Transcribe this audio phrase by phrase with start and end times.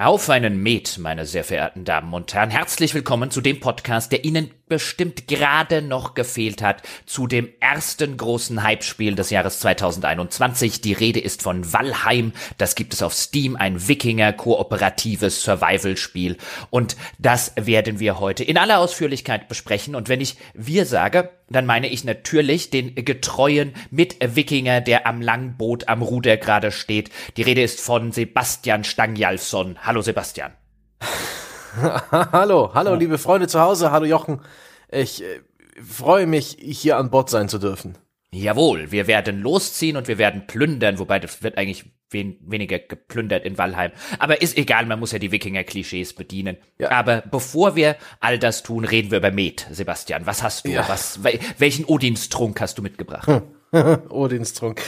[0.00, 2.50] Auf einen Met, meine sehr verehrten Damen und Herren.
[2.50, 8.16] Herzlich willkommen zu dem Podcast, der Ihnen bestimmt gerade noch gefehlt hat, zu dem ersten
[8.16, 10.82] großen Hype-Spiel des Jahres 2021.
[10.82, 12.32] Die Rede ist von Valheim.
[12.58, 16.36] Das gibt es auf Steam, ein Wikinger-kooperatives Survival-Spiel.
[16.70, 19.96] Und das werden wir heute in aller Ausführlichkeit besprechen.
[19.96, 25.88] Und wenn ich wir sage, dann meine ich natürlich den getreuen Mit-Wikinger, der am Langboot
[25.88, 27.10] am Ruder gerade steht.
[27.36, 29.78] Die Rede ist von Sebastian Stangjalsson.
[29.88, 30.52] Hallo Sebastian.
[32.12, 33.90] hallo, hallo, liebe Freunde zu Hause.
[33.90, 34.42] Hallo Jochen.
[34.90, 35.40] Ich äh,
[35.82, 37.96] freue mich, hier an Bord sein zu dürfen.
[38.30, 43.46] Jawohl, wir werden losziehen und wir werden plündern, wobei das wird eigentlich wen weniger geplündert
[43.46, 43.92] in Valheim.
[44.18, 46.58] Aber ist egal, man muss ja die Wikinger-Klischees bedienen.
[46.78, 46.90] Ja.
[46.90, 50.26] Aber bevor wir all das tun, reden wir über Met, Sebastian.
[50.26, 50.70] Was hast du?
[50.70, 50.86] Ja.
[50.86, 51.20] Was,
[51.56, 53.26] welchen Odinstrunk hast du mitgebracht?
[53.26, 53.40] Hm.
[54.08, 54.80] Odinstrunk.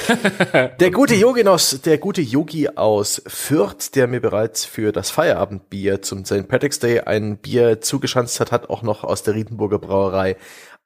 [0.78, 6.24] der gute Yoginos, der gute Yogi aus Fürth, der mir bereits für das Feierabendbier zum
[6.24, 6.48] St.
[6.48, 10.36] Patrick's Day ein Bier zugeschanzt hat, hat auch noch aus der Riedenburger Brauerei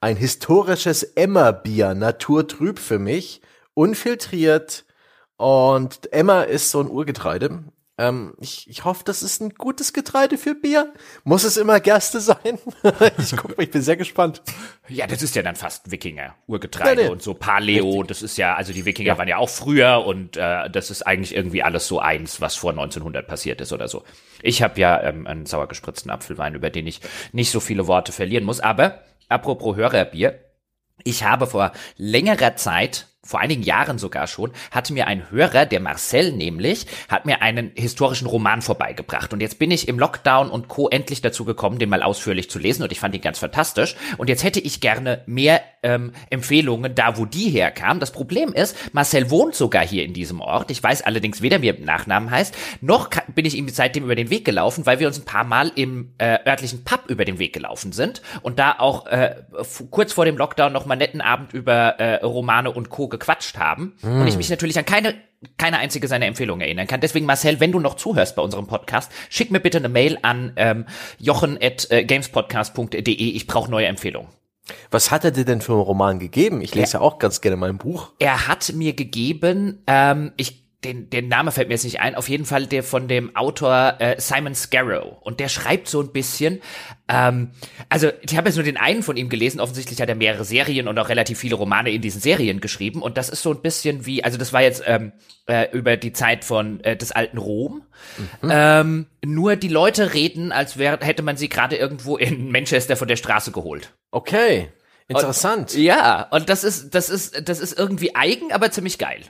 [0.04, 3.40] ein historisches Emma-Bier, naturtrüb für mich,
[3.72, 4.84] unfiltriert.
[5.38, 7.64] Und Emma ist so ein Urgetreide.
[7.96, 10.92] Ähm, ich, ich hoffe, das ist ein gutes Getreide für Bier.
[11.22, 12.58] Muss es immer Gerste sein?
[13.18, 14.42] ich guck, ich bin sehr gespannt.
[14.88, 17.12] Ja, das ist ja dann fast Wikinger, Urgetreide ja, nee.
[17.12, 17.84] und so Paleo.
[17.90, 18.08] Richtig.
[18.08, 19.18] Das ist ja, also die Wikinger ja.
[19.18, 22.72] waren ja auch früher und äh, das ist eigentlich irgendwie alles so eins, was vor
[22.72, 24.02] 1900 passiert ist oder so.
[24.42, 28.10] Ich habe ja ähm, einen sauer gespritzten Apfelwein, über den ich nicht so viele Worte
[28.10, 28.58] verlieren muss.
[28.58, 30.40] Aber apropos Hörerbier,
[31.04, 35.80] ich habe vor längerer Zeit vor einigen Jahren sogar schon, hatte mir ein Hörer, der
[35.80, 39.32] Marcel nämlich, hat mir einen historischen Roman vorbeigebracht.
[39.32, 40.88] Und jetzt bin ich im Lockdown und Co.
[40.88, 43.96] endlich dazu gekommen, den mal ausführlich zu lesen und ich fand ihn ganz fantastisch.
[44.18, 48.00] Und jetzt hätte ich gerne mehr ähm, Empfehlungen da, wo die herkamen.
[48.00, 50.70] Das Problem ist, Marcel wohnt sogar hier in diesem Ort.
[50.70, 54.14] Ich weiß allerdings weder, wie er im Nachnamen heißt, noch bin ich ihm seitdem über
[54.14, 57.38] den Weg gelaufen, weil wir uns ein paar Mal im äh, örtlichen Pub über den
[57.38, 59.36] Weg gelaufen sind und da auch äh,
[59.90, 63.94] kurz vor dem Lockdown noch mal netten Abend über äh, Romane und Co gequatscht haben
[64.02, 64.20] mm.
[64.20, 65.14] und ich mich natürlich an keine
[65.58, 67.00] keine einzige seiner Empfehlungen erinnern kann.
[67.02, 70.54] Deswegen, Marcel, wenn du noch zuhörst bei unserem Podcast, schick mir bitte eine Mail an
[70.56, 70.86] ähm,
[71.18, 73.12] jochen.gamespodcast.de.
[73.12, 74.30] Ich brauche neue Empfehlungen.
[74.90, 76.62] Was hat er dir denn für einen Roman gegeben?
[76.62, 78.12] Ich lese er, ja auch ganz gerne mein Buch.
[78.18, 82.28] Er hat mir gegeben, ähm, ich den, den Name fällt mir jetzt nicht ein, auf
[82.28, 85.16] jeden Fall der von dem Autor äh, Simon Scarrow.
[85.20, 86.60] Und der schreibt so ein bisschen,
[87.08, 87.50] ähm,
[87.88, 90.88] also ich habe jetzt nur den einen von ihm gelesen, offensichtlich hat er mehrere Serien
[90.88, 93.02] und auch relativ viele Romane in diesen Serien geschrieben.
[93.02, 95.12] Und das ist so ein bisschen wie, also das war jetzt ähm,
[95.46, 97.82] äh, über die Zeit von äh, des alten Rom.
[98.42, 98.50] Mhm.
[98.50, 103.08] Ähm, nur die Leute reden, als wär, hätte man sie gerade irgendwo in Manchester von
[103.08, 103.94] der Straße geholt.
[104.10, 104.68] Okay.
[105.06, 105.74] Interessant.
[105.74, 109.20] Und, ja, und das ist, das ist, das ist irgendwie eigen, aber ziemlich geil.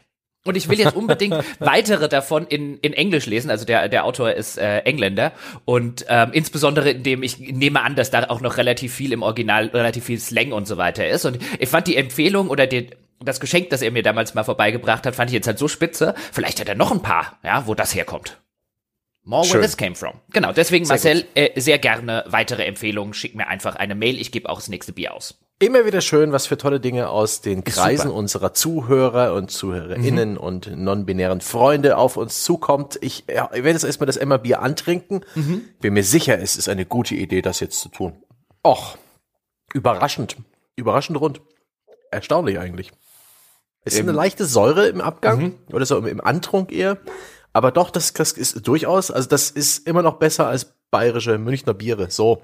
[0.47, 3.50] Und ich will jetzt unbedingt weitere davon in, in Englisch lesen.
[3.50, 5.32] Also der, der Autor ist äh, Engländer.
[5.65, 9.69] Und ähm, insbesondere indem ich nehme an, dass da auch noch relativ viel im Original,
[9.69, 11.25] relativ viel Slang und so weiter ist.
[11.25, 12.91] Und ich fand die Empfehlung oder die,
[13.21, 16.15] das Geschenk, das er mir damals mal vorbeigebracht hat, fand ich jetzt halt so spitze.
[16.32, 18.38] Vielleicht hat er noch ein paar, ja, wo das herkommt.
[19.22, 19.55] More Schön.
[19.55, 20.21] where this came from.
[20.34, 23.15] Genau, deswegen sehr Marcel, äh, sehr gerne weitere Empfehlungen.
[23.15, 24.21] Schick mir einfach eine Mail.
[24.21, 25.38] Ich gebe auch das nächste Bier aus.
[25.64, 28.19] Immer wieder schön, was für tolle Dinge aus den Kreisen Super.
[28.19, 30.36] unserer Zuhörer und Zuhörerinnen mhm.
[30.36, 32.98] und non-binären Freunde auf uns zukommt.
[33.00, 35.25] Ich, ja, ich werde jetzt erstmal das Emma Bier antrinken.
[35.34, 35.62] Mhm.
[35.80, 38.12] Bin mir sicher, es ist eine gute Idee, das jetzt zu tun.
[38.62, 38.98] Och,
[39.72, 40.36] überraschend.
[40.76, 41.41] Überraschend rund.
[42.10, 42.92] Erstaunlich eigentlich.
[43.86, 45.54] Es ist eine leichte Säure im Abgang mhm.
[45.72, 46.98] oder so im Antrunk eher.
[47.54, 51.72] Aber doch, das, das ist durchaus, also das ist immer noch besser als bayerische Münchner
[51.72, 52.10] Biere.
[52.10, 52.42] So.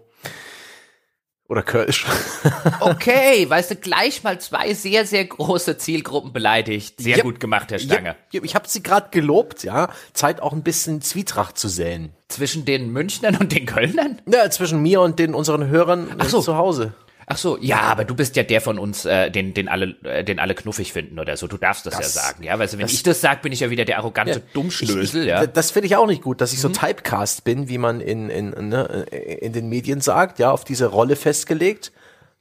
[1.50, 2.06] Oder Kölsch.
[2.80, 7.00] okay, weißt du, gleich mal zwei sehr, sehr große Zielgruppen beleidigt.
[7.00, 8.14] Sehr ja, gut gemacht, Herr Stange.
[8.30, 9.88] Ja, ich habe sie gerade gelobt, ja.
[10.12, 12.12] Zeit auch ein bisschen Zwietracht zu säen.
[12.28, 14.22] Zwischen den Münchnern und den Kölnern?
[14.32, 16.40] Ja, zwischen mir und den unseren Hörern Ach so.
[16.40, 16.92] zu Hause.
[17.26, 20.24] Ach so, ja, aber du bist ja der von uns, äh, den, den alle, äh,
[20.24, 21.46] den alle knuffig finden oder so.
[21.46, 22.58] Du darfst das, das ja sagen, ja.
[22.58, 25.22] Weißt du, wenn das, ich das sag, bin ich ja wieder der arrogante ja, Dummschlösel,
[25.22, 25.46] ich, ja.
[25.46, 26.62] Das finde ich auch nicht gut, dass ich mhm.
[26.62, 29.06] so Typecast bin, wie man in, in, ne,
[29.40, 31.92] in den Medien sagt, ja, auf diese Rolle festgelegt.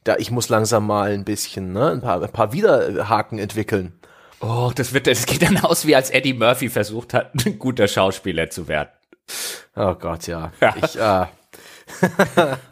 [0.04, 3.92] Da ich muss langsam mal ein bisschen, ne, ein paar, ein paar Widerhaken entwickeln.
[4.40, 7.86] Oh, das wird, das geht dann aus, wie als Eddie Murphy versucht hat, ein guter
[7.86, 8.88] Schauspieler zu werden.
[9.76, 10.52] Oh Gott, ja.
[10.60, 10.74] ja.
[10.82, 11.26] Ich, äh,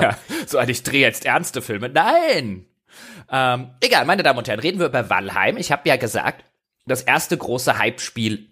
[0.00, 0.16] ja,
[0.46, 1.88] so ich drehe jetzt ernste Filme.
[1.88, 2.66] Nein!
[3.30, 5.56] Ähm, egal, meine Damen und Herren, reden wir über Valheim.
[5.56, 6.44] Ich habe ja gesagt,
[6.86, 8.50] das erste große Hype-Spiel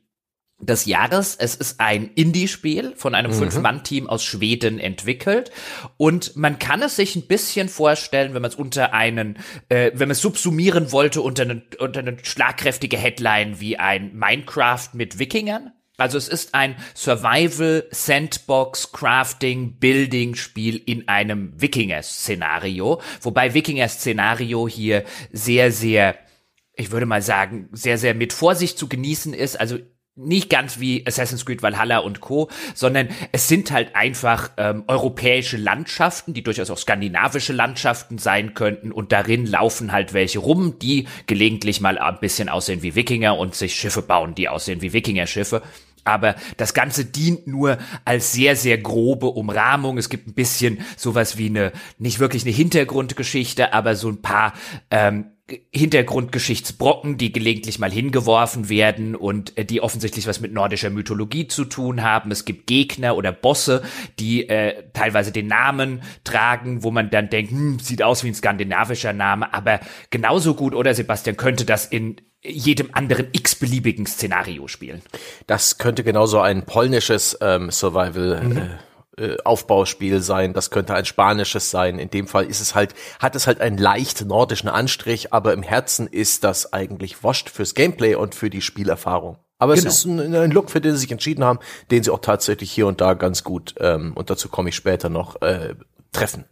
[0.61, 1.37] des Jahres.
[1.37, 3.37] Es ist ein Indie-Spiel von einem mhm.
[3.37, 5.51] Fünf-Mann-Team aus Schweden entwickelt
[5.97, 10.09] und man kann es sich ein bisschen vorstellen, wenn man es unter einen, äh, wenn
[10.09, 15.73] man es subsumieren wollte unter eine, unter eine schlagkräftige Headline wie ein Minecraft mit Wikingern.
[15.99, 23.89] Also es ist ein Survival Sandbox Crafting Building Spiel in einem Wikinger Szenario, wobei Wikinger
[23.89, 26.17] Szenario hier sehr sehr
[26.79, 29.59] ich würde mal sagen, sehr, sehr mit Vorsicht zu genießen ist.
[29.59, 29.79] Also
[30.15, 35.57] nicht ganz wie Assassin's Creed Valhalla und Co., sondern es sind halt einfach ähm, europäische
[35.57, 41.07] Landschaften, die durchaus auch skandinavische Landschaften sein könnten und darin laufen halt welche rum, die
[41.27, 45.63] gelegentlich mal ein bisschen aussehen wie Wikinger und sich Schiffe bauen, die aussehen wie Wikinger-Schiffe.
[46.09, 49.99] Aber das Ganze dient nur als sehr, sehr grobe Umrahmung.
[49.99, 54.55] Es gibt ein bisschen sowas wie eine, nicht wirklich eine Hintergrundgeschichte, aber so ein paar
[54.91, 55.27] ähm,
[55.73, 61.65] Hintergrundgeschichtsbrocken, die gelegentlich mal hingeworfen werden und äh, die offensichtlich was mit nordischer Mythologie zu
[61.65, 62.31] tun haben.
[62.31, 63.83] Es gibt Gegner oder Bosse,
[64.19, 68.35] die äh, teilweise den Namen tragen, wo man dann denkt, hm, sieht aus wie ein
[68.35, 75.03] skandinavischer Name, aber genauso gut, oder Sebastian, könnte das in jedem anderen x-beliebigen Szenario spielen.
[75.47, 78.57] Das könnte genauso ein polnisches ähm, Survival mhm.
[78.57, 78.69] äh,
[79.19, 81.99] äh, Aufbauspiel sein, das könnte ein spanisches sein.
[81.99, 85.63] In dem Fall ist es halt, hat es halt einen leicht nordischen Anstrich, aber im
[85.63, 89.39] Herzen ist das eigentlich wascht fürs Gameplay und für die Spielerfahrung.
[89.59, 89.89] Aber genau.
[89.89, 91.59] es ist ein, ein, Look, für den sie sich entschieden haben,
[91.91, 95.09] den sie auch tatsächlich hier und da ganz gut, ähm, und dazu komme ich später
[95.09, 95.75] noch, äh,
[96.13, 96.45] treffen.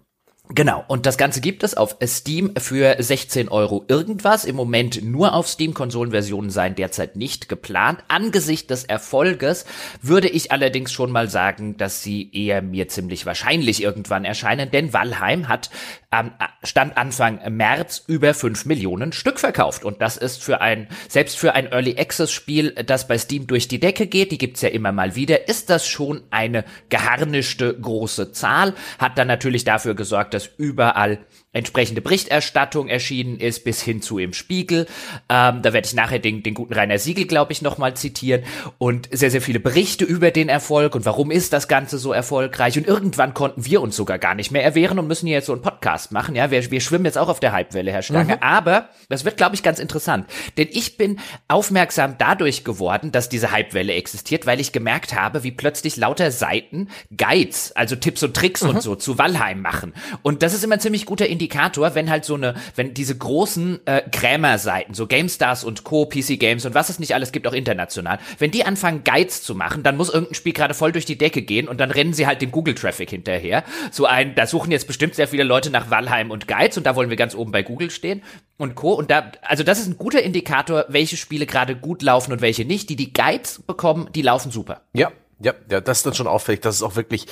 [0.55, 4.45] Genau, und das Ganze gibt es auf Steam für 16 Euro irgendwas.
[4.45, 5.75] Im Moment nur auf Steam.
[5.75, 8.05] Konsolenversionen seien derzeit nicht geplant.
[8.07, 9.67] Angesichts des Erfolges
[10.03, 14.93] würde ich allerdings schon mal sagen, dass sie eher mir ziemlich wahrscheinlich irgendwann erscheinen, denn
[14.93, 15.71] Valheim hat
[16.13, 16.33] ähm,
[16.63, 19.85] stand Anfang März über 5 Millionen Stück verkauft.
[19.85, 23.69] Und das ist für ein, selbst für ein Early Access Spiel, das bei Steam durch
[23.69, 28.33] die Decke geht, die gibt's ja immer mal wieder, ist das schon eine geharnischte große
[28.33, 28.75] Zahl.
[28.99, 31.19] Hat dann natürlich dafür gesorgt, dass überall
[31.57, 34.87] entsprechende Berichterstattung erschienen ist, bis hin zu im Spiegel.
[35.29, 38.43] Ähm, da werde ich nachher den, den guten Rainer Siegel, glaube ich, nochmal zitieren.
[38.79, 42.77] Und sehr, sehr viele Berichte über den Erfolg und warum ist das Ganze so erfolgreich.
[42.77, 45.53] Und irgendwann konnten wir uns sogar gar nicht mehr erwehren und müssen hier jetzt so
[45.53, 46.37] einen Podcast machen.
[46.37, 48.37] Ja, wir, wir schwimmen jetzt auch auf der Hypewelle, Herr Stange.
[48.37, 48.43] Mhm.
[48.43, 50.27] Aber das wird, glaube ich, ganz interessant.
[50.59, 51.19] Denn ich bin
[51.49, 56.89] aufmerksam dadurch geworden, dass diese Hypewelle existiert, weil ich gemerkt habe, wie plötzlich lauter Seiten
[57.17, 58.71] Guides, also Tipps und Tricks mhm.
[58.71, 59.95] und so zu Valheim machen.
[60.23, 63.17] Und das ist immer ein ziemlich guter Indikator Indikator, wenn halt so eine, wenn diese
[63.17, 67.47] großen äh, Krämer-Seiten, so GameStars und Co., PC Games und was es nicht alles gibt,
[67.47, 71.05] auch international, wenn die anfangen Guides zu machen, dann muss irgendein Spiel gerade voll durch
[71.05, 73.63] die Decke gehen und dann rennen sie halt dem Google-Traffic hinterher.
[73.93, 76.97] So ein, da suchen jetzt bestimmt sehr viele Leute nach Valheim und Guides und da
[76.97, 78.23] wollen wir ganz oben bei Google stehen
[78.57, 78.95] und Co.
[78.95, 82.65] Und da, also das ist ein guter Indikator, welche Spiele gerade gut laufen und welche
[82.65, 82.91] nicht.
[82.91, 84.83] Die, die Guides bekommen, die laufen super.
[84.95, 87.27] Ja, ja, ja, das ist dann schon auffällig, dass es auch wirklich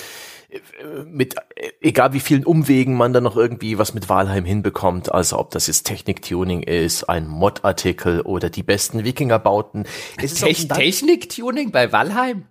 [1.06, 1.34] mit
[1.80, 5.66] egal wie vielen Umwegen man dann noch irgendwie was mit Walheim hinbekommt, also ob das
[5.66, 9.84] jetzt Technik-Tuning ist, ein Mod-Artikel oder die besten Wikinger-Bauten.
[10.18, 12.46] Technik-Tuning bei Valheim?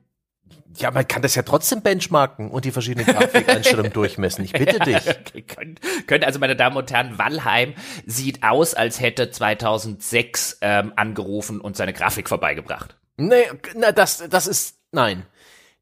[0.78, 4.44] Ja, man kann das ja trotzdem benchmarken und die verschiedenen Grafikeinstellungen durchmessen.
[4.44, 4.98] Ich bitte dich.
[5.34, 7.74] Okay, könnt, könnt, also, meine Damen und Herren, Valheim
[8.06, 12.98] sieht aus, als hätte 2006 ähm, angerufen und seine Grafik vorbeigebracht.
[13.18, 13.44] Nee,
[13.76, 15.26] na, das, das ist, nein.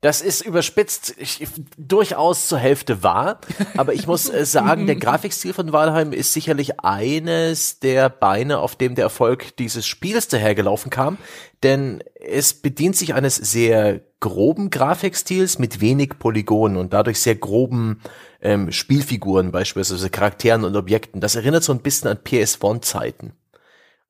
[0.01, 3.39] Das ist überspitzt ich, durchaus zur Hälfte wahr,
[3.77, 8.75] aber ich muss äh, sagen, der Grafikstil von Valheim ist sicherlich eines der Beine, auf
[8.75, 11.20] dem der Erfolg dieses Spiels dahergelaufen kam,
[11.62, 18.01] denn es bedient sich eines sehr groben Grafikstils mit wenig Polygonen und dadurch sehr groben
[18.41, 21.22] ähm, Spielfiguren, beispielsweise Charakteren und Objekten.
[21.22, 23.34] Das erinnert so ein bisschen an PS1-Zeiten.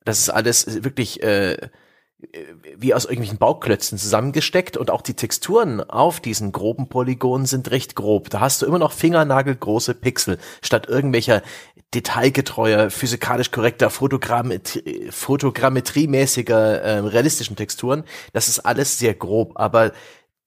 [0.06, 1.58] Das ist alles wirklich äh,
[2.78, 7.96] wie aus irgendwelchen Bauklötzen zusammengesteckt und auch die Texturen auf diesen groben Polygonen sind recht
[7.96, 8.30] grob.
[8.30, 11.42] Da hast du immer noch fingernagelgroße Pixel statt irgendwelcher
[11.94, 18.04] detailgetreuer, physikalisch korrekter, Fotogrammetrie, fotogrammetriemäßiger, äh, realistischen Texturen.
[18.34, 19.92] Das ist alles sehr grob, aber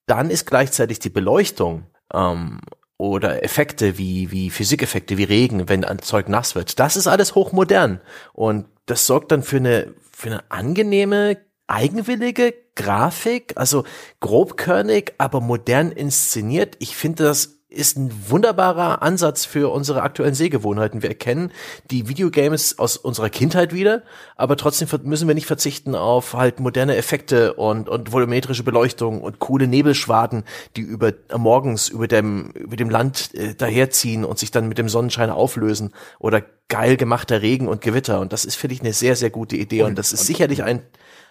[0.06, 2.60] dann ist gleichzeitig die Beleuchtung ähm,
[2.96, 6.78] oder Effekte wie, wie Physikeffekte, wie Regen, wenn ein Zeug nass wird.
[6.78, 8.00] Das ist alles hochmodern.
[8.32, 11.36] Und das sorgt dann für eine, für eine angenehme,
[11.66, 13.84] eigenwillige Grafik, also
[14.20, 16.76] grobkörnig, aber modern inszeniert.
[16.80, 21.02] Ich finde, das ist ein wunderbarer Ansatz für unsere aktuellen Sehgewohnheiten.
[21.02, 21.50] Wir erkennen
[21.90, 24.02] die Videogames aus unserer Kindheit wieder,
[24.36, 29.38] aber trotzdem müssen wir nicht verzichten auf halt moderne Effekte und, und volumetrische Beleuchtung und
[29.40, 30.44] coole Nebelschwaden,
[30.76, 34.78] die über äh, morgens über dem, über dem Land äh, daherziehen und sich dann mit
[34.78, 38.20] dem Sonnenschein auflösen oder geil gemachter Regen und Gewitter.
[38.20, 39.82] Und das ist, finde ich, eine sehr, sehr gute Idee.
[39.82, 40.82] Und, und das ist sicherlich ein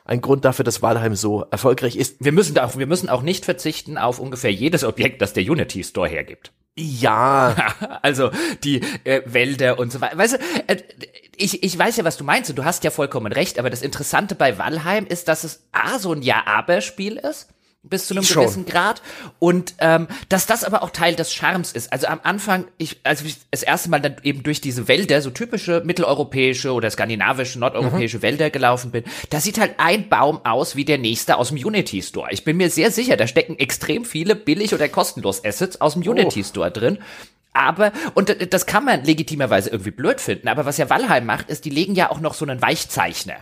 [0.05, 2.17] ein Grund dafür, dass Walheim so erfolgreich ist.
[2.19, 5.43] Wir müssen da auch, wir müssen auch nicht verzichten auf ungefähr jedes Objekt, das der
[5.43, 6.51] Unity Store hergibt.
[6.75, 7.55] Ja.
[8.01, 8.31] also
[8.63, 10.17] die äh, Wälder und so weiter.
[10.17, 10.77] Weißt du, äh,
[11.36, 13.81] ich, ich weiß ja, was du meinst und du hast ja vollkommen recht, aber das
[13.81, 17.50] Interessante bei Valheim ist, dass es A, so ein Ja-Aber-Spiel ist
[17.84, 18.44] bis zu einem Schon.
[18.44, 19.02] gewissen Grad
[19.40, 21.92] und ähm, dass das aber auch Teil des Charmes ist.
[21.92, 25.30] Also am Anfang, ich als ich das erste Mal dann eben durch diese Wälder, so
[25.30, 30.86] typische mitteleuropäische oder skandinavische, nordeuropäische Wälder gelaufen bin, da sieht halt ein Baum aus wie
[30.86, 32.32] der nächste aus dem Unity Store.
[32.32, 36.04] Ich bin mir sehr sicher, da stecken extrem viele billig oder kostenlos Assets aus dem
[36.04, 37.00] Unity Store drin.
[37.52, 41.66] Aber, und das kann man legitimerweise irgendwie blöd finden, aber was ja Valheim macht, ist,
[41.66, 43.36] die legen ja auch noch so einen Weichzeichner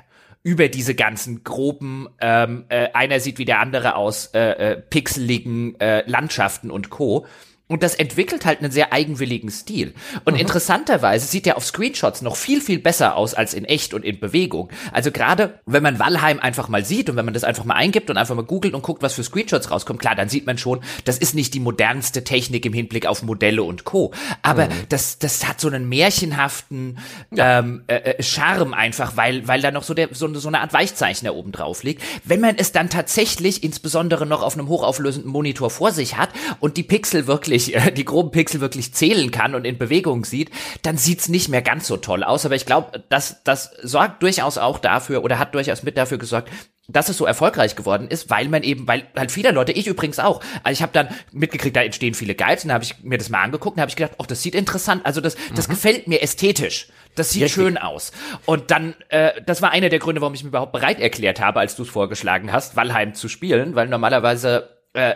[0.44, 5.80] über diese ganzen groben, ähm, äh, einer sieht wie der andere aus, äh, äh, pixeligen
[5.80, 7.28] äh, Landschaften und Co.
[7.72, 9.94] Und das entwickelt halt einen sehr eigenwilligen Stil.
[10.25, 14.04] Und interessanterweise sieht der auf Screenshots noch viel, viel besser aus als in echt und
[14.04, 14.70] in Bewegung.
[14.92, 18.10] Also gerade, wenn man Valheim einfach mal sieht und wenn man das einfach mal eingibt
[18.10, 20.82] und einfach mal googelt und guckt, was für Screenshots rauskommt, klar, dann sieht man schon,
[21.06, 24.12] das ist nicht die modernste Technik im Hinblick auf Modelle und Co.
[24.42, 27.00] Aber das, das hat so einen märchenhaften
[27.38, 30.74] ähm, äh, äh, Charme einfach, weil, weil da noch so, der, so, so eine Art
[30.74, 32.04] Weichzeichner oben drauf liegt.
[32.25, 36.75] Wenn man es dann tatsächlich insbesondere noch auf einem hochauflösenden Monitor vor sich hat und
[36.75, 40.51] die Pixel wirklich, äh, die groben Pixel wirklich zählen kann und in Bewegung sieht,
[40.82, 42.46] dann sieht's nicht mehr ganz so toll aus.
[42.46, 46.50] Aber ich glaube, das, das sorgt durchaus auch dafür oder hat durchaus mit dafür gesorgt,
[46.88, 50.20] dass es so erfolgreich geworden ist, weil man eben, weil halt viele Leute, ich übrigens
[50.20, 53.18] auch, also ich habe dann mitgekriegt, da entstehen viele Guides, und da habe ich mir
[53.18, 56.08] das mal angeguckt und habe ich gedacht, oh, das sieht interessant, also das, das gefällt
[56.08, 56.89] mir ästhetisch.
[57.15, 57.63] Das sieht Richtig.
[57.63, 58.13] schön aus.
[58.46, 61.60] Und dann, äh, das war einer der Gründe, warum ich mir überhaupt bereit erklärt habe,
[61.60, 65.15] als du es vorgeschlagen hast, Valheim zu spielen, weil normalerweise äh,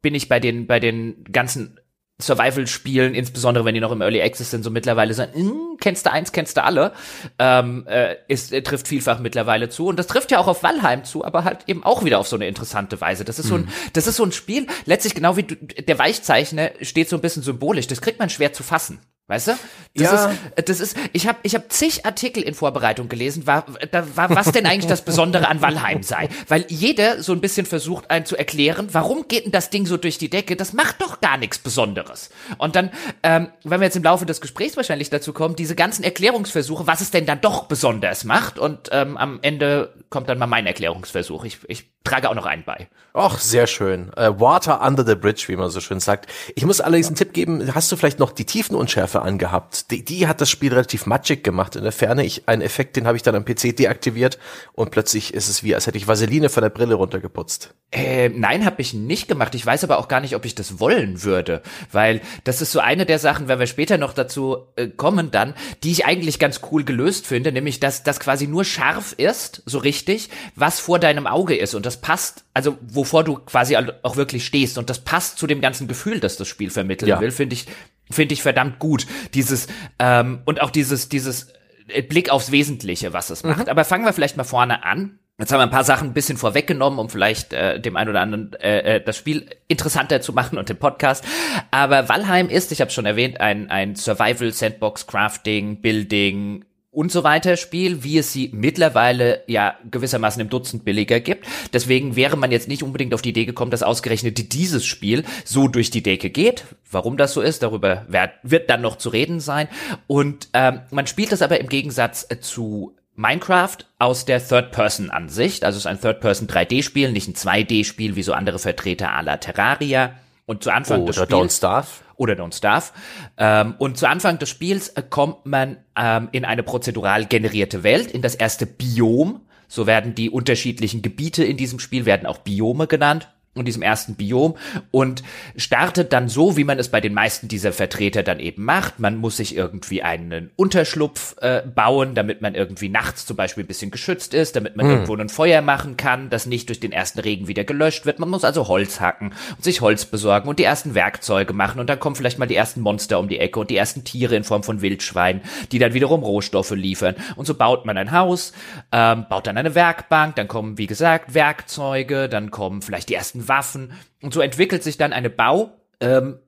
[0.00, 1.78] bin ich bei den, bei den ganzen
[2.22, 6.12] Survival-Spielen, insbesondere wenn die noch im Early Access sind, so mittlerweile sagen, hm, kennst du
[6.12, 6.92] eins, kennst du alle,
[7.40, 9.88] ähm, äh, ist, äh, trifft vielfach mittlerweile zu.
[9.88, 12.36] Und das trifft ja auch auf Valheim zu, aber halt eben auch wieder auf so
[12.36, 13.24] eine interessante Weise.
[13.24, 16.70] Das ist so ein, das ist so ein Spiel, letztlich genau wie du, der Weichzeichner
[16.82, 17.88] steht so ein bisschen symbolisch.
[17.88, 19.00] Das kriegt man schwer zu fassen.
[19.26, 19.52] Weißt du?
[19.94, 20.30] Das Ja.
[20.56, 24.28] ist, das ist, ich habe ich hab zig Artikel in Vorbereitung gelesen, war, da war,
[24.28, 26.28] was denn eigentlich das Besondere an Valheim sei.
[26.48, 29.96] Weil jeder so ein bisschen versucht, einen zu erklären, warum geht denn das Ding so
[29.96, 30.56] durch die Decke?
[30.56, 32.28] Das macht doch gar nichts Besonderes.
[32.58, 32.90] Und dann,
[33.22, 37.00] ähm, wenn wir jetzt im Laufe des Gesprächs wahrscheinlich dazu kommen, diese ganzen Erklärungsversuche, was
[37.00, 38.58] es denn dann doch besonders macht.
[38.58, 41.44] Und ähm, am Ende kommt dann mal mein Erklärungsversuch.
[41.44, 42.88] Ich, ich trage auch noch einen bei.
[43.14, 44.12] Ach, sehr schön.
[44.16, 46.30] Äh, Water under the bridge, wie man so schön sagt.
[46.54, 47.74] Ich muss allerdings einen Tipp geben.
[47.74, 49.90] Hast du vielleicht noch die Tiefenunschärfe angehabt?
[49.90, 52.24] Die, die hat das Spiel relativ matschig gemacht in der Ferne.
[52.24, 54.38] Ich, einen Effekt, den habe ich dann am PC deaktiviert
[54.72, 57.74] und plötzlich ist es wie, als hätte ich Vaseline von der Brille runtergeputzt.
[57.92, 59.54] Äh, nein, habe ich nicht gemacht.
[59.54, 62.80] Ich weiß aber auch gar nicht, ob ich das wollen würde, weil das ist so
[62.80, 66.60] eine der Sachen, wenn wir später noch dazu äh, kommen, dann, die ich eigentlich ganz
[66.72, 71.26] cool gelöst finde, nämlich dass das quasi nur scharf ist, so richtig, was vor deinem
[71.26, 75.38] Auge ist und das passt, also wovor du quasi auch wirklich stehst und das passt
[75.38, 77.20] zu dem ganzen Gefühl, das das Spiel vermitteln Ja.
[77.20, 77.66] will, finde ich,
[78.10, 79.06] finde ich verdammt gut.
[79.34, 79.66] Dieses
[79.98, 81.48] ähm, und auch dieses dieses
[81.88, 83.68] äh, Blick aufs Wesentliche, was es macht.
[83.68, 85.18] Aber fangen wir vielleicht mal vorne an.
[85.36, 88.20] Jetzt haben wir ein paar Sachen ein bisschen vorweggenommen, um vielleicht äh, dem einen oder
[88.20, 91.24] anderen äh, äh, das Spiel interessanter zu machen und den Podcast.
[91.72, 97.24] Aber Valheim ist, ich habe schon erwähnt, ein, ein Survival, Sandbox, Crafting, Building und so
[97.24, 101.46] weiter Spiel, wie es sie mittlerweile ja gewissermaßen im Dutzend billiger gibt.
[101.72, 105.68] Deswegen wäre man jetzt nicht unbedingt auf die Idee gekommen, dass ausgerechnet dieses Spiel so
[105.68, 106.64] durch die Decke geht.
[106.90, 108.06] Warum das so ist, darüber
[108.42, 109.68] wird, dann noch zu reden sein.
[110.06, 115.64] Und ähm, man spielt das aber im Gegensatz zu Minecraft aus der Third-Person-Ansicht.
[115.64, 120.14] Also es ist ein Third-Person-3D-Spiel, nicht ein 2D-Spiel wie so andere Vertreter la Terraria.
[120.46, 121.88] Und zu Anfang des Oder Spiels Don't Starve.
[122.16, 122.92] oder Don't Starve.
[123.38, 128.10] Ähm, und zu Anfang des Spiels äh, kommt man ähm, in eine prozedural generierte Welt,
[128.10, 129.40] in das erste Biom.
[129.68, 133.28] So werden die unterschiedlichen Gebiete in diesem Spiel, werden auch Biome genannt.
[133.54, 134.56] In diesem ersten Biom
[134.90, 135.22] und
[135.56, 138.98] startet dann so, wie man es bei den meisten dieser Vertreter dann eben macht.
[138.98, 143.68] Man muss sich irgendwie einen Unterschlupf äh, bauen, damit man irgendwie nachts zum Beispiel ein
[143.68, 147.20] bisschen geschützt ist, damit man irgendwo ein Feuer machen kann, das nicht durch den ersten
[147.20, 148.18] Regen wieder gelöscht wird.
[148.18, 151.88] Man muss also Holz hacken und sich Holz besorgen und die ersten Werkzeuge machen und
[151.88, 154.44] dann kommen vielleicht mal die ersten Monster um die Ecke und die ersten Tiere in
[154.44, 157.14] Form von Wildschweinen, die dann wiederum Rohstoffe liefern.
[157.36, 158.52] Und so baut man ein Haus,
[158.90, 163.43] ähm, baut dann eine Werkbank, dann kommen, wie gesagt, Werkzeuge, dann kommen vielleicht die ersten
[163.48, 166.38] Waffen und so entwickelt sich dann eine Bau, ähm,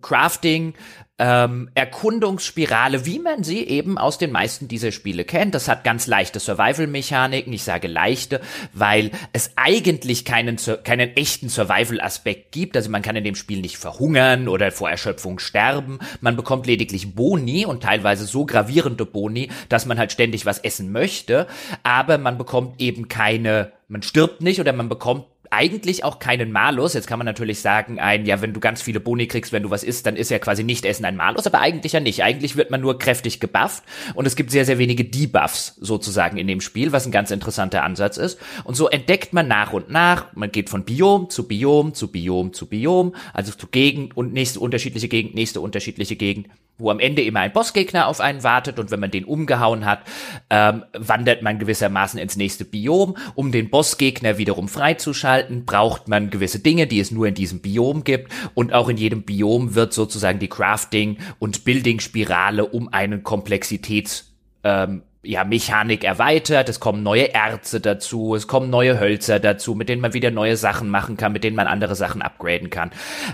[0.00, 0.74] Crafting,
[1.18, 5.54] ähm, Erkundungsspirale, wie man sie eben aus den meisten dieser Spiele kennt.
[5.54, 7.52] Das hat ganz leichte Survival-Mechaniken.
[7.52, 8.40] Ich sage leichte,
[8.72, 12.74] weil es eigentlich keinen, keinen echten Survival-Aspekt gibt.
[12.76, 15.98] Also man kann in dem Spiel nicht verhungern oder vor Erschöpfung sterben.
[16.22, 20.90] Man bekommt lediglich Boni und teilweise so gravierende Boni, dass man halt ständig was essen
[20.90, 21.46] möchte.
[21.82, 26.94] Aber man bekommt eben keine, man stirbt nicht oder man bekommt eigentlich auch keinen Malus.
[26.94, 29.70] Jetzt kann man natürlich sagen, ein, ja, wenn du ganz viele Boni kriegst, wenn du
[29.70, 32.22] was isst, dann ist ja quasi nicht Essen ein Malus, aber eigentlich ja nicht.
[32.22, 33.82] Eigentlich wird man nur kräftig gebufft
[34.14, 37.82] und es gibt sehr, sehr wenige Debuffs sozusagen in dem Spiel, was ein ganz interessanter
[37.82, 38.38] Ansatz ist.
[38.62, 42.52] Und so entdeckt man nach und nach, man geht von Biom zu Biom zu Biom
[42.52, 46.46] zu Biom, also zu Gegend und nächste unterschiedliche Gegend, nächste unterschiedliche Gegend,
[46.80, 50.00] wo am Ende immer ein Bossgegner auf einen wartet und wenn man den umgehauen hat,
[50.48, 56.58] ähm, wandert man gewissermaßen ins nächste Biom, um den Bossgegner wiederum freizuschalten, braucht man gewisse
[56.58, 60.38] Dinge, die es nur in diesem Biom gibt und auch in jedem Biom wird sozusagen
[60.38, 64.32] die Crafting- und Building-Spirale um einen Komplexitäts
[64.64, 69.90] ähm, ja, Mechanik erweitert, es kommen neue Erze dazu, es kommen neue Hölzer dazu, mit
[69.90, 72.90] denen man wieder neue Sachen machen kann, mit denen man andere Sachen upgraden kann.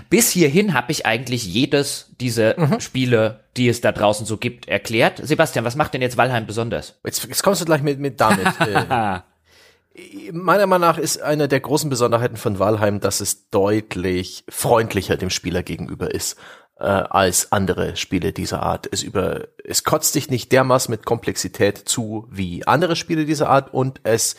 [0.09, 2.81] Bis hierhin habe ich eigentlich jedes dieser mhm.
[2.81, 5.21] Spiele, die es da draußen so gibt, erklärt.
[5.23, 6.99] Sebastian, was macht denn jetzt Valheim besonders?
[7.05, 8.47] Jetzt, jetzt kommst du gleich mit, mit damit.
[8.59, 9.19] äh,
[10.31, 15.29] meiner Meinung nach ist eine der großen Besonderheiten von Valheim, dass es deutlich freundlicher dem
[15.29, 16.37] Spieler gegenüber ist
[16.79, 18.87] äh, als andere Spiele dieser Art.
[18.91, 23.73] Es über, es kotzt dich nicht dermaßen mit Komplexität zu wie andere Spiele dieser Art
[23.73, 24.35] und es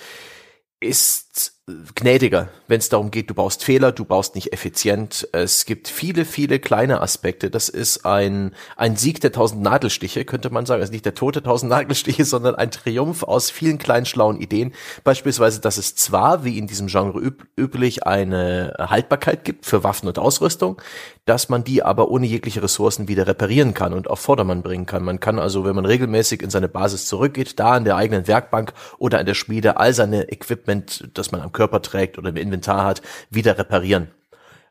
[0.80, 1.57] ist
[1.94, 5.28] gnädiger, wenn es darum geht, du baust Fehler, du baust nicht effizient.
[5.32, 7.50] Es gibt viele, viele kleine Aspekte.
[7.50, 10.80] Das ist ein, ein Sieg der tausend Nadelstiche, könnte man sagen.
[10.80, 14.72] Also nicht der tote tausend Nadelstiche, sondern ein Triumph aus vielen kleinen schlauen Ideen.
[15.04, 20.08] Beispielsweise, dass es zwar, wie in diesem Genre üb üblich, eine Haltbarkeit gibt für Waffen
[20.08, 20.80] und Ausrüstung,
[21.28, 25.04] dass man die aber ohne jegliche Ressourcen wieder reparieren kann und auf Vordermann bringen kann.
[25.04, 28.72] Man kann also, wenn man regelmäßig in seine Basis zurückgeht, da an der eigenen Werkbank
[28.96, 32.84] oder an der Schmiede all seine Equipment, das man am Körper trägt oder im Inventar
[32.84, 34.12] hat, wieder reparieren.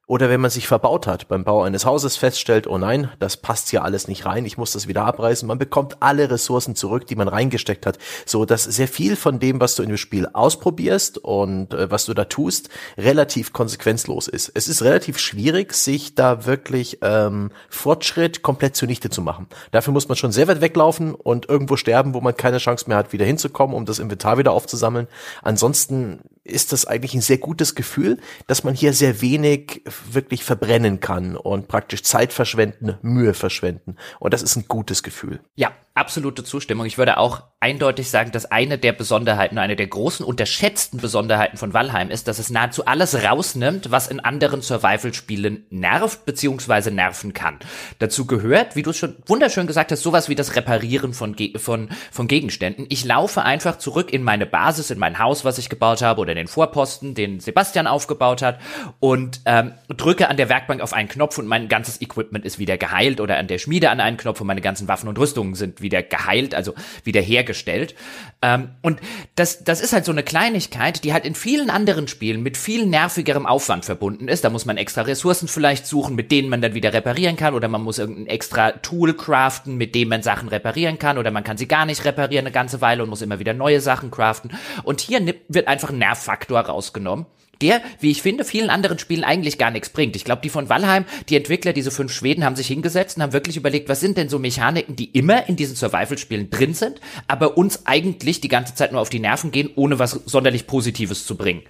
[0.09, 3.69] Oder wenn man sich verbaut hat, beim Bau eines Hauses feststellt, oh nein, das passt
[3.69, 5.45] hier alles nicht rein, ich muss das wieder abreißen.
[5.45, 9.59] Man bekommt alle Ressourcen zurück, die man reingesteckt hat, so dass sehr viel von dem,
[9.59, 14.49] was du in dem Spiel ausprobierst und äh, was du da tust, relativ konsequenzlos ist.
[14.55, 19.47] Es ist relativ schwierig, sich da wirklich ähm, Fortschritt komplett zunichte zu machen.
[19.71, 22.97] Dafür muss man schon sehr weit weglaufen und irgendwo sterben, wo man keine Chance mehr
[22.97, 25.09] hat, wieder hinzukommen, um das Inventar wieder aufzusammeln.
[25.41, 30.99] Ansonsten ist das eigentlich ein sehr gutes Gefühl, dass man hier sehr wenig wirklich verbrennen
[30.99, 33.95] kann und praktisch Zeit verschwenden, Mühe verschwenden.
[34.19, 35.39] Und das ist ein gutes Gefühl.
[35.55, 36.85] Ja, absolute Zustimmung.
[36.85, 41.73] Ich würde auch eindeutig sagen, dass eine der Besonderheiten, eine der großen unterschätzten Besonderheiten von
[41.73, 46.91] Valheim ist, dass es nahezu alles rausnimmt, was in anderen Survival-Spielen nervt bzw.
[46.91, 47.57] nerven kann.
[47.97, 52.27] Dazu gehört, wie du schon wunderschön gesagt hast, sowas wie das Reparieren von, von, von
[52.27, 52.85] Gegenständen.
[52.89, 56.31] Ich laufe einfach zurück in meine Basis, in mein Haus, was ich gebaut habe, oder
[56.31, 58.59] in den Vorposten, den Sebastian aufgebaut hat,
[58.99, 62.77] und ähm, drücke an der Werkbank auf einen Knopf und mein ganzes Equipment ist wieder
[62.77, 65.81] geheilt, oder an der Schmiede an einen Knopf und meine ganzen Waffen und Rüstungen sind
[65.81, 66.73] wieder geheilt, also
[67.03, 67.95] wieder hergestellt.
[68.41, 68.99] Ähm, und
[69.35, 72.85] das, das ist halt so eine Kleinigkeit, die halt in vielen anderen Spielen mit viel
[72.85, 74.43] nervigerem Aufwand verbunden ist.
[74.43, 77.69] Da muss man extra Ressourcen vielleicht suchen, mit denen man dann wieder reparieren kann, oder
[77.69, 81.57] man muss irgendein extra Tool craften, mit dem man Sachen reparieren kann, oder man kann
[81.57, 84.51] sie gar nicht reparieren eine ganze Weile und muss immer wieder neue Sachen craften.
[84.83, 87.25] Und hier wird einfach ein Nervfaktor rausgenommen
[87.61, 90.15] der, wie ich finde, vielen anderen Spielen eigentlich gar nichts bringt.
[90.15, 93.33] Ich glaube, die von Valheim, die Entwickler, diese fünf Schweden, haben sich hingesetzt und haben
[93.33, 97.57] wirklich überlegt, was sind denn so Mechaniken, die immer in diesen Survival-Spielen drin sind, aber
[97.57, 101.35] uns eigentlich die ganze Zeit nur auf die Nerven gehen, ohne was sonderlich Positives zu
[101.35, 101.63] bringen.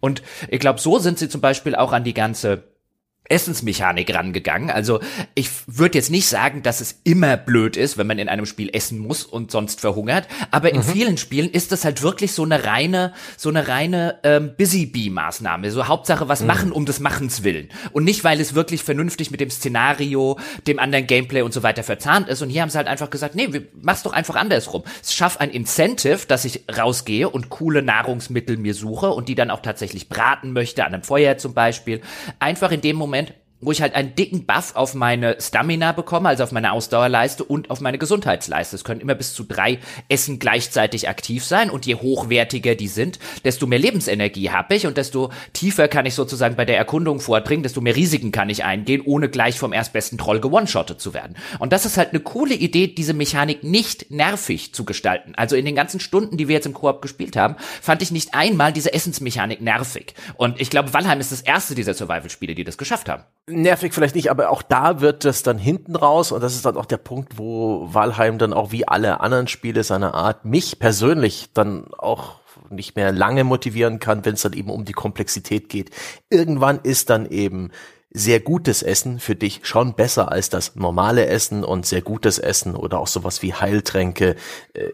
[0.00, 2.71] Und ich glaube, so sind sie zum Beispiel auch an die ganze
[3.28, 4.70] Essensmechanik rangegangen.
[4.70, 5.00] Also
[5.34, 8.70] ich würde jetzt nicht sagen, dass es immer blöd ist, wenn man in einem Spiel
[8.72, 10.84] essen muss und sonst verhungert, aber in mhm.
[10.84, 15.10] vielen Spielen ist das halt wirklich so eine reine, so eine reine ähm, Busy Bee
[15.10, 15.70] Maßnahme.
[15.70, 16.46] So Hauptsache was mhm.
[16.46, 20.78] machen um des Machens willen und nicht weil es wirklich vernünftig mit dem Szenario, dem
[20.78, 22.42] anderen Gameplay und so weiter verzahnt ist.
[22.42, 23.48] Und hier haben sie halt einfach gesagt, nee,
[23.80, 24.82] mach's doch einfach andersrum.
[25.02, 29.50] Es schafft ein Incentive, dass ich rausgehe und coole Nahrungsmittel mir suche und die dann
[29.50, 32.00] auch tatsächlich braten möchte an einem Feuer zum Beispiel.
[32.38, 33.21] Einfach in dem Moment
[33.62, 37.70] wo ich halt einen dicken Buff auf meine Stamina bekomme, also auf meine Ausdauerleiste und
[37.70, 38.76] auf meine Gesundheitsleiste.
[38.76, 43.18] Es können immer bis zu drei Essen gleichzeitig aktiv sein und je hochwertiger die sind,
[43.44, 47.62] desto mehr Lebensenergie habe ich und desto tiefer kann ich sozusagen bei der Erkundung vordringen,
[47.62, 51.36] desto mehr Risiken kann ich eingehen, ohne gleich vom erstbesten Troll gewone-shottet zu werden.
[51.60, 55.34] Und das ist halt eine coole Idee, diese Mechanik nicht nervig zu gestalten.
[55.36, 58.34] Also in den ganzen Stunden, die wir jetzt im Koop gespielt haben, fand ich nicht
[58.34, 60.14] einmal diese Essensmechanik nervig.
[60.34, 63.22] Und ich glaube, Valheim ist das erste dieser Survival-Spiele, die das geschafft haben
[63.54, 66.76] nervig vielleicht nicht, aber auch da wird das dann hinten raus und das ist dann
[66.76, 71.50] auch der Punkt, wo Valheim dann auch wie alle anderen Spiele seiner Art mich persönlich
[71.54, 75.90] dann auch nicht mehr lange motivieren kann, wenn es dann eben um die Komplexität geht.
[76.30, 77.70] Irgendwann ist dann eben
[78.14, 82.76] sehr gutes Essen für dich schon besser als das normale Essen und sehr gutes Essen
[82.76, 84.36] oder auch sowas wie Heiltränke
[84.74, 84.90] äh,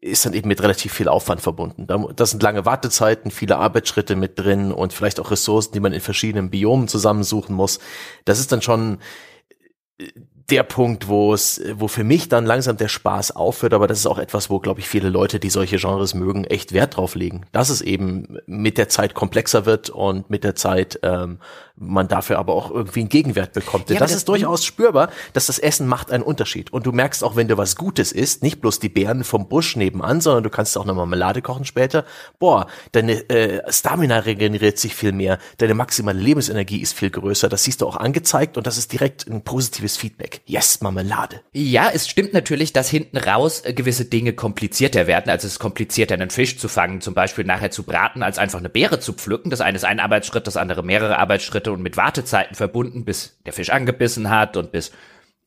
[0.00, 1.86] ist dann eben mit relativ viel Aufwand verbunden.
[1.86, 6.00] Da sind lange Wartezeiten, viele Arbeitsschritte mit drin und vielleicht auch Ressourcen, die man in
[6.00, 7.78] verschiedenen Biomen zusammensuchen muss.
[8.24, 8.98] Das ist dann schon
[9.98, 10.06] äh,
[10.52, 14.06] der Punkt, wo es, wo für mich dann langsam der Spaß aufhört, aber das ist
[14.06, 17.46] auch etwas, wo, glaube ich, viele Leute, die solche Genres mögen, echt Wert drauf legen.
[17.52, 21.38] Dass es eben mit der Zeit komplexer wird und mit der Zeit ähm,
[21.76, 23.90] man dafür aber auch irgendwie einen Gegenwert bekommt.
[23.90, 26.72] Ja, das, das, ist durchaus spürbar, dass das Essen macht einen Unterschied.
[26.72, 29.76] Und du merkst auch, wenn du was Gutes isst, nicht bloß die Beeren vom Busch
[29.76, 32.04] nebenan, sondern du kannst auch eine Marmelade kochen später.
[32.38, 37.48] Boah, deine äh, Stamina regeneriert sich viel mehr, deine maximale Lebensenergie ist viel größer.
[37.48, 40.42] Das siehst du auch angezeigt und das ist direkt ein positives Feedback.
[40.46, 41.40] Yes, Marmelade.
[41.52, 45.30] Ja, es stimmt natürlich, dass hinten raus äh, gewisse Dinge komplizierter werden.
[45.30, 48.58] Also es ist komplizierter, einen Fisch zu fangen, zum Beispiel nachher zu braten, als einfach
[48.58, 49.50] eine Beere zu pflücken.
[49.50, 53.52] Das eine ist ein Arbeitsschritt, das andere mehrere Arbeitsschritte und mit Wartezeiten verbunden, bis der
[53.52, 54.92] Fisch angebissen hat und bis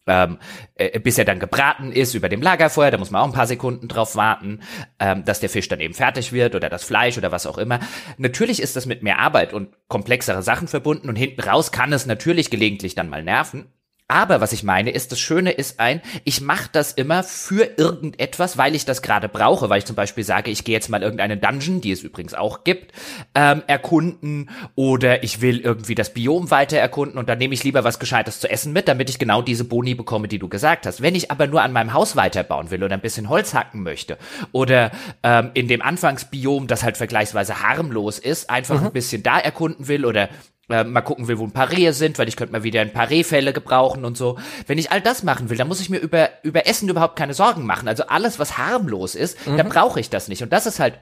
[0.07, 0.37] ähm,
[0.75, 3.47] äh, bis er dann gebraten ist über dem Lagerfeuer, da muss man auch ein paar
[3.47, 4.61] Sekunden drauf warten,
[4.99, 7.79] ähm, dass der Fisch dann eben fertig wird oder das Fleisch oder was auch immer.
[8.17, 12.05] Natürlich ist das mit mehr Arbeit und komplexere Sachen verbunden und hinten raus kann es
[12.05, 13.71] natürlich gelegentlich dann mal nerven.
[14.07, 18.55] Aber was ich meine ist, das Schöne ist ein, ich mache das immer für irgendetwas,
[18.55, 21.41] weil ich das gerade brauche, weil ich zum Beispiel sage, ich gehe jetzt mal irgendeinen
[21.41, 22.91] Dungeon, die es übrigens auch gibt,
[23.33, 27.83] ähm, erkunden oder ich will irgendwie das Biom weiter erkunden und dann nehme ich lieber
[27.83, 31.01] was Gescheites zu essen mit, damit ich genau diese Boni bekomme, die du gesagt hast.
[31.01, 34.19] Wenn ich aber nur an meinem Haus weiterbauen will oder ein bisschen Holz hacken möchte
[34.51, 34.91] oder
[35.23, 38.87] ähm, in dem Anfangsbiom, das halt vergleichsweise harmlos ist, einfach mhm.
[38.87, 40.29] ein bisschen da erkunden will oder
[40.69, 42.93] äh, mal gucken will, wo ein paar Rehe sind, weil ich könnte mal wieder ein
[42.93, 44.37] paar Rehfälle gebrauchen und so.
[44.67, 47.33] Wenn ich all das machen will, dann muss ich mir über, über Essen überhaupt keine
[47.33, 47.87] Sorgen machen.
[47.87, 49.57] Also alles, was harmlos ist, mhm.
[49.57, 50.43] dann brauche ich das nicht.
[50.43, 50.99] Und das ist halt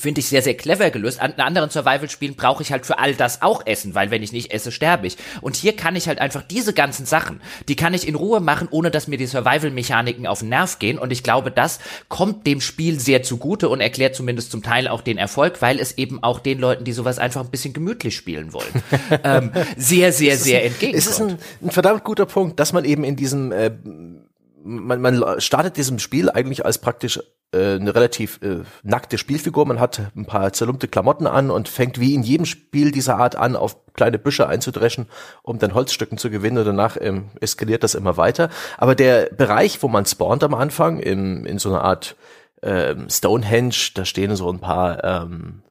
[0.00, 1.20] finde ich sehr, sehr clever gelöst.
[1.20, 4.52] An anderen Survival-Spielen brauche ich halt für all das auch Essen, weil wenn ich nicht
[4.52, 5.16] esse, sterbe ich.
[5.40, 8.68] Und hier kann ich halt einfach diese ganzen Sachen, die kann ich in Ruhe machen,
[8.70, 10.98] ohne dass mir die Survival-Mechaniken auf den Nerv gehen.
[10.98, 15.02] Und ich glaube, das kommt dem Spiel sehr zugute und erklärt zumindest zum Teil auch
[15.02, 18.52] den Erfolg, weil es eben auch den Leuten, die sowas einfach ein bisschen gemütlich spielen
[18.52, 18.82] wollen,
[19.24, 20.98] ähm, sehr, sehr, sehr entgegenkommt.
[20.98, 23.70] Es ist ein, ein verdammt guter Punkt, dass man eben in diesem äh,
[24.62, 27.20] man, man startet diesem Spiel eigentlich als praktisch
[27.52, 29.66] äh, eine relativ äh, nackte Spielfigur.
[29.66, 33.36] Man hat ein paar zerlumpte Klamotten an und fängt wie in jedem Spiel dieser Art
[33.36, 35.06] an, auf kleine Büsche einzudreschen,
[35.42, 38.50] um dann Holzstücken zu gewinnen und danach ähm, eskaliert das immer weiter.
[38.78, 42.16] Aber der Bereich, wo man spawnt am Anfang, in, in so einer Art
[42.62, 45.62] ähm, Stonehenge, da stehen so ein paar ähm,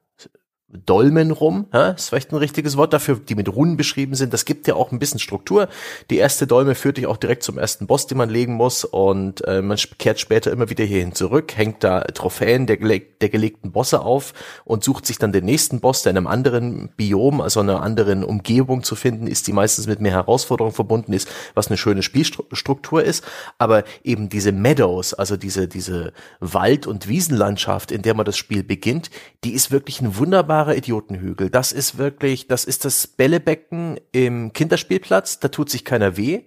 [0.71, 4.33] Dolmen rum, ja, ist vielleicht ein richtiges Wort dafür, die mit Runen beschrieben sind.
[4.33, 5.67] Das gibt ja auch ein bisschen Struktur.
[6.11, 9.45] Die erste Dolme führt dich auch direkt zum ersten Boss, den man legen muss und
[9.47, 14.01] äh, man kehrt später immer wieder hierhin zurück, hängt da Trophäen der, der gelegten Bosse
[14.01, 17.81] auf und sucht sich dann den nächsten Boss, der in einem anderen Biom, also einer
[17.81, 22.03] anderen Umgebung zu finden ist, die meistens mit mehr Herausforderungen verbunden ist, was eine schöne
[22.03, 23.23] Spielstruktur ist.
[23.57, 28.63] Aber eben diese Meadows, also diese, diese Wald- und Wiesenlandschaft, in der man das Spiel
[28.63, 29.09] beginnt,
[29.43, 31.49] die ist wirklich ein wunderbar wunderbarer Idiotenhügel.
[31.49, 35.39] Das ist wirklich, das ist das Bällebecken im Kinderspielplatz.
[35.39, 36.43] Da tut sich keiner weh.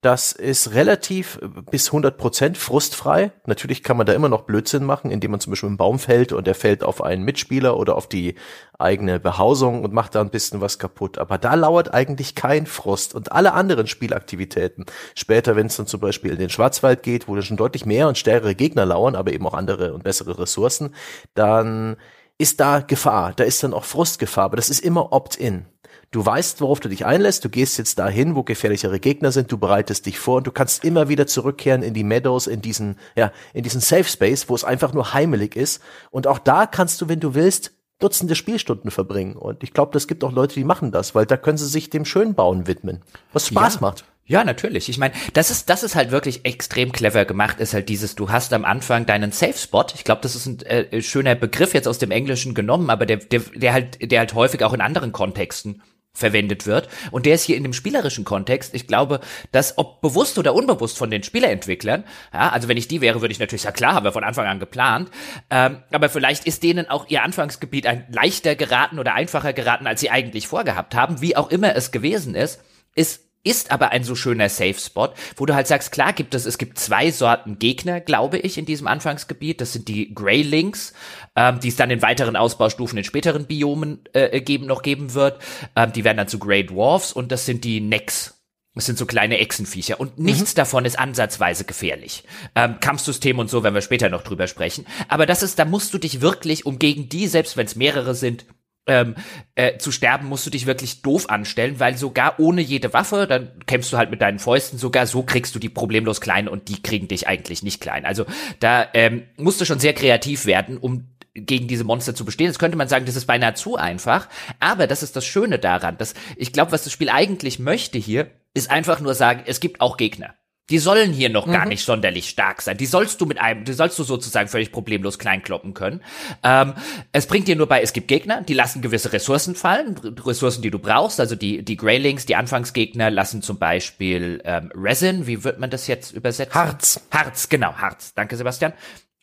[0.00, 1.40] Das ist relativ
[1.72, 3.32] bis 100 Prozent frustfrei.
[3.46, 6.32] Natürlich kann man da immer noch Blödsinn machen, indem man zum Beispiel einen Baum fällt
[6.32, 8.36] und der fällt auf einen Mitspieler oder auf die
[8.78, 11.18] eigene Behausung und macht da ein bisschen was kaputt.
[11.18, 13.12] Aber da lauert eigentlich kein Frust.
[13.12, 17.34] Und alle anderen Spielaktivitäten, später, wenn es dann zum Beispiel in den Schwarzwald geht, wo
[17.34, 20.94] dann schon deutlich mehr und stärkere Gegner lauern, aber eben auch andere und bessere Ressourcen,
[21.34, 21.96] dann
[22.38, 25.66] ist da Gefahr, da ist dann auch Frustgefahr, aber das ist immer opt-in.
[26.10, 29.58] Du weißt, worauf du dich einlässt, du gehst jetzt dahin, wo gefährlichere Gegner sind, du
[29.58, 33.30] bereitest dich vor und du kannst immer wieder zurückkehren in die Meadows, in diesen, ja,
[33.52, 35.82] in diesen Safe Space, wo es einfach nur heimelig ist.
[36.10, 39.34] Und auch da kannst du, wenn du willst, Dutzende Spielstunden verbringen.
[39.34, 41.90] Und ich glaube, das gibt auch Leute, die machen das, weil da können sie sich
[41.90, 43.80] dem Schönbauen widmen, was Spaß ja.
[43.80, 44.04] macht.
[44.28, 44.90] Ja, natürlich.
[44.90, 47.60] Ich meine, das ist das ist halt wirklich extrem clever gemacht.
[47.60, 49.86] Ist halt dieses, du hast am Anfang deinen Safe Spot.
[49.94, 53.16] Ich glaube, das ist ein äh, schöner Begriff jetzt aus dem Englischen genommen, aber der,
[53.16, 56.88] der der halt der halt häufig auch in anderen Kontexten verwendet wird.
[57.10, 58.74] Und der ist hier in dem spielerischen Kontext.
[58.74, 63.00] Ich glaube, dass ob bewusst oder unbewusst von den Spielerentwicklern, ja, also wenn ich die
[63.00, 65.10] wäre, würde ich natürlich sagen, klar, haben wir von Anfang an geplant.
[65.48, 70.00] Ähm, aber vielleicht ist denen auch ihr Anfangsgebiet ein leichter geraten oder einfacher geraten, als
[70.00, 72.60] sie eigentlich vorgehabt haben, wie auch immer es gewesen ist,
[72.94, 76.44] ist ist aber ein so schöner Safe Spot, wo du halt sagst, klar gibt es,
[76.44, 79.60] es gibt zwei Sorten Gegner, glaube ich, in diesem Anfangsgebiet.
[79.60, 80.92] Das sind die Greylings,
[81.36, 85.40] ähm, die es dann in weiteren Ausbaustufen in späteren Biomen äh, geben, noch geben wird.
[85.76, 88.34] Ähm, die werden dann zu Grey Dwarfs und das sind die Necks.
[88.74, 90.56] Das sind so kleine Echsenviecher und nichts mhm.
[90.56, 92.22] davon ist ansatzweise gefährlich.
[92.54, 94.86] Ähm, Kampfsystem und so, wenn wir später noch drüber sprechen.
[95.08, 98.14] Aber das ist, da musst du dich wirklich um gegen die, selbst wenn es mehrere
[98.14, 98.44] sind,
[98.88, 99.14] ähm,
[99.54, 103.50] äh, zu sterben, musst du dich wirklich doof anstellen, weil sogar ohne jede Waffe, dann
[103.66, 106.82] kämpfst du halt mit deinen Fäusten, sogar so kriegst du die problemlos klein und die
[106.82, 108.04] kriegen dich eigentlich nicht klein.
[108.04, 108.24] Also
[108.60, 112.46] da ähm, musst du schon sehr kreativ werden, um gegen diese Monster zu bestehen.
[112.46, 114.28] Jetzt könnte man sagen, das ist beinahe zu einfach,
[114.60, 118.30] aber das ist das Schöne daran, dass ich glaube, was das Spiel eigentlich möchte hier,
[118.54, 120.34] ist einfach nur sagen, es gibt auch Gegner.
[120.70, 121.52] Die sollen hier noch mhm.
[121.52, 122.76] gar nicht sonderlich stark sein.
[122.76, 126.02] Die sollst du mit einem, die sollst du sozusagen völlig problemlos kleinkloppen können.
[126.42, 126.74] Ähm,
[127.12, 130.70] es bringt dir nur bei, es gibt Gegner, die lassen gewisse Ressourcen fallen, Ressourcen, die
[130.70, 131.20] du brauchst.
[131.20, 135.86] Also die, die Greylings, die Anfangsgegner lassen zum Beispiel ähm, Resin, wie wird man das
[135.86, 136.54] jetzt übersetzen?
[136.54, 137.00] Harz.
[137.10, 138.12] Harz, genau, Harz.
[138.14, 138.72] Danke, Sebastian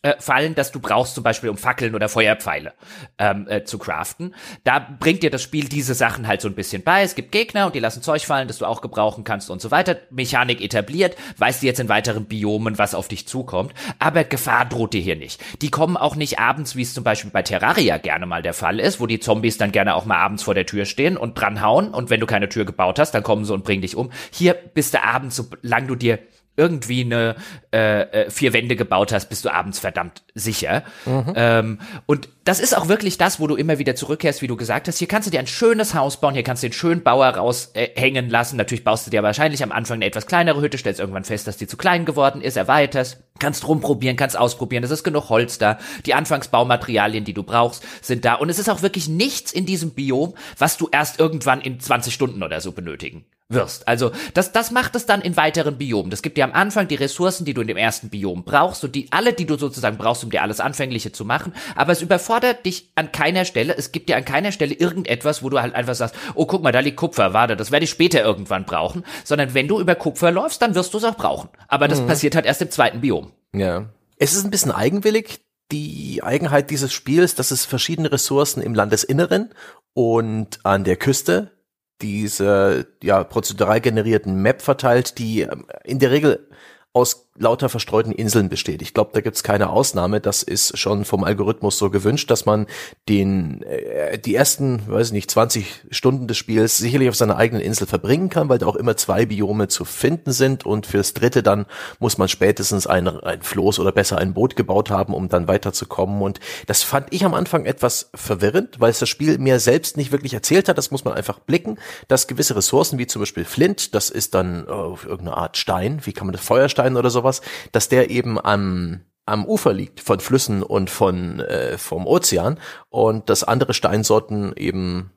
[0.06, 2.74] äh, fallen, dass du brauchst, zum Beispiel um Fackeln oder Feuerpfeile
[3.18, 4.36] ähm, äh, zu craften.
[4.64, 7.02] Da bringt dir das Spiel diese Sachen halt so ein bisschen bei.
[7.02, 9.72] Es gibt Gegner und die lassen Zeug fallen, das du auch gebrauchen kannst und so
[9.72, 9.98] weiter.
[10.12, 13.74] Mechanik etabliert, weißt du jetzt in weiteren Biomen, was auf dich zukommt.
[13.98, 15.42] Aber Gefahr droht dir hier nicht.
[15.64, 18.80] Die kommen auch nicht abends, wie es zum Beispiel bei Terraria gerne mal der Fall
[18.80, 21.90] ist, wo die Zombies dann gerne auch mal abends vor der Tür stehen und dranhauen.
[21.90, 24.12] Und wenn du keine Tür gebaut hast, dann kommen sie und bringen dich um.
[24.32, 26.20] Hier bist du abends, solange du dir
[26.58, 27.36] irgendwie eine
[27.74, 30.84] äh, äh, vier Wände gebaut hast, bist du abends verdammt sicher.
[31.06, 31.34] Mhm.
[31.36, 34.88] Ähm, und das ist auch wirklich das, wo du immer wieder zurückkehrst, wie du gesagt
[34.88, 34.98] hast.
[34.98, 38.28] Hier kannst du dir ein schönes Haus bauen, hier kannst du den schönen Bauer raushängen
[38.28, 38.58] äh, lassen.
[38.58, 41.58] Natürlich baust du dir wahrscheinlich am Anfang eine etwas kleinere Hütte, stellst irgendwann fest, dass
[41.58, 45.80] die zu klein geworden ist, erweiterst, kannst rumprobieren, kannst ausprobieren, es ist genug Holz da.
[46.06, 48.36] Die Anfangsbaumaterialien, die du brauchst, sind da.
[48.36, 52.14] Und es ist auch wirklich nichts in diesem Biom, was du erst irgendwann in 20
[52.14, 53.88] Stunden oder so benötigen wirst.
[53.88, 56.10] Also das, das macht es dann in weiteren Biomen.
[56.10, 58.96] Das gibt dir am Anfang die Ressourcen, die du in dem ersten Biom brauchst und
[58.96, 61.54] die alle, die du sozusagen brauchst, um dir alles Anfängliche zu machen.
[61.76, 63.76] Aber es überfordert dich an keiner Stelle.
[63.78, 66.72] Es gibt dir an keiner Stelle irgendetwas, wo du halt einfach sagst, oh guck mal,
[66.72, 69.04] da liegt Kupfer, warte, das werde ich später irgendwann brauchen.
[69.24, 71.50] Sondern wenn du über Kupfer läufst, dann wirst du es auch brauchen.
[71.68, 72.08] Aber das mhm.
[72.08, 73.32] passiert halt erst im zweiten Biom.
[73.54, 73.86] Ja.
[74.18, 79.54] Es ist ein bisschen eigenwillig, die Eigenheit dieses Spiels, dass es verschiedene Ressourcen im Landesinneren
[79.94, 81.55] und an der Küste
[82.02, 86.50] diese ja prozedural generierten Map verteilt, die ähm, in der Regel
[86.94, 88.82] aus lauter verstreuten Inseln besteht.
[88.82, 90.22] Ich glaube, da gibt's keine Ausnahme.
[90.22, 92.66] Das ist schon vom Algorithmus so gewünscht, dass man
[93.10, 97.62] den äh, die ersten, weiß ich nicht, 20 Stunden des Spiels sicherlich auf seiner eigenen
[97.62, 101.44] Insel verbringen kann, weil da auch immer zwei Biome zu finden sind und fürs dritte
[101.44, 101.66] dann
[102.00, 106.22] muss man spätestens ein, ein Floß oder besser ein Boot gebaut haben, um dann weiterzukommen.
[106.22, 110.14] Und das fand ich am Anfang etwas verwirrend, weil es das Spiel mir selbst nicht
[110.14, 110.78] wirklich erzählt hat.
[110.78, 114.66] Das muss man einfach blicken, dass gewisse Ressourcen wie zum Beispiel Flint, das ist dann
[114.70, 119.02] oh, irgendeine Art Stein, wie kann man das Feuerstein oder sowas, dass der eben am
[119.28, 122.60] am Ufer liegt von Flüssen und von äh, vom Ozean
[122.90, 125.10] und dass andere Steinsorten eben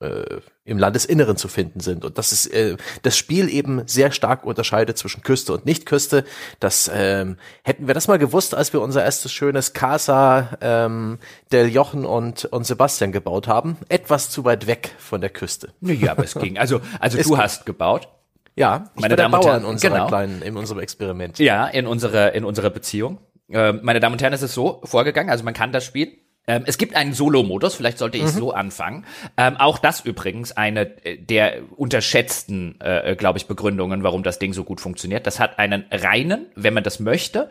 [0.00, 4.46] äh, im Landesinneren zu finden sind und dass es äh, das Spiel eben sehr stark
[4.46, 6.24] unterscheidet zwischen Küste und Nichtküste.
[6.60, 11.18] Das ähm, hätten wir das mal gewusst, als wir unser erstes schönes Casa ähm,
[11.52, 15.74] del Jochen und und Sebastian gebaut haben, etwas zu weit weg von der Küste.
[15.82, 16.56] Ja, aber es ging.
[16.56, 18.08] Also also du hast gebaut.
[18.56, 20.06] Ja, ich meine Damen und Herren, in unserer genau.
[20.06, 21.38] kleinen, in unserem Experiment.
[21.38, 23.18] Ja, in unserer, in unserer Beziehung.
[23.50, 26.62] Äh, meine Damen und Herren, es ist so vorgegangen, also man kann das Spiel ähm,
[26.66, 28.28] es gibt einen Solo-Modus, vielleicht sollte ich mhm.
[28.28, 29.04] so anfangen.
[29.36, 34.64] Ähm, auch das übrigens eine der unterschätzten, äh, glaube ich, Begründungen, warum das Ding so
[34.64, 35.26] gut funktioniert.
[35.26, 37.48] Das hat einen reinen, wenn man das möchte,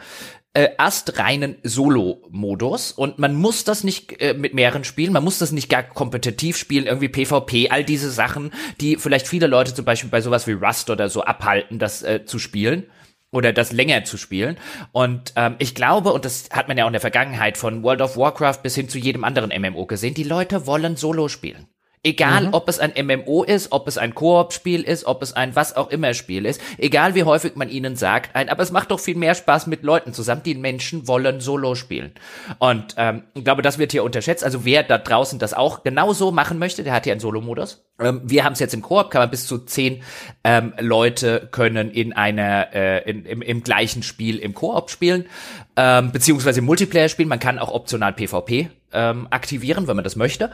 [0.54, 5.52] äh, astreinen Solo-Modus und man muss das nicht äh, mit mehreren spielen, man muss das
[5.52, 10.10] nicht gar kompetitiv spielen, irgendwie PvP, all diese Sachen, die vielleicht viele Leute zum Beispiel
[10.10, 12.86] bei sowas wie Rust oder so abhalten, das äh, zu spielen
[13.36, 14.58] oder das länger zu spielen.
[14.92, 18.02] Und ähm, ich glaube, und das hat man ja auch in der Vergangenheit von World
[18.02, 21.68] of Warcraft bis hin zu jedem anderen MMO gesehen, die Leute wollen Solo spielen.
[22.06, 22.54] Egal, mhm.
[22.54, 25.90] ob es ein MMO ist, ob es ein Koop-Spiel ist, ob es ein was auch
[25.90, 29.16] immer Spiel ist, egal wie häufig man ihnen sagt, ein, aber es macht doch viel
[29.16, 30.44] mehr Spaß mit Leuten zusammen.
[30.46, 32.12] Die Menschen wollen Solo spielen.
[32.60, 34.44] Und ähm, ich glaube, das wird hier unterschätzt.
[34.44, 37.84] Also wer da draußen das auch genauso machen möchte, der hat hier einen Solo-Modus.
[38.00, 40.04] Ähm, wir haben es jetzt im Koop, kann man bis zu zehn
[40.44, 45.26] ähm, Leute können in einer äh, in, im, im gleichen Spiel im Koop spielen,
[45.76, 47.30] ähm, beziehungsweise im Multiplayer spielen.
[47.30, 50.52] Man kann auch optional PvP ähm, aktivieren, wenn man das möchte.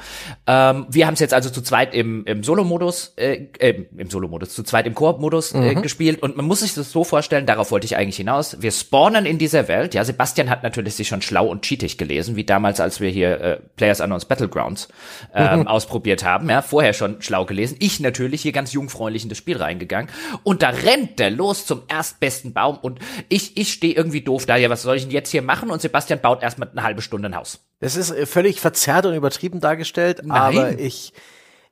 [0.48, 4.54] Ähm, wir haben es jetzt also zu zweit im, im Solo-Modus, äh, äh, im Solo-Modus,
[4.54, 5.82] zu zweit im Koop-Modus äh, mhm.
[5.82, 8.58] gespielt und man muss sich das so vorstellen, darauf wollte ich eigentlich hinaus.
[8.62, 9.94] Wir spawnen in dieser Welt.
[9.94, 13.42] Ja, Sebastian hat natürlich sich schon schlau und cheatig gelesen, wie damals, als wir hier
[13.42, 14.90] äh, Players Unknowns Battlegrounds
[15.34, 15.68] ähm, mhm.
[15.68, 16.50] ausprobiert haben.
[16.50, 17.78] Ja, vorher schon schlau gelesen.
[17.80, 20.10] Ich natürlich hier ganz jungfräulich in das Spiel reingegangen
[20.44, 23.00] und da rennt der los zum erstbesten Baum und
[23.30, 24.56] ich, ich stehe irgendwie doof da.
[24.56, 25.70] Ja, was soll ich denn jetzt hier machen?
[25.70, 27.60] Und Sebastian baut erstmal eine halbe Stunde ein Haus.
[27.82, 30.32] Das ist äh, völlig verzerrt und übertrieben dargestellt, Nein.
[30.32, 31.13] aber ich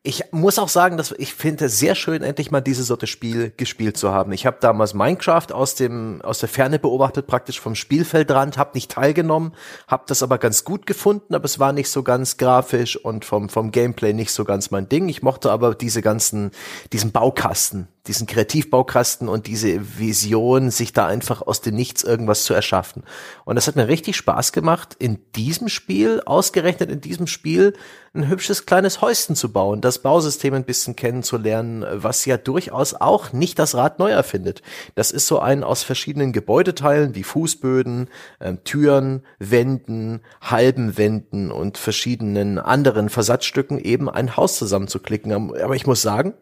[0.01, 3.51] Ich muss auch sagen, dass ich finde es sehr schön, endlich mal diese Sorte Spiel
[3.57, 4.31] gespielt zu haben.
[4.31, 8.91] Ich habe damals Minecraft aus dem aus der Ferne beobachtet, praktisch vom Spielfeldrand, habe nicht
[8.91, 9.53] teilgenommen,
[9.87, 13.49] habe das aber ganz gut gefunden, aber es war nicht so ganz grafisch und vom
[13.49, 15.09] vom Gameplay nicht so ganz mein Ding.
[15.09, 16.51] Ich mochte aber diese ganzen
[16.93, 22.53] diesen Baukasten, diesen Kreativbaukasten und diese Vision, sich da einfach aus dem Nichts irgendwas zu
[22.53, 23.03] erschaffen.
[23.45, 27.73] Und das hat mir richtig Spaß gemacht, in diesem Spiel, ausgerechnet in diesem Spiel,
[28.13, 33.33] ein hübsches kleines Häuschen zu bauen, das Bausystem ein bisschen kennenzulernen, was ja durchaus auch
[33.33, 34.61] nicht das Rad neu erfindet.
[34.95, 38.09] Das ist so ein aus verschiedenen Gebäudeteilen wie Fußböden,
[38.39, 45.31] äh, Türen, Wänden, halben Wänden und verschiedenen anderen Versatzstücken eben ein Haus zusammenzuklicken.
[45.31, 46.33] Aber ich muss sagen,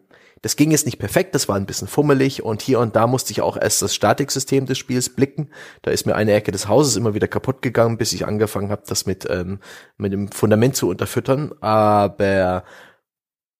[0.42, 3.32] das ging jetzt nicht perfekt, das war ein bisschen fummelig und hier und da musste
[3.32, 5.50] ich auch erst das Statiksystem des Spiels blicken.
[5.82, 8.82] Da ist mir eine Ecke des Hauses immer wieder kaputt gegangen, bis ich angefangen habe,
[8.86, 9.60] das mit, ähm,
[9.96, 11.52] mit dem Fundament zu unterfüttern.
[11.60, 12.64] Aber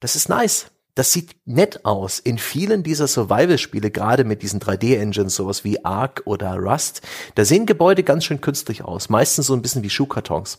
[0.01, 0.71] das ist nice.
[0.95, 2.19] Das sieht nett aus.
[2.19, 7.03] In vielen dieser Survival-Spiele, gerade mit diesen 3D-Engines, sowas wie Ark oder Rust,
[7.37, 9.09] da sehen Gebäude ganz schön künstlich aus.
[9.09, 10.59] Meistens so ein bisschen wie Schuhkartons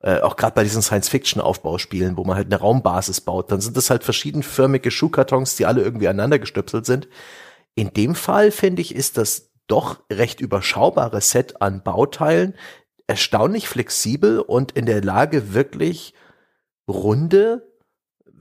[0.00, 3.90] äh, auch gerade bei diesen Science-Fiction-Aufbauspielen, wo man halt eine Raumbasis baut, dann sind das
[3.90, 7.08] halt verschiedenförmige Schuhkartons, die alle irgendwie aneinander gestöpselt sind.
[7.74, 12.54] In dem Fall, finde ich, ist das doch recht überschaubare Set an Bauteilen
[13.10, 16.14] erstaunlich flexibel und in der Lage, wirklich
[16.88, 17.69] runde,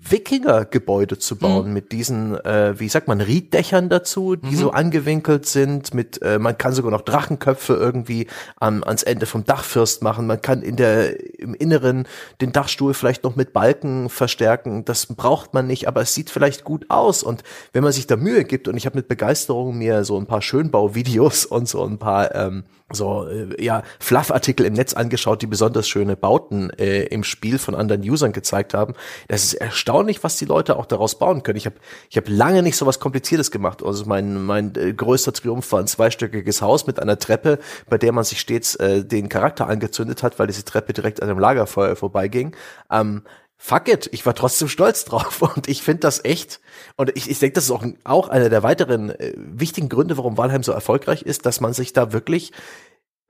[0.01, 1.73] Wikinger-Gebäude zu bauen mhm.
[1.73, 4.55] mit diesen, äh, wie sagt man, Rieddächern dazu, die mhm.
[4.55, 5.93] so angewinkelt sind.
[5.93, 8.27] Mit, äh, man kann sogar noch Drachenköpfe irgendwie
[8.59, 10.27] am, ans Ende vom Dachfirst machen.
[10.27, 12.07] Man kann in der im Inneren
[12.41, 14.85] den Dachstuhl vielleicht noch mit Balken verstärken.
[14.85, 17.23] Das braucht man nicht, aber es sieht vielleicht gut aus.
[17.23, 20.25] Und wenn man sich da Mühe gibt, und ich habe mit Begeisterung mir so ein
[20.25, 25.47] paar Schönbauvideos und so ein paar ähm, so äh, ja Fluff-Artikel im Netz angeschaut, die
[25.47, 28.93] besonders schöne Bauten äh, im Spiel von anderen Usern gezeigt haben.
[29.27, 29.88] Das ist erstaunlich,
[30.23, 31.57] was die Leute auch daraus bauen können.
[31.57, 31.75] Ich habe
[32.09, 33.83] ich hab lange nicht so was Kompliziertes gemacht.
[33.83, 38.11] Also mein mein äh, größter Triumph war ein zweistöckiges Haus mit einer Treppe, bei der
[38.11, 41.95] man sich stets äh, den Charakter angezündet hat, weil diese Treppe direkt an einem Lagerfeuer
[41.95, 42.55] vorbeiging.
[42.91, 43.23] Ähm,
[43.57, 46.59] fuck it, ich war trotzdem stolz drauf und ich finde das echt
[46.95, 50.37] und ich, ich denke, das ist auch, auch einer der weiteren äh, wichtigen Gründe, warum
[50.37, 52.53] Walheim so erfolgreich ist, dass man sich da wirklich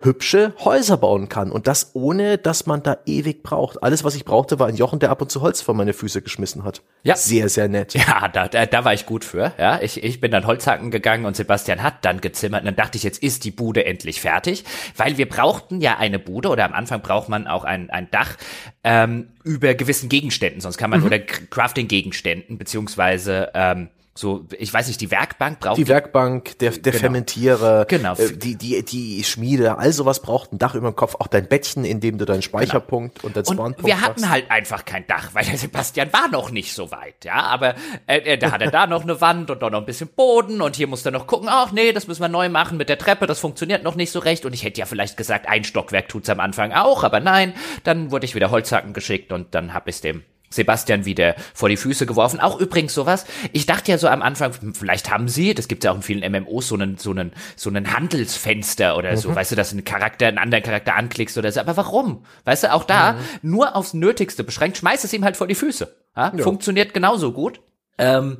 [0.02, 1.52] hübsche Häuser bauen kann.
[1.52, 3.84] Und das ohne, dass man da ewig braucht.
[3.84, 6.22] Alles, was ich brauchte, war ein Jochen, der ab und zu Holz vor meine Füße
[6.22, 6.82] geschmissen hat.
[7.04, 7.18] Ja.
[7.18, 7.94] Sehr, sehr nett.
[7.94, 9.52] Ja, da, da, da war ich gut für.
[9.58, 12.62] Ja, ich, ich bin dann Holzhacken gegangen und Sebastian hat dann gezimmert.
[12.62, 14.64] Und dann dachte ich, jetzt ist die Bude endlich fertig.
[14.96, 18.38] Weil wir brauchten ja eine Bude oder am Anfang braucht man auch ein, ein Dach
[18.86, 20.62] ähm, über gewissen Gegenständen.
[20.62, 21.08] Sonst kann man, mhm.
[21.08, 25.78] oder Crafting-Gegenständen, beziehungsweise ähm, so, ich weiß nicht, die Werkbank braucht.
[25.78, 27.00] Die Werkbank, der, der genau.
[27.00, 28.16] Fermentierer, genau.
[28.16, 31.48] Äh, die, die, die Schmiede, all sowas braucht ein Dach über dem Kopf, auch dein
[31.48, 33.28] Bettchen, in dem du deinen Speicherpunkt genau.
[33.28, 36.74] und deinen Spawnpunkt Wir hatten halt einfach kein Dach, weil der Sebastian war noch nicht
[36.74, 37.76] so weit, ja, aber
[38.08, 40.62] äh, äh da hat er da noch eine Wand und da noch ein bisschen Boden
[40.62, 42.98] und hier muss er noch gucken, ach nee, das müssen wir neu machen mit der
[42.98, 46.10] Treppe, das funktioniert noch nicht so recht und ich hätte ja vielleicht gesagt, ein Stockwerk
[46.10, 47.54] tut's am Anfang auch, aber nein,
[47.86, 51.78] dann wurde ich wieder Holzhacken geschickt und dann hab ich's dem Sebastian wieder vor die
[51.78, 52.40] Füße geworfen.
[52.40, 53.26] Auch übrigens sowas.
[53.52, 56.32] Ich dachte ja so am Anfang, vielleicht haben sie, das gibt ja auch in vielen
[56.32, 59.36] MMOs, so einen, so einen, so einen Handelsfenster oder so, mhm.
[59.36, 61.60] weißt du, dass ein Charakter einen anderen Charakter anklickst oder so.
[61.60, 62.24] Aber warum?
[62.46, 63.18] Weißt du, auch da, mhm.
[63.42, 65.96] nur aufs Nötigste beschränkt, schmeiß es ihm halt vor die Füße.
[66.16, 66.34] Ja?
[66.36, 66.44] Ja.
[66.44, 67.62] Funktioniert genauso gut.
[68.00, 68.38] Ähm,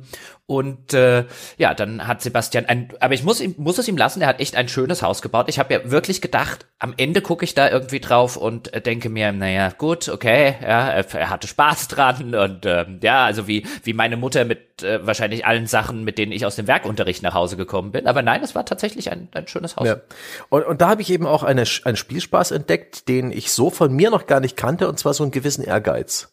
[0.50, 1.26] und äh,
[1.58, 4.40] ja, dann hat Sebastian ein, aber ich muss ihm, muss es ihm lassen, er hat
[4.40, 5.46] echt ein schönes Haus gebaut.
[5.48, 9.10] Ich habe ja wirklich gedacht, am Ende gucke ich da irgendwie drauf und äh, denke
[9.10, 13.64] mir, naja, gut, okay, ja, er, er hatte Spaß dran und äh, ja, also wie,
[13.84, 17.34] wie meine Mutter mit äh, wahrscheinlich allen Sachen, mit denen ich aus dem Werkunterricht nach
[17.34, 18.08] Hause gekommen bin.
[18.08, 19.86] Aber nein, es war tatsächlich ein, ein schönes Haus.
[19.86, 20.00] Ja.
[20.48, 23.92] Und, und da habe ich eben auch eine, einen Spielspaß entdeckt, den ich so von
[23.92, 26.32] mir noch gar nicht kannte, und zwar so einen gewissen Ehrgeiz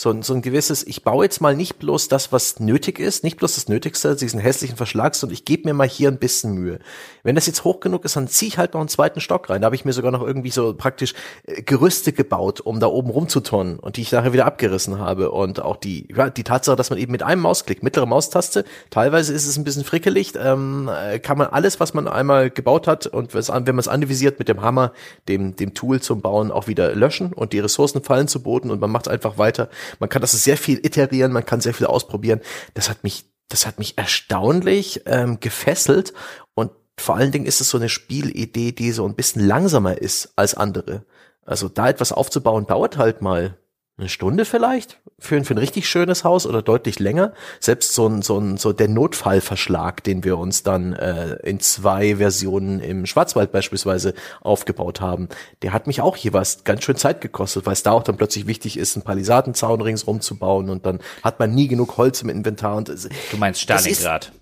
[0.00, 3.24] so ein, so ein gewisses, ich baue jetzt mal nicht bloß das, was nötig ist,
[3.24, 6.52] nicht bloß das Nötigste, diesen hässlichen Verschlag, sondern ich gebe mir mal hier ein bisschen
[6.52, 6.78] Mühe.
[7.24, 9.60] Wenn das jetzt hoch genug ist, dann ziehe ich halt noch einen zweiten Stock rein.
[9.60, 11.14] Da habe ich mir sogar noch irgendwie so praktisch
[11.46, 15.32] äh, Gerüste gebaut, um da oben rumzuturnen und die ich nachher wieder abgerissen habe.
[15.32, 19.34] Und auch die, ja, die Tatsache, dass man eben mit einem Mausklick, mittlere Maustaste, teilweise
[19.34, 23.08] ist es ein bisschen frickelig, ähm, äh, kann man alles, was man einmal gebaut hat
[23.08, 24.92] und wenn man es anvisiert mit dem Hammer,
[25.26, 28.80] dem, dem Tool zum Bauen auch wieder löschen und die Ressourcen fallen zu Boden und
[28.80, 32.40] man macht einfach weiter man kann das sehr viel iterieren, man kann sehr viel ausprobieren.
[32.74, 36.12] Das hat mich, das hat mich erstaunlich ähm, gefesselt
[36.54, 40.32] und vor allen Dingen ist es so eine Spielidee, die so ein bisschen langsamer ist
[40.36, 41.04] als andere.
[41.44, 43.56] Also da etwas aufzubauen, dauert halt mal
[43.98, 47.32] eine Stunde vielleicht für, ein, für ein richtig schönes Haus oder deutlich länger.
[47.58, 52.16] Selbst so ein, so ein, so der Notfallverschlag, den wir uns dann äh, in zwei
[52.16, 55.28] Versionen im Schwarzwald beispielsweise aufgebaut haben,
[55.62, 58.46] der hat mich auch jeweils ganz schön Zeit gekostet, weil es da auch dann plötzlich
[58.46, 62.28] wichtig ist, einen Palisadenzaun ringsrum zu bauen und dann hat man nie genug Holz im
[62.28, 62.76] Inventar.
[62.76, 64.32] Und, du meinst Stalingrad?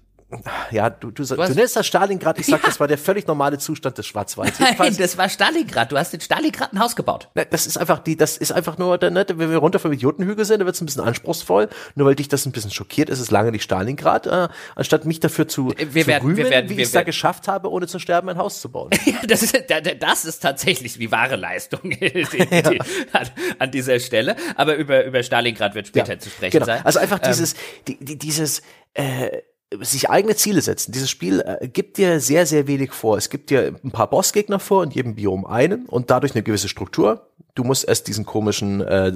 [0.70, 2.68] Ja, du, du, du, du nennst das Stalingrad, ich sag, ja.
[2.68, 4.58] das war der völlig normale Zustand des Schwarzwalds.
[4.58, 7.28] Nein, das war Stalingrad, du hast in Stalingrad ein Haus gebaut.
[7.50, 10.60] Das ist einfach die, das ist einfach nur, ne, wenn wir runter vom Idiotenhügel sind,
[10.60, 13.30] da wird es ein bisschen anspruchsvoll, nur weil dich das ein bisschen schockiert, ist es
[13.30, 16.74] lange nicht Stalingrad, äh, anstatt mich dafür zu, wir zu werden, rühmen, wir werden, wie
[16.74, 18.90] ich es da geschafft habe, ohne zu sterben, ein Haus zu bauen.
[19.04, 19.56] ja, das ist,
[20.00, 22.70] das ist tatsächlich die wahre Leistung ja.
[23.12, 26.66] an, an, dieser Stelle, aber über, über Stalingrad wird später ja, zu sprechen genau.
[26.66, 26.84] sein.
[26.84, 27.54] Also einfach ähm, dieses,
[27.86, 28.62] die, die, dieses,
[28.94, 29.42] äh,
[29.80, 30.92] sich eigene Ziele setzen.
[30.92, 33.16] Dieses Spiel äh, gibt dir sehr, sehr wenig vor.
[33.16, 36.68] Es gibt dir ein paar Bossgegner vor in jedem Biom einen und dadurch eine gewisse
[36.68, 37.30] Struktur.
[37.54, 39.12] Du musst erst diesen komischen äh,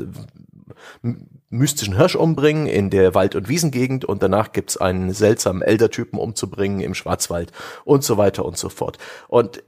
[1.50, 6.80] mystischen Hirsch umbringen in der Wald- und Wiesengegend und danach gibt's einen seltsamen Eldertypen umzubringen
[6.80, 7.52] im Schwarzwald
[7.84, 8.98] und so weiter und so fort.
[9.28, 9.62] Und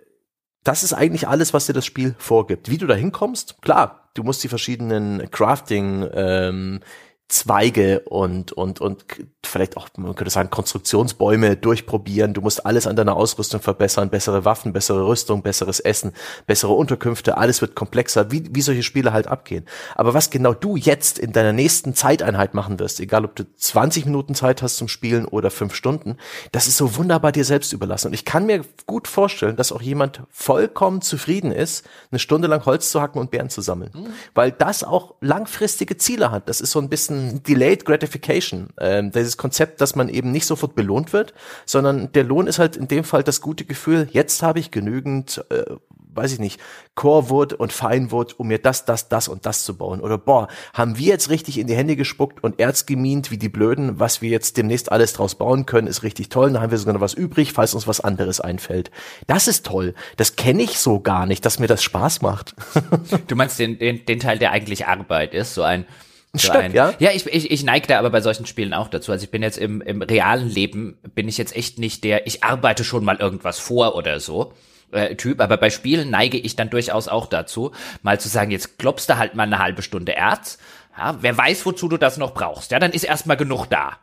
[0.65, 2.71] das ist eigentlich alles, was dir das Spiel vorgibt.
[2.71, 6.81] Wie du da hinkommst, klar, du musst die verschiedenen Crafting ähm,
[7.33, 9.07] Zweige und, und, und
[9.43, 12.35] vielleicht auch, man könnte sagen, Konstruktionsbäume durchprobieren.
[12.35, 16.13] Du musst alles an deiner Ausrüstung verbessern, bessere Waffen, bessere Rüstung, besseres Essen,
[16.47, 19.65] bessere Unterkünfte, alles wird komplexer, wie, wie solche Spiele halt abgehen.
[19.95, 24.05] Aber was genau du jetzt in deiner nächsten Zeiteinheit machen wirst, egal ob du 20
[24.05, 26.19] Minuten Zeit hast zum Spielen oder fünf Stunden,
[26.53, 28.09] das ist so wunderbar dir selbst überlassen.
[28.09, 32.67] Und ich kann mir gut vorstellen, dass auch jemand vollkommen zufrieden ist, eine Stunde lang
[32.67, 33.91] Holz zu hacken und Bären zu sammeln.
[33.95, 34.07] Mhm.
[34.35, 36.51] Weil das auch langfristige Ziele hat.
[36.51, 38.69] Das ist so ein bisschen Delayed Gratification.
[38.81, 41.35] Ähm, dieses Konzept, dass man eben nicht sofort belohnt wird,
[41.67, 45.45] sondern der Lohn ist halt in dem Fall das gute Gefühl, jetzt habe ich genügend,
[45.51, 45.65] äh,
[46.15, 46.61] weiß ich nicht,
[46.95, 50.01] Corewood und Feinwood, um mir das, das, das und das zu bauen.
[50.01, 53.49] Oder boah, haben wir jetzt richtig in die Hände gespuckt und Erz gemient wie die
[53.49, 56.53] Blöden, was wir jetzt demnächst alles draus bauen können, ist richtig toll.
[56.53, 58.91] Da haben wir sogar noch was übrig, falls uns was anderes einfällt.
[59.27, 59.95] Das ist toll.
[60.17, 62.55] Das kenne ich so gar nicht, dass mir das Spaß macht.
[63.27, 65.87] du meinst den, den, den Teil, der eigentlich Arbeit ist, so ein
[66.35, 66.95] ein so Stück, ein, ja?
[66.99, 69.13] Ja, ich, ich, ich neige da aber bei solchen Spielen auch dazu.
[69.13, 72.43] Also ich bin jetzt im, im realen Leben, bin ich jetzt echt nicht der, ich
[72.43, 74.55] arbeite schon mal irgendwas vor oder so.
[74.93, 77.73] Äh, typ, aber bei Spielen neige ich dann durchaus auch dazu,
[78.03, 80.59] mal zu sagen, jetzt klopfst du halt mal eine halbe Stunde Erz.
[80.97, 82.71] Ja, wer weiß, wozu du das noch brauchst.
[82.71, 83.99] Ja, dann ist erstmal genug da.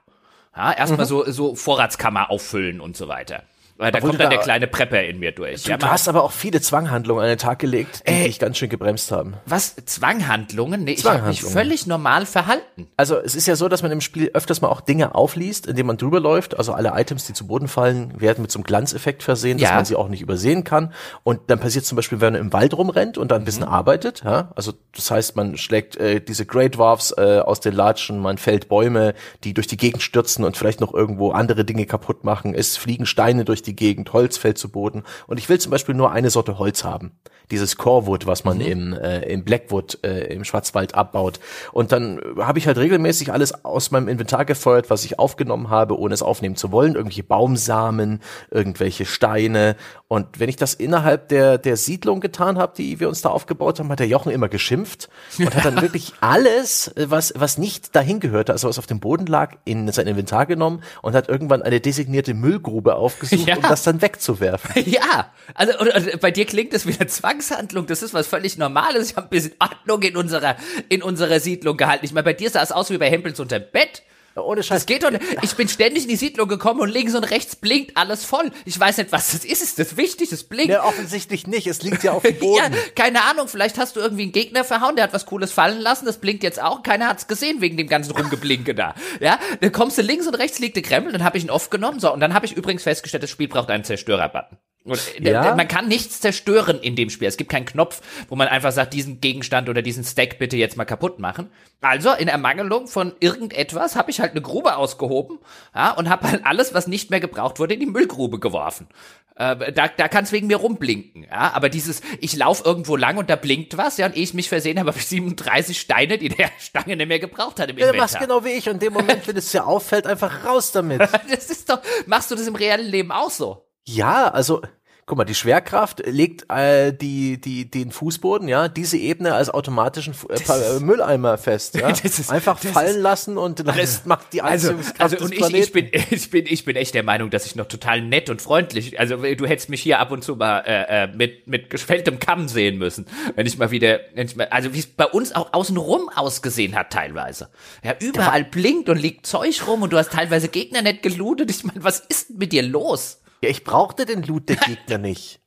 [0.55, 1.09] Ja, erstmal mhm.
[1.09, 3.43] so, so Vorratskammer auffüllen und so weiter.
[3.79, 5.63] Weil da Obwohl kommt dann da, der kleine Prepper in mir durch.
[5.63, 8.37] Du, ja, du hast aber auch viele Zwanghandlungen an den Tag gelegt, die äh, dich
[8.37, 9.35] ganz schön gebremst haben.
[9.45, 9.77] Was?
[9.85, 10.83] Zwanghandlungen?
[10.83, 12.89] Nee, ich habe mich völlig normal verhalten.
[12.97, 15.87] Also es ist ja so, dass man im Spiel öfters mal auch Dinge aufliest, indem
[15.87, 16.57] man drüber läuft.
[16.57, 19.75] Also alle Items, die zu Boden fallen, werden mit so einem Glanzeffekt versehen, dass ja.
[19.75, 20.93] man sie auch nicht übersehen kann.
[21.23, 23.71] Und dann passiert zum Beispiel, wenn man im Wald rumrennt und dann ein bisschen mhm.
[23.71, 24.23] arbeitet.
[24.25, 24.51] Ja?
[24.57, 28.67] Also das heißt, man schlägt äh, diese Great Dwarfs äh, aus den Latschen, man fällt
[28.67, 29.13] Bäume,
[29.45, 32.53] die durch die Gegend stürzen und vielleicht noch irgendwo andere Dinge kaputt machen.
[32.53, 35.03] Es fliegen Steine durch die die Gegend, Holz fällt zu Boden.
[35.27, 37.11] Und ich will zum Beispiel nur eine Sorte Holz haben.
[37.51, 38.65] Dieses Corewood, was man mhm.
[38.65, 41.39] im, äh, im Blackwood äh, im Schwarzwald abbaut.
[41.71, 45.97] Und dann habe ich halt regelmäßig alles aus meinem Inventar gefeuert, was ich aufgenommen habe,
[45.97, 46.95] ohne es aufnehmen zu wollen.
[46.95, 49.75] Irgendwelche Baumsamen, irgendwelche Steine.
[50.11, 53.77] Und wenn ich das innerhalb der, der Siedlung getan habe, die wir uns da aufgebaut
[53.77, 55.07] haben, hat der Jochen immer geschimpft
[55.37, 59.27] und hat dann wirklich alles, was, was nicht dahin gehörte, also was auf dem Boden
[59.27, 63.57] lag, in sein Inventar genommen und hat irgendwann eine designierte Müllgrube aufgesucht, ja.
[63.57, 64.83] um das dann wegzuwerfen.
[64.89, 67.85] Ja, also und, und bei dir klingt es wie eine Zwangshandlung.
[67.85, 69.11] Das ist was völlig Normales.
[69.11, 70.55] Ich habe ein bisschen Ordnung in unserer
[70.89, 72.05] in unserer Siedlung gehalten.
[72.05, 74.01] Ich meine, bei dir sah es aus wie bei Hempels unterm Bett.
[74.43, 74.79] Ohne Scheiß.
[74.81, 75.23] Das geht doch nicht.
[75.41, 78.51] Ich bin ständig in die Siedlung gekommen und links und rechts blinkt alles voll.
[78.65, 79.61] Ich weiß nicht, was das ist.
[79.61, 80.29] Ist das wichtig?
[80.29, 80.69] Das blinkt.
[80.71, 81.67] Ja, offensichtlich nicht.
[81.67, 82.73] Es liegt ja auf dem Boden.
[82.73, 83.47] ja, keine Ahnung.
[83.47, 86.05] Vielleicht hast du irgendwie einen Gegner verhauen, der hat was Cooles fallen lassen.
[86.05, 86.83] Das blinkt jetzt auch.
[86.83, 88.95] Keiner hat's gesehen wegen dem ganzen Rumgeblinke da.
[89.19, 91.11] Ja, dann kommst du links und rechts liegt der Kreml.
[91.11, 91.99] Dann habe ich ihn oft genommen.
[91.99, 94.57] So, und dann habe ich übrigens festgestellt, das Spiel braucht einen Zerstörer-Button.
[94.85, 95.55] Und ja.
[95.55, 97.27] man kann nichts zerstören in dem Spiel.
[97.27, 100.77] Es gibt keinen Knopf, wo man einfach sagt, diesen Gegenstand oder diesen Stack bitte jetzt
[100.77, 101.51] mal kaputt machen.
[101.81, 105.39] Also in Ermangelung von irgendetwas habe ich halt eine Grube ausgehoben
[105.75, 108.87] ja, und habe halt alles, was nicht mehr gebraucht wurde, in die Müllgrube geworfen.
[109.35, 111.23] Äh, da da kann es wegen mir rumblinken.
[111.23, 114.33] Ja, aber dieses, ich laufe irgendwo lang und da blinkt was, ja, und ehe ich
[114.33, 117.77] mich versehen habe, habe ich 37 Steine, die der Stange nicht mehr gebraucht hat im
[117.77, 117.95] Inventar.
[117.95, 120.71] Ja, machst genau wie ich und in dem Moment, wenn es dir auffällt, einfach raus
[120.71, 121.01] damit.
[121.29, 123.68] das ist doch, machst du das im reellen Leben auch so?
[123.95, 124.61] Ja, also
[125.09, 130.13] Guck mal, die Schwerkraft legt äh, die, die, den Fußboden, ja, diese Ebene als automatischen
[130.29, 131.73] äh, Mülleimer fest.
[131.73, 131.89] Ja?
[132.03, 135.71] Ist, Einfach fallen ist, lassen und dann das macht die also, also und ich, ich,
[135.71, 138.99] bin, ich, bin, ich bin echt der Meinung, dass ich noch total nett und freundlich,
[138.99, 142.47] also du hättest mich hier ab und zu mal äh, äh mit, mit gefälltem Kamm
[142.47, 145.53] sehen müssen, wenn ich mal wieder, wenn ich mal, also wie es bei uns auch
[145.53, 147.49] außenrum ausgesehen hat teilweise.
[147.83, 151.49] Ja, überall blinkt und liegt Zeug rum und du hast teilweise Gegner nicht gelootet.
[151.49, 153.18] Ich meine, was ist mit dir los?
[153.41, 155.39] Ja, ich brauchte den Loot der Gegner nicht.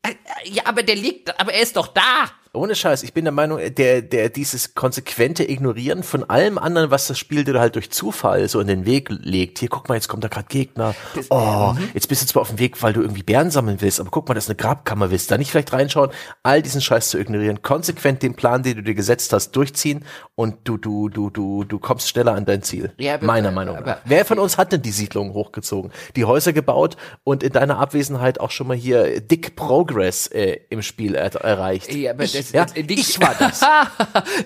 [0.44, 2.30] Ja, aber der liegt, aber er ist doch da.
[2.54, 7.06] Ohne Scheiß, ich bin der Meinung, der, der, dieses konsequente Ignorieren von allem anderen, was
[7.06, 9.58] das Spiel dir halt durch Zufall so in den Weg legt.
[9.58, 10.94] Hier, guck mal, jetzt kommt da gerade Gegner.
[11.14, 11.88] Das, oh, mhm.
[11.94, 14.28] jetzt bist du zwar auf dem Weg, weil du irgendwie Bären sammeln willst, aber guck
[14.28, 16.10] mal, das ist eine Grabkammer, willst da nicht vielleicht reinschauen?
[16.42, 20.56] All diesen Scheiß zu ignorieren, konsequent den Plan, den du dir gesetzt hast, durchziehen und
[20.64, 22.92] du, du, du, du, du kommst schneller an dein Ziel.
[22.98, 24.00] Ja, aber, Meiner Meinung nach.
[24.04, 25.90] Wer von uns hat denn die Siedlung hochgezogen?
[26.16, 30.82] Die Häuser gebaut und in deiner Abwesenheit auch schon mal hier dick Progress äh, im
[30.82, 31.90] Spiel er erreicht?
[31.94, 32.82] Ja, aber das, ja?
[32.88, 33.60] ich war das.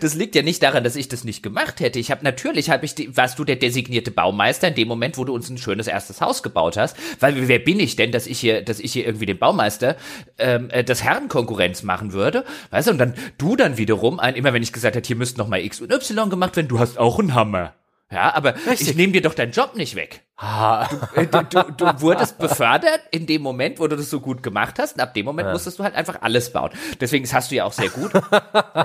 [0.00, 1.98] das liegt ja nicht daran, dass ich das nicht gemacht hätte.
[1.98, 5.24] Ich habe natürlich, hab ich, die, warst du der designierte Baumeister in dem Moment, wo
[5.24, 6.96] du uns ein schönes erstes Haus gebaut hast.
[7.20, 9.96] Weil wer bin ich denn, dass ich hier, dass ich hier irgendwie den Baumeister
[10.38, 12.44] ähm, äh, das Herrenkonkurrenz machen würde?
[12.70, 12.92] Weißt du?
[12.92, 15.60] Und dann du dann wiederum, ein, immer wenn ich gesagt hätte, hier müsste noch mal
[15.60, 17.74] X und Y gemacht werden, du hast auch einen Hammer.
[18.10, 18.90] Ja, aber Richtig.
[18.90, 20.22] ich nehme dir doch deinen Job nicht weg.
[20.38, 24.42] Du, äh, du, du, du, wurdest befördert in dem Moment, wo du das so gut
[24.42, 24.94] gemacht hast.
[24.94, 25.52] Und ab dem Moment ja.
[25.52, 26.70] musstest du halt einfach alles bauen.
[27.00, 28.12] Deswegen das hast du ja auch sehr gut,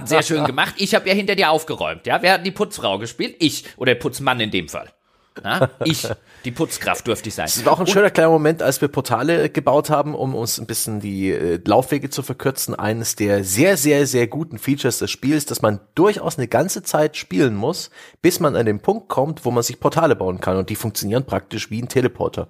[0.06, 0.74] sehr schön gemacht.
[0.78, 2.08] Ich habe ja hinter dir aufgeräumt.
[2.08, 3.36] Ja, wer hat die Putzfrau gespielt?
[3.40, 4.92] Ich oder der Putzmann in dem Fall.
[5.42, 6.08] Na, ich,
[6.44, 7.46] die Putzkraft dürfte ich sein.
[7.46, 10.66] Es war auch ein schöner kleiner Moment, als wir Portale gebaut haben, um uns ein
[10.66, 12.76] bisschen die äh, Laufwege zu verkürzen.
[12.76, 17.16] Eines der sehr, sehr, sehr guten Features des Spiels, dass man durchaus eine ganze Zeit
[17.16, 20.58] spielen muss, bis man an den Punkt kommt, wo man sich Portale bauen kann.
[20.58, 22.50] Und die funktionieren praktisch wie ein Teleporter.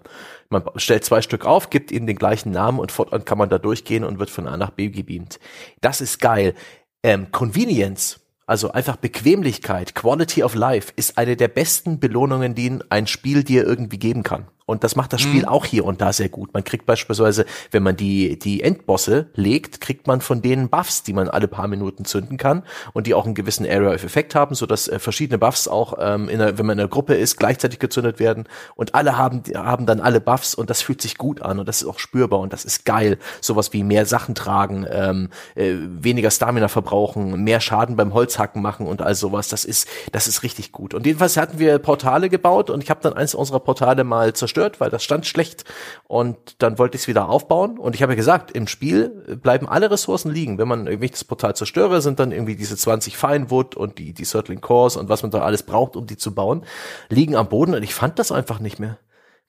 [0.50, 3.60] Man stellt zwei Stück auf, gibt ihnen den gleichen Namen und fortan kann man da
[3.60, 5.40] durchgehen und wird von A nach B gebeamt.
[5.82, 6.56] Das ist geil.
[7.04, 8.21] Ähm, Convenience
[8.52, 13.66] also einfach Bequemlichkeit, Quality of Life ist eine der besten Belohnungen, die ein Spiel dir
[13.66, 14.46] irgendwie geben kann.
[14.72, 15.50] Und das macht das Spiel mhm.
[15.50, 16.54] auch hier und da sehr gut.
[16.54, 21.12] Man kriegt beispielsweise, wenn man die, die Endbosse legt, kriegt man von denen Buffs, die
[21.12, 22.64] man alle paar Minuten zünden kann
[22.94, 25.96] und die auch einen gewissen Area of Effect haben, so dass äh, verschiedene Buffs auch,
[26.00, 28.46] ähm, in einer, wenn man in einer Gruppe ist, gleichzeitig gezündet werden
[28.76, 31.82] und alle haben, haben dann alle Buffs und das fühlt sich gut an und das
[31.82, 33.18] ist auch spürbar und das ist geil.
[33.42, 38.88] Sowas wie mehr Sachen tragen, ähm, äh, weniger Stamina verbrauchen, mehr Schaden beim Holzhacken machen
[38.88, 39.50] und all sowas.
[39.50, 40.94] Das ist, das ist richtig gut.
[40.94, 44.61] Und jedenfalls hatten wir Portale gebaut und ich habe dann eins unserer Portale mal zerstört
[44.62, 45.66] zerstört, weil das stand schlecht.
[46.08, 47.78] Und dann wollte ich es wieder aufbauen.
[47.78, 49.10] Und ich habe ja gesagt, im Spiel
[49.42, 50.58] bleiben alle Ressourcen liegen.
[50.58, 54.26] Wenn man irgendwie das Portal zerstöre, sind dann irgendwie diese 20 Finewood und die, die
[54.26, 56.64] Circling Cores und was man da alles braucht, um die zu bauen,
[57.10, 57.74] liegen am Boden.
[57.74, 58.98] Und ich fand das einfach nicht mehr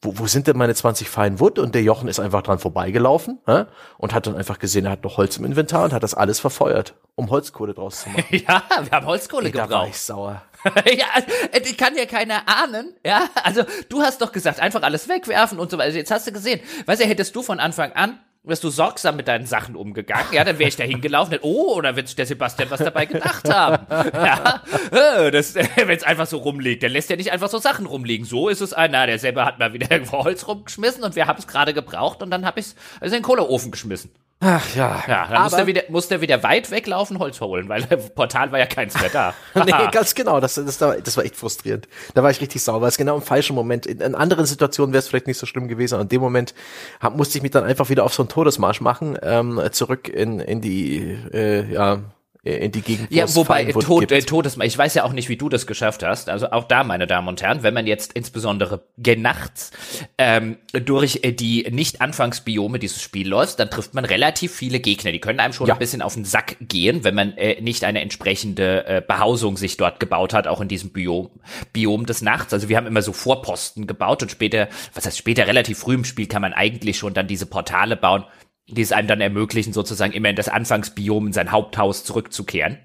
[0.03, 1.59] wo, wo sind denn meine 20 Fine Wood?
[1.59, 3.65] Und der Jochen ist einfach dran vorbeigelaufen hä?
[3.99, 6.41] und hat dann einfach gesehen, er hat noch Holz im Inventar und hat das alles
[6.41, 8.25] verfeuert, um Holzkohle draus zu machen.
[8.31, 9.71] ja, wir haben Holzkohle Ey, gebraucht.
[9.71, 10.43] Da war ich sauer.
[10.87, 11.07] ja,
[11.53, 13.29] äh, kann ja keiner ahnen, ja.
[13.43, 15.95] Also du hast doch gesagt, einfach alles wegwerfen und so weiter.
[15.95, 19.29] Jetzt hast du gesehen, weißt du, hättest du von Anfang an wärst du sorgsam mit
[19.29, 22.71] deinen Sachen umgegangen, ja, dann wäre ich da hingelaufen, oh, oder wird sich der Sebastian
[22.71, 23.87] was dabei gedacht haben.
[23.91, 24.63] Ja,
[25.31, 28.27] das, wenn es einfach so rumliegt, der lässt ja nicht einfach so Sachen rumliegen.
[28.27, 31.47] So ist es einer, der selber hat mal wieder Holz rumgeschmissen und wir haben es
[31.47, 34.11] gerade gebraucht und dann habe ich es in den Kohleofen geschmissen.
[34.45, 35.05] Ach ja.
[35.07, 38.59] Ja, dann muss der, wieder, muss der wieder weit weglaufen, Holz holen, weil Portal war
[38.59, 39.35] ja keins mehr da.
[39.65, 40.41] nee, ganz genau.
[40.41, 41.87] Das, das, war, das war echt frustrierend.
[42.15, 43.87] Da war ich richtig sauer, weil es genau im falschen Moment.
[43.87, 45.95] In, in anderen Situationen wäre es vielleicht nicht so schlimm gewesen.
[45.95, 46.55] Aber in dem Moment
[47.01, 50.41] hab, musste ich mich dann einfach wieder auf so einen Todesmarsch machen, ähm, zurück in,
[50.41, 52.01] in die, äh, ja,
[52.45, 53.13] in die Gegend.
[53.13, 56.29] Ja, wobei Tod, äh, Todesmal, ich weiß ja auch nicht, wie du das geschafft hast.
[56.29, 59.71] Also auch da, meine Damen und Herren, wenn man jetzt insbesondere genachts
[60.19, 65.13] ähm, durch äh, die Nicht-Anfangsbiome dieses Spiel läuft, dann trifft man relativ viele Gegner.
[65.13, 65.75] Die können einem schon ja.
[65.75, 69.77] ein bisschen auf den Sack gehen, wenn man äh, nicht eine entsprechende äh, Behausung sich
[69.77, 71.31] dort gebaut hat, auch in diesem Biom,
[71.73, 72.53] Biom des Nachts.
[72.53, 76.05] Also wir haben immer so Vorposten gebaut und später, was heißt später, relativ früh im
[76.05, 78.25] Spiel kann man eigentlich schon dann diese Portale bauen
[78.75, 82.79] die es einem dann ermöglichen, sozusagen immer in das Anfangsbiom, in sein Haupthaus zurückzukehren.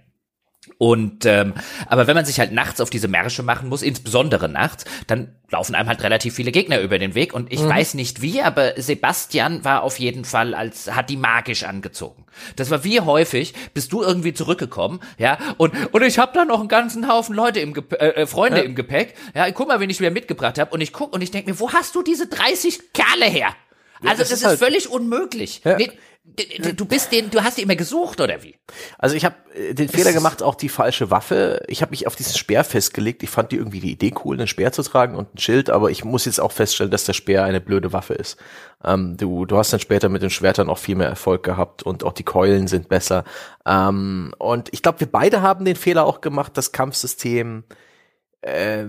[0.78, 1.54] Und ähm,
[1.88, 5.76] aber wenn man sich halt nachts auf diese Märsche machen muss, insbesondere nachts, dann laufen
[5.76, 7.34] einem halt relativ viele Gegner über den Weg.
[7.34, 7.70] Und ich mhm.
[7.70, 12.26] weiß nicht wie, aber Sebastian war auf jeden Fall als hat die magisch angezogen.
[12.58, 15.38] Das war wie häufig, bist du irgendwie zurückgekommen, ja?
[15.58, 18.60] Und und ich habe da noch einen ganzen Haufen Leute im Gep äh, äh, Freunde
[18.60, 18.64] ja.
[18.64, 19.16] im Gepäck.
[19.34, 20.72] Ja, guck mal, wen ich wieder mitgebracht habe.
[20.72, 23.56] Und ich guck und ich denke mir, wo hast du diese 30 Kerle her?
[24.02, 25.62] Also das, das ist, halt völlig unmöglich.
[25.64, 25.78] Ja.
[25.78, 25.92] Nee,
[26.76, 28.56] Du bist den, du hast die immer gesucht oder wie?
[28.98, 31.64] Also ich habe äh, den Fehler gemacht, auch die falsche Waffe.
[31.68, 33.24] Ich habe mich auf dieses Speer festgelegt.
[33.24, 35.90] Ich fand die irgendwie die Idee cool, einen Speer zu tragen und ein Schild, aber
[35.90, 38.38] ich muss jetzt auch feststellen, dass der Speer eine blöde Waffe ist.
[38.84, 42.04] Ähm, du, du hast dann später mit den Schwertern auch viel mehr Erfolg gehabt und
[42.04, 43.24] auch die Keulen sind besser.
[43.66, 47.64] Ähm, und ich glaube, wir beide haben den Fehler auch gemacht, das Kampfsystem
[48.42, 48.86] äh,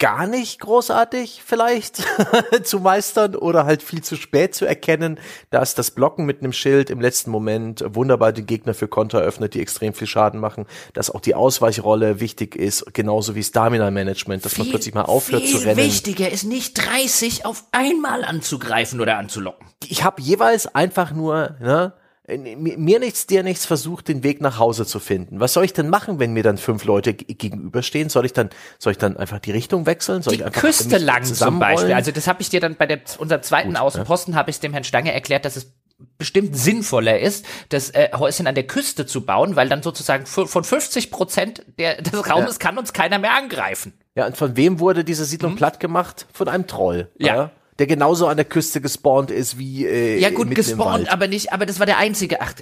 [0.00, 2.02] gar nicht großartig vielleicht
[2.64, 5.20] zu meistern oder halt viel zu spät zu erkennen,
[5.50, 9.54] dass das Blocken mit einem Schild im letzten Moment wunderbar den Gegner für Konter öffnet,
[9.54, 14.44] die extrem viel Schaden machen, dass auch die Ausweichrolle wichtig ist, genauso wie Stamina Management,
[14.44, 15.76] dass viel, man plötzlich mal aufhört zu rennen.
[15.76, 19.66] Wichtiger ist nicht 30 auf einmal anzugreifen oder anzulocken.
[19.86, 21.92] Ich habe jeweils einfach nur ne,
[22.38, 25.40] mir nichts, dir nichts versucht, den Weg nach Hause zu finden.
[25.40, 28.08] Was soll ich denn machen, wenn mir dann fünf Leute gegenüberstehen?
[28.08, 30.22] Soll ich dann, soll ich dann einfach die Richtung wechseln?
[30.22, 31.92] Soll die ich einfach Küste lang zum Beispiel.
[31.92, 34.38] Also das habe ich dir dann bei der, unserem zweiten Gut, Außenposten ja.
[34.38, 35.72] habe ich dem Herrn Stange erklärt, dass es
[36.18, 40.64] bestimmt sinnvoller ist, das äh, Häuschen an der Küste zu bauen, weil dann sozusagen von
[40.64, 42.58] 50 Prozent der, des Raumes ja.
[42.58, 43.92] kann uns keiner mehr angreifen.
[44.14, 45.56] Ja, und von wem wurde diese Siedlung mhm.
[45.56, 46.26] platt gemacht?
[46.32, 47.10] Von einem Troll.
[47.18, 47.34] Ja.
[47.34, 47.50] Oder?
[47.80, 51.64] Der genauso an der Küste gespawnt ist wie äh, Ja gut, gespawnt, aber nicht, aber
[51.64, 52.40] das war der einzige.
[52.42, 52.52] Ach,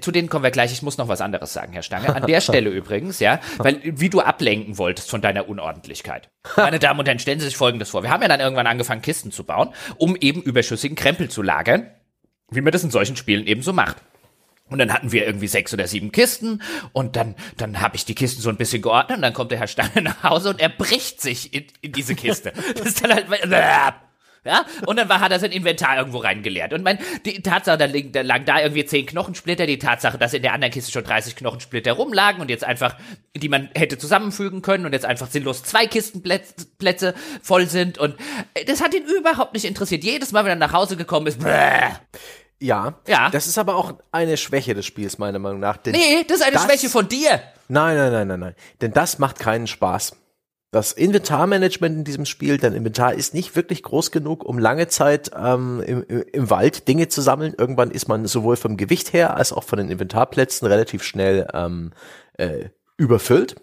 [0.00, 0.72] zu denen kommen wir gleich.
[0.72, 2.14] Ich muss noch was anderes sagen, Herr Stange.
[2.14, 6.28] An der Stelle übrigens, ja, weil wie du ablenken wolltest von deiner Unordentlichkeit.
[6.56, 8.02] Meine Damen und Herren, stellen Sie sich Folgendes vor.
[8.02, 11.88] Wir haben ja dann irgendwann angefangen, Kisten zu bauen, um eben überschüssigen Krempel zu lagern,
[12.50, 13.98] wie man das in solchen Spielen eben so macht.
[14.70, 16.62] Und dann hatten wir irgendwie sechs oder sieben Kisten
[16.92, 19.58] und dann, dann habe ich die Kisten so ein bisschen geordnet und dann kommt der
[19.58, 22.52] Herr Stange nach Hause und er bricht sich in, in diese Kiste.
[22.74, 23.26] Das ist dann halt,
[24.44, 26.72] ja, und dann war, hat er sein Inventar irgendwo reingeleert.
[26.72, 30.42] Und mein, die Tatsache, da, da lagen da irgendwie zehn Knochensplitter, die Tatsache, dass in
[30.42, 32.96] der anderen Kiste schon 30 Knochensplitter rumlagen und jetzt einfach,
[33.34, 38.16] die man hätte zusammenfügen können und jetzt einfach sinnlos zwei Kistenplätze voll sind und
[38.54, 40.04] äh, das hat ihn überhaupt nicht interessiert.
[40.04, 41.90] Jedes Mal, wenn er nach Hause gekommen ist, bläh,
[42.60, 43.30] ja, ja.
[43.30, 45.78] Das ist aber auch eine Schwäche des Spiels, meiner Meinung nach.
[45.86, 47.42] nee, das ist eine das, Schwäche von dir.
[47.68, 48.54] Nein, nein, nein, nein, nein.
[48.80, 50.16] Denn das macht keinen Spaß.
[50.74, 55.30] Das Inventarmanagement in diesem Spiel, dein Inventar ist nicht wirklich groß genug, um lange Zeit
[55.40, 57.54] ähm, im, im Wald Dinge zu sammeln.
[57.56, 61.92] Irgendwann ist man sowohl vom Gewicht her als auch von den Inventarplätzen relativ schnell ähm,
[62.38, 63.54] äh, überfüllt.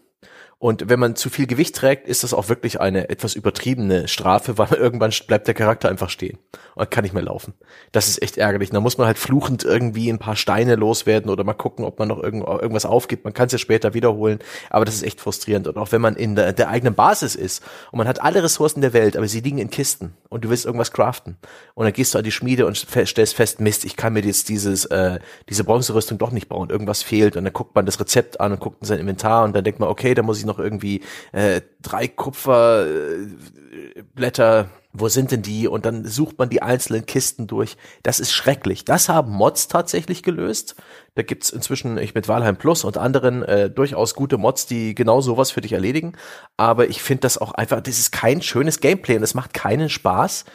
[0.62, 4.60] Und wenn man zu viel Gewicht trägt, ist das auch wirklich eine etwas übertriebene Strafe,
[4.60, 6.38] weil irgendwann bleibt der Charakter einfach stehen
[6.76, 7.56] und kann nicht mehr laufen.
[7.92, 8.70] Das ist echt ärgerlich.
[8.70, 12.10] Da muss man halt fluchend irgendwie ein paar Steine loswerden oder mal gucken, ob man
[12.10, 13.24] noch irgend, irgendwas aufgibt.
[13.24, 14.38] Man kann es ja später wiederholen,
[14.70, 15.68] aber das ist echt frustrierend.
[15.68, 18.82] Und auch wenn man in der, der eigenen Basis ist und man hat alle Ressourcen
[18.82, 21.38] der Welt, aber sie liegen in Kisten und du willst irgendwas craften
[21.74, 24.48] und dann gehst du an die Schmiede und stellst fest, Mist, ich kann mir jetzt
[24.48, 26.70] dieses äh, diese Bronzerüstung doch nicht bauen.
[26.70, 29.56] Irgendwas fehlt und dann guckt man das Rezept an und guckt in sein Inventar und
[29.56, 35.42] dann denkt man, okay, da muss ich noch irgendwie äh, drei Kupferblätter, wo sind denn
[35.42, 35.68] die?
[35.68, 37.78] Und dann sucht man die einzelnen Kisten durch.
[38.04, 38.86] Das ist schrecklich.
[38.86, 40.76] Das haben Mods tatsächlich gelöst.
[41.16, 45.22] Da gibt's inzwischen ich mit Valheim Plus und anderen äh, durchaus gute Mods, die genau
[45.22, 46.14] sowas für dich erledigen.
[46.58, 49.90] Aber ich finde das auch einfach, das ist kein schönes Gameplay und es macht keinen
[49.90, 50.46] Spaß,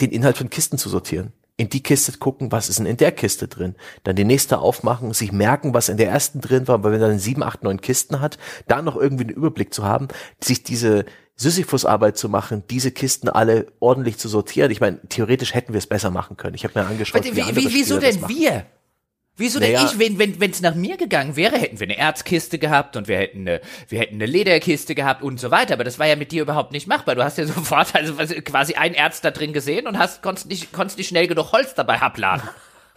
[0.00, 3.12] den Inhalt von Kisten zu sortieren in die Kiste gucken, was ist denn in der
[3.12, 3.76] Kiste drin.
[4.04, 7.10] Dann die nächste aufmachen, sich merken, was in der ersten drin war, weil wenn man
[7.10, 8.38] dann sieben, acht, neun Kisten hat,
[8.68, 10.08] da noch irgendwie einen Überblick zu haben,
[10.42, 14.70] sich diese Sisyphus-Arbeit zu machen, diese Kisten alle ordentlich zu sortieren.
[14.70, 16.54] Ich meine, theoretisch hätten wir es besser machen können.
[16.54, 18.66] Ich habe mir angeschaut, wie, wie, wie Wieso denn wir?
[19.38, 19.80] Wieso naja.
[19.80, 22.96] denn ich, wenn wenn wenn es nach mir gegangen wäre, hätten wir eine Erzkiste gehabt
[22.96, 26.06] und wir hätten eine wir hätten eine Lederkiste gehabt und so weiter, aber das war
[26.06, 27.14] ja mit dir überhaupt nicht machbar.
[27.14, 30.72] Du hast ja sofort also quasi ein Erz da drin gesehen und hast konntest nicht
[30.72, 32.48] konntest nicht schnell genug Holz dabei abladen.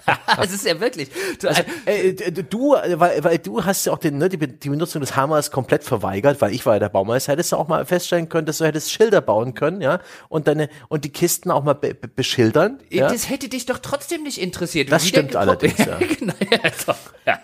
[0.41, 1.10] Es ist ja wirklich.
[1.39, 5.02] Du, also, äh, du, weil, weil du hast ja auch den, ne, die, die Benutzung
[5.02, 8.30] des Hammers komplett verweigert, weil ich war ja der Baumeister, hättest du auch mal feststellen
[8.30, 11.74] können, dass du hättest Schilder bauen können, ja, und deine und die Kisten auch mal
[11.74, 12.80] be, be, beschildern.
[12.89, 13.10] Ja?
[13.10, 14.91] Das hätte dich doch trotzdem nicht interessiert.
[14.91, 15.97] Das stimmt allerdings, ja.
[15.97, 17.39] genau, ja, doch, ja.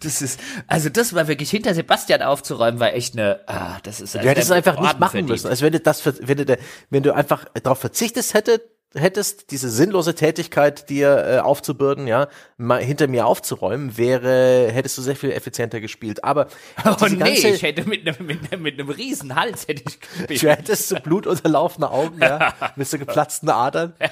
[0.00, 4.14] Das ist, also das war wirklich hinter Sebastian aufzuräumen, war echt eine, ah, das ist.
[4.14, 5.30] Also du hättest es einfach nicht machen verdient.
[5.30, 5.48] müssen.
[5.48, 6.58] Also wenn du das, wenn du,
[6.90, 8.60] wenn du einfach darauf verzichtest hättest,
[8.94, 15.02] hättest, diese sinnlose Tätigkeit dir äh, aufzubürden, ja, mal hinter mir aufzuräumen, wäre, hättest du
[15.02, 16.24] sehr viel effizienter gespielt.
[16.24, 16.48] Aber
[16.84, 20.42] oh nee, ich hätte mit einem mit, mit einem riesen Hals hätte ich gespielt.
[20.42, 23.94] Du hättest so blutunterlaufene Augen, ja, mit so geplatzten Adern.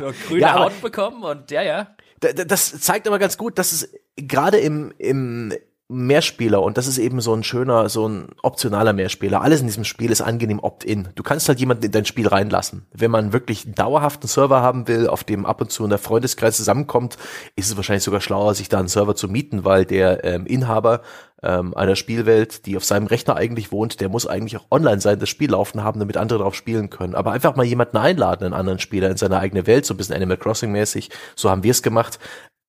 [0.00, 1.88] so grüne ja, Haut bekommen und ja, ja.
[2.20, 5.52] Das zeigt aber ganz gut, dass es gerade im, im
[5.88, 9.40] Mehrspieler und das ist eben so ein schöner, so ein optionaler Mehrspieler.
[9.40, 11.10] Alles in diesem Spiel ist angenehm opt-in.
[11.14, 12.86] Du kannst halt jemanden in dein Spiel reinlassen.
[12.92, 16.00] Wenn man wirklich einen dauerhaften Server haben will, auf dem ab und zu in der
[16.00, 17.16] Freundeskreis zusammenkommt,
[17.54, 21.02] ist es wahrscheinlich sogar schlauer, sich da einen Server zu mieten, weil der ähm, Inhaber
[21.40, 25.20] ähm, einer Spielwelt, die auf seinem Rechner eigentlich wohnt, der muss eigentlich auch online sein,
[25.20, 27.14] das Spiel laufen haben, damit andere darauf spielen können.
[27.14, 30.16] Aber einfach mal jemanden einladen, einen anderen Spieler in seine eigene Welt, so ein bisschen
[30.16, 32.18] Animal Crossing mäßig, so haben wir es gemacht,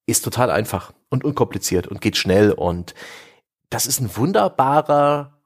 [0.05, 2.93] ist total einfach und unkompliziert und geht schnell und
[3.70, 5.38] das ist ein wunderbarer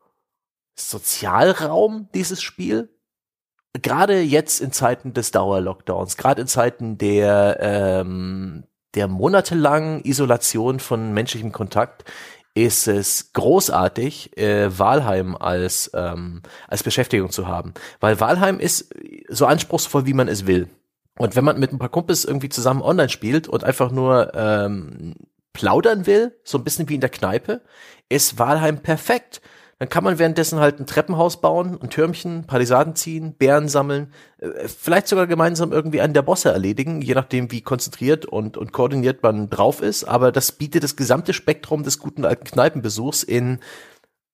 [0.75, 2.89] Sozialraum, dieses Spiel.
[3.73, 11.13] Gerade jetzt in Zeiten des Dauerlockdowns, gerade in Zeiten der, ähm, der monatelangen Isolation von
[11.13, 12.03] menschlichem Kontakt,
[12.53, 17.73] ist es großartig, äh, Walheim als, ähm, als Beschäftigung zu haben.
[18.01, 18.93] Weil Walheim ist
[19.29, 20.69] so anspruchsvoll, wie man es will.
[21.17, 25.15] Und wenn man mit ein paar Kumpels irgendwie zusammen online spielt und einfach nur ähm,
[25.53, 27.61] plaudern will, so ein bisschen wie in der Kneipe,
[28.09, 29.41] ist Walheim perfekt.
[29.79, 34.67] Dann kann man währenddessen halt ein Treppenhaus bauen, ein Türmchen, Palisaden ziehen, Bären sammeln, äh,
[34.67, 39.23] vielleicht sogar gemeinsam irgendwie einen der Bosse erledigen, je nachdem wie konzentriert und, und koordiniert
[39.23, 40.03] man drauf ist.
[40.03, 43.59] Aber das bietet das gesamte Spektrum des guten alten Kneipenbesuchs in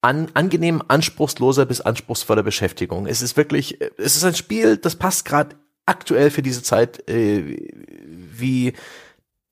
[0.02, 3.08] an, angenehm anspruchsloser bis anspruchsvoller Beschäftigung.
[3.08, 5.56] Es ist wirklich, es ist ein Spiel, das passt gerade
[5.86, 7.58] aktuell für diese Zeit äh,
[8.06, 8.74] wie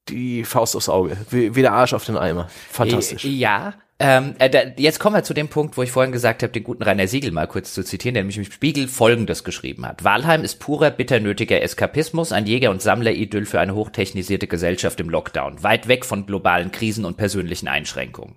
[0.09, 2.49] die Faust aufs Auge, wie, wie der Arsch auf den Eimer.
[2.69, 3.23] Fantastisch.
[3.25, 6.51] Ja, ähm, äh, da, jetzt kommen wir zu dem Punkt, wo ich vorhin gesagt habe,
[6.51, 10.03] den guten Rainer Siegel mal kurz zu zitieren, der nämlich im Spiegel Folgendes geschrieben hat.
[10.03, 15.09] Walheim ist purer, bitter nötiger Eskapismus, ein Jäger- und Sammleridyll für eine hochtechnisierte Gesellschaft im
[15.09, 18.35] Lockdown, weit weg von globalen Krisen und persönlichen Einschränkungen.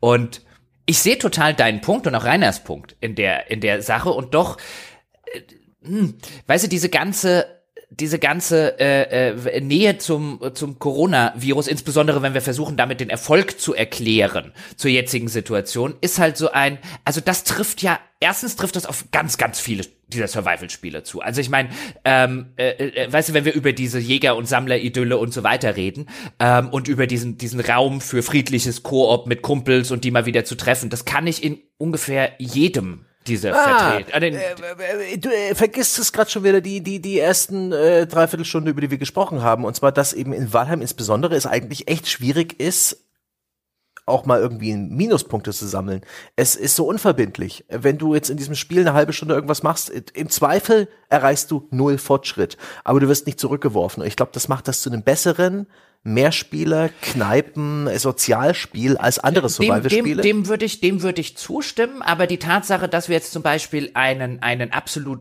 [0.00, 0.42] Und
[0.86, 4.34] ich sehe total deinen Punkt und auch Rainers Punkt in der, in der Sache und
[4.34, 4.56] doch,
[5.32, 5.40] äh,
[5.86, 6.14] hm,
[6.48, 7.59] weißt du, diese ganze
[7.90, 13.60] diese ganze äh, äh, Nähe zum, zum Coronavirus, insbesondere wenn wir versuchen, damit den Erfolg
[13.60, 18.76] zu erklären zur jetzigen Situation, ist halt so ein, also das trifft ja, erstens trifft
[18.76, 21.20] das auf ganz, ganz viele dieser Survival-Spiele zu.
[21.20, 21.70] Also ich meine,
[22.04, 25.74] ähm, äh, äh, weißt du, wenn wir über diese Jäger- und Sammler-Idylle und so weiter
[25.74, 26.06] reden
[26.38, 30.44] ähm, und über diesen, diesen Raum für friedliches Koop mit Kumpels und die mal wieder
[30.44, 34.34] zu treffen, das kann ich in ungefähr jedem diese ah, vertreten.
[34.34, 38.70] Äh, äh, du äh, vergisst es gerade schon wieder die die die ersten äh, Dreiviertelstunde,
[38.70, 42.08] über die wir gesprochen haben, und zwar, dass eben in Walheim insbesondere es eigentlich echt
[42.08, 43.04] schwierig ist,
[44.06, 46.02] auch mal irgendwie Minuspunkte zu sammeln.
[46.36, 47.64] Es ist so unverbindlich.
[47.68, 51.68] Wenn du jetzt in diesem Spiel eine halbe Stunde irgendwas machst, im Zweifel erreichst du
[51.70, 54.02] null Fortschritt, aber du wirst nicht zurückgeworfen.
[54.02, 55.66] Und ich glaube, das macht das zu einem besseren,
[56.02, 60.22] Mehrspieler, Kneipen, Sozialspiel als andere Survival-Spiele?
[60.22, 63.32] Dem, dem, dem würde ich, dem würde ich zustimmen, aber die Tatsache, dass wir jetzt
[63.32, 65.20] zum Beispiel einen, einen absolut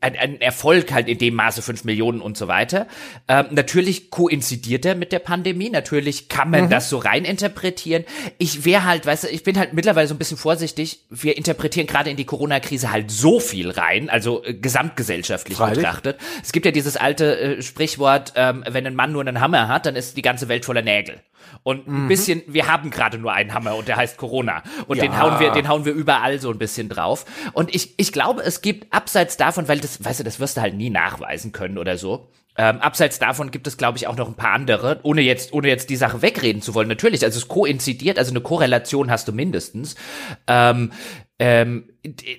[0.00, 2.86] ein, ein Erfolg halt in dem Maße fünf Millionen und so weiter.
[3.28, 5.70] Ähm, natürlich koinzidiert er mit der Pandemie.
[5.70, 6.70] Natürlich kann man mhm.
[6.70, 8.04] das so rein interpretieren.
[8.38, 11.00] Ich wäre halt, weißt du, ich bin halt mittlerweile so ein bisschen vorsichtig.
[11.10, 15.78] Wir interpretieren gerade in die Corona-Krise halt so viel rein, also äh, gesamtgesellschaftlich Freilich.
[15.78, 16.18] betrachtet.
[16.42, 19.86] Es gibt ja dieses alte äh, Sprichwort, ähm, wenn ein Mann nur einen Hammer hat,
[19.86, 21.20] dann ist die ganze Welt voller Nägel.
[21.62, 22.08] Und ein mhm.
[22.08, 24.62] bisschen, wir haben gerade nur einen Hammer und der heißt Corona.
[24.86, 25.04] Und ja.
[25.04, 27.26] den hauen wir, den hauen wir überall so ein bisschen drauf.
[27.52, 30.62] Und ich, ich glaube, es gibt abseits davon, weil das, weißt du, das wirst du
[30.62, 32.30] halt nie nachweisen können oder so.
[32.56, 35.68] Ähm, abseits davon gibt es, glaube ich, auch noch ein paar andere, ohne jetzt, ohne
[35.68, 36.88] jetzt die Sache wegreden zu wollen.
[36.88, 39.94] Natürlich, also es koinzidiert, also eine Korrelation hast du mindestens.
[40.46, 40.92] Ähm,
[41.38, 41.90] ähm,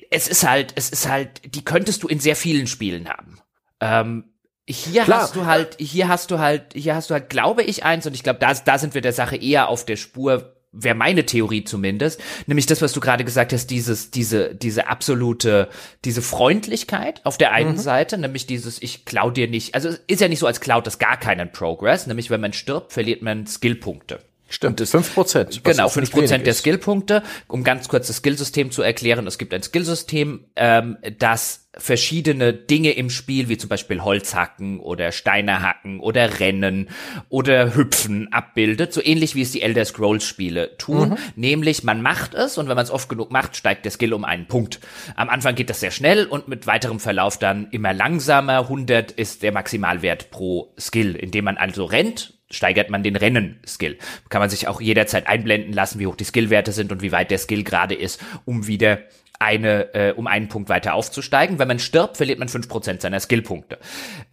[0.09, 3.39] es ist halt, es ist halt, die könntest du in sehr vielen Spielen haben.
[3.79, 4.25] Ähm,
[4.67, 5.21] hier Klar.
[5.21, 8.13] hast du halt, hier hast du halt, hier hast du halt, glaube ich, eins, und
[8.13, 11.63] ich glaube, da, da sind wir der Sache eher auf der Spur, wäre meine Theorie
[11.63, 15.67] zumindest, nämlich das, was du gerade gesagt hast, dieses, diese, diese absolute,
[16.05, 17.77] diese Freundlichkeit auf der einen mhm.
[17.77, 20.99] Seite, nämlich dieses, ich klau dir nicht, also ist ja nicht so, als klaut das
[20.99, 24.19] gar keinen Progress, nämlich wenn man stirbt, verliert man Skillpunkte.
[24.51, 25.63] Stimmt, fünf Prozent.
[25.63, 27.23] Genau, fünf Prozent der Skillpunkte.
[27.47, 32.91] Um ganz kurz das Skillsystem zu erklären, es gibt ein Skillsystem, ähm, das verschiedene Dinge
[32.91, 36.89] im Spiel, wie zum Beispiel Holzhacken oder Steine hacken oder Rennen
[37.29, 41.11] oder Hüpfen abbildet, so ähnlich wie es die Elder Scrolls Spiele tun.
[41.11, 41.17] Mhm.
[41.35, 44.25] Nämlich, man macht es und wenn man es oft genug macht, steigt der Skill um
[44.25, 44.81] einen Punkt.
[45.15, 48.63] Am Anfang geht das sehr schnell und mit weiterem Verlauf dann immer langsamer.
[48.63, 53.97] 100 ist der Maximalwert pro Skill, indem man also rennt steigert man den Rennen-Skill.
[54.29, 57.31] Kann man sich auch jederzeit einblenden lassen, wie hoch die Skillwerte sind und wie weit
[57.31, 58.99] der Skill gerade ist, um wieder
[59.41, 61.59] eine, äh, um einen Punkt weiter aufzusteigen.
[61.59, 63.79] Wenn man stirbt, verliert man fünf Prozent seiner Skillpunkte.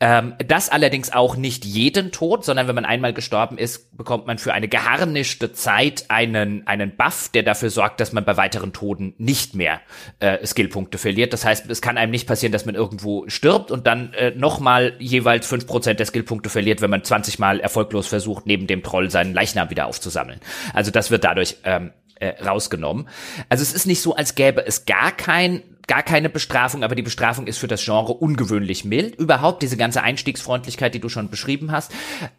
[0.01, 4.39] Ähm, das allerdings auch nicht jeden Tod, sondern wenn man einmal gestorben ist, bekommt man
[4.39, 9.15] für eine geharnischte Zeit einen, einen Buff, der dafür sorgt, dass man bei weiteren Toten
[9.19, 9.81] nicht mehr
[10.21, 11.33] äh, Skillpunkte verliert.
[11.33, 14.93] Das heißt, es kann einem nicht passieren, dass man irgendwo stirbt und dann äh, nochmal
[14.99, 19.11] jeweils fünf Prozent der Skillpunkte verliert, wenn man 20 Mal erfolglos versucht, neben dem Troll
[19.11, 20.41] seinen Leichnam wieder aufzusammeln.
[20.75, 23.09] Also das wird dadurch ähm, äh, rausgenommen.
[23.49, 27.03] Also es ist nicht so, als gäbe es gar kein gar keine Bestrafung, aber die
[27.03, 29.17] Bestrafung ist für das Genre ungewöhnlich mild.
[29.17, 31.93] Überhaupt diese ganze Einstiegsfreundlichkeit, die du schon beschrieben hast.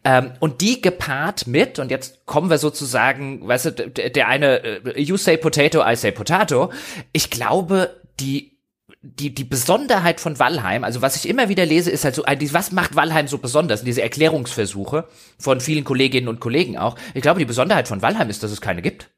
[0.04, 5.02] Ähm, und die gepaart mit, und jetzt kommen wir sozusagen, weißt du, der eine, äh,
[5.02, 6.72] you say potato, I say potato.
[7.12, 8.60] Ich glaube, die
[9.02, 12.72] die, die Besonderheit von Valheim, also was ich immer wieder lese, ist halt so, was
[12.74, 13.84] macht Valheim so besonders?
[13.84, 15.08] Diese Erklärungsversuche
[15.38, 16.98] von vielen Kolleginnen und Kollegen auch.
[17.14, 19.10] Ich glaube, die Besonderheit von Valheim ist, dass es keine gibt.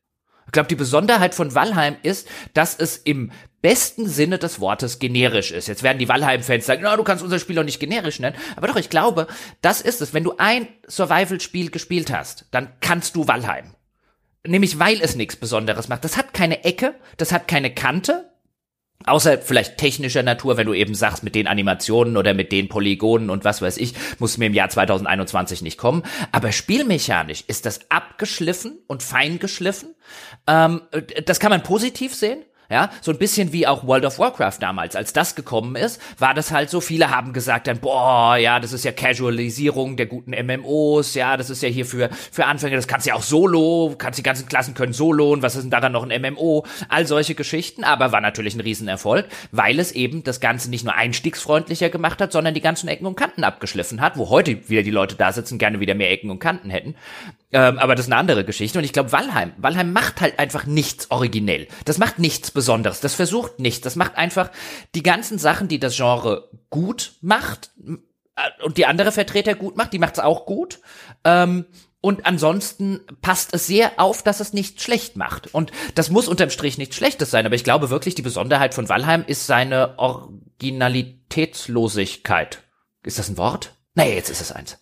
[0.52, 3.32] Ich glaube, die Besonderheit von Valheim ist, dass es im
[3.62, 5.70] besten Sinne des Wortes generisch ist.
[5.70, 8.36] Jetzt werden die Valheim-Fans sagen, na, du kannst unser Spiel doch nicht generisch nennen.
[8.58, 9.28] Aber doch, ich glaube,
[9.62, 10.14] das ist es.
[10.14, 13.76] Wenn du ein Survival-Spiel gespielt hast, dann kannst du Valheim.
[14.46, 16.04] Nämlich weil es nichts Besonderes macht.
[16.04, 18.31] Das hat keine Ecke, das hat keine Kante,
[19.06, 23.30] Außer vielleicht technischer Natur, wenn du eben sagst, mit den Animationen oder mit den Polygonen
[23.30, 26.04] und was weiß ich, muss mir im Jahr 2021 nicht kommen.
[26.32, 29.96] Aber spielmechanisch ist das abgeschliffen und feingeschliffen.
[30.48, 30.82] Ähm,
[31.26, 32.44] das kann man positiv sehen.
[32.72, 36.34] Ja, so ein bisschen wie auch World of Warcraft damals, als das gekommen ist, war
[36.34, 40.32] das halt so, viele haben gesagt dann, boah, ja, das ist ja Casualisierung der guten
[40.32, 43.94] MMOs, ja, das ist ja hier für, für Anfänger, das kannst du ja auch solo,
[43.98, 47.06] kannst die ganzen Klassen können solo und was ist denn daran noch ein MMO, all
[47.06, 51.90] solche Geschichten, aber war natürlich ein Riesenerfolg, weil es eben das Ganze nicht nur einstiegsfreundlicher
[51.90, 55.16] gemacht hat, sondern die ganzen Ecken und Kanten abgeschliffen hat, wo heute wieder die Leute
[55.16, 56.96] da sitzen, gerne wieder mehr Ecken und Kanten hätten.
[57.54, 58.80] Ähm, aber das ist eine andere Geschichte.
[58.80, 61.68] Und ich glaube, Valheim, Valheim macht halt einfach nichts originell.
[61.84, 62.61] Das macht nichts Besonderes.
[63.02, 63.82] Das versucht nichts.
[63.82, 64.52] Das macht einfach
[64.96, 67.72] die ganzen Sachen, die das Genre gut macht
[68.36, 70.80] äh, und die andere Vertreter gut macht, die macht es auch gut.
[71.24, 71.66] Ähm,
[72.04, 75.54] und ansonsten passt es sehr auf, dass es nicht schlecht macht.
[75.54, 77.46] Und das muss unterm Strich nichts Schlechtes sein.
[77.46, 82.64] Aber ich glaube wirklich, die Besonderheit von Valheim ist seine Originalitätslosigkeit.
[83.04, 83.76] Ist das ein Wort?
[83.94, 84.80] Nee, jetzt ist es eins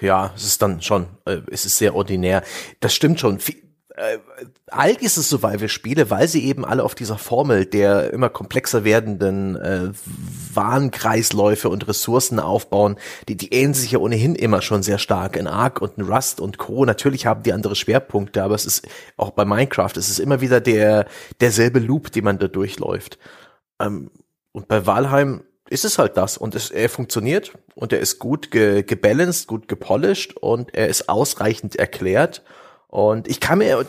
[0.00, 2.42] ja, es ist dann schon, äh, es ist sehr ordinär.
[2.80, 3.38] Das stimmt schon.
[3.96, 4.18] Äh,
[4.66, 9.92] all diese Survival-Spiele, weil sie eben alle auf dieser Formel der immer komplexer werdenden äh,
[10.52, 12.96] Warnkreisläufe und Ressourcen aufbauen,
[13.28, 16.40] die, die ähneln sich ja ohnehin immer schon sehr stark in Ark und in Rust
[16.40, 16.84] und Co.
[16.84, 18.84] Natürlich haben die andere Schwerpunkte, aber es ist
[19.16, 21.06] auch bei Minecraft, es ist immer wieder der
[21.40, 23.18] derselbe Loop, den man da durchläuft.
[23.80, 24.10] Ähm,
[24.50, 28.50] und bei Valheim ist es halt das und es, er funktioniert und er ist gut
[28.50, 32.42] ge, gebalanced, gut gepolished und er ist ausreichend erklärt.
[32.94, 33.84] Und ich kann mir,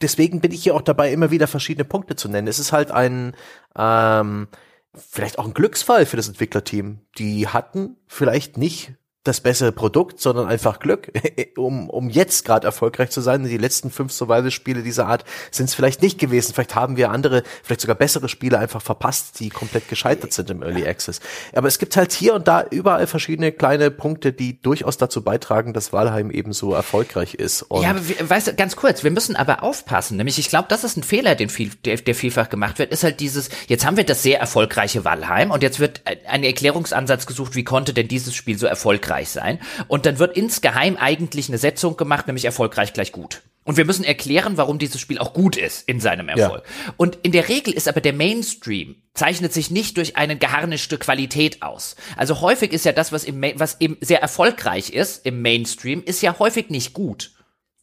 [0.00, 2.48] deswegen bin ich hier auch dabei, immer wieder verschiedene Punkte zu nennen.
[2.48, 3.34] Es ist halt ein,
[3.76, 4.48] ähm,
[4.94, 7.00] vielleicht auch ein Glücksfall für das Entwicklerteam.
[7.18, 8.94] Die hatten vielleicht nicht
[9.28, 11.12] das bessere Produkt, sondern einfach Glück,
[11.56, 13.44] um, um jetzt gerade erfolgreich zu sein.
[13.44, 16.54] Die letzten fünf Survival-Spiele dieser Art sind es vielleicht nicht gewesen.
[16.54, 20.62] Vielleicht haben wir andere, vielleicht sogar bessere Spiele einfach verpasst, die komplett gescheitert sind im
[20.62, 21.20] Early Access.
[21.54, 25.72] Aber es gibt halt hier und da überall verschiedene kleine Punkte, die durchaus dazu beitragen,
[25.72, 27.62] dass Valheim eben so erfolgreich ist.
[27.62, 30.16] Und ja, aber weißt du, ganz kurz, wir müssen aber aufpassen.
[30.16, 33.04] Nämlich, ich glaube, das ist ein Fehler, den viel, der, der vielfach gemacht wird, ist
[33.04, 37.54] halt dieses, jetzt haben wir das sehr erfolgreiche Valheim und jetzt wird ein Erklärungsansatz gesucht,
[37.54, 39.58] wie konnte denn dieses Spiel so erfolgreich erfolgreich sein.
[39.88, 43.42] Und dann wird insgeheim eigentlich eine Setzung gemacht, nämlich erfolgreich gleich gut.
[43.64, 46.64] Und wir müssen erklären, warum dieses Spiel auch gut ist in seinem Erfolg.
[46.64, 46.94] Ja.
[46.96, 51.60] Und in der Regel ist aber der Mainstream zeichnet sich nicht durch eine geharnischte Qualität
[51.62, 51.96] aus.
[52.16, 56.22] Also häufig ist ja das, was im, was eben sehr erfolgreich ist im Mainstream, ist
[56.22, 57.32] ja häufig nicht gut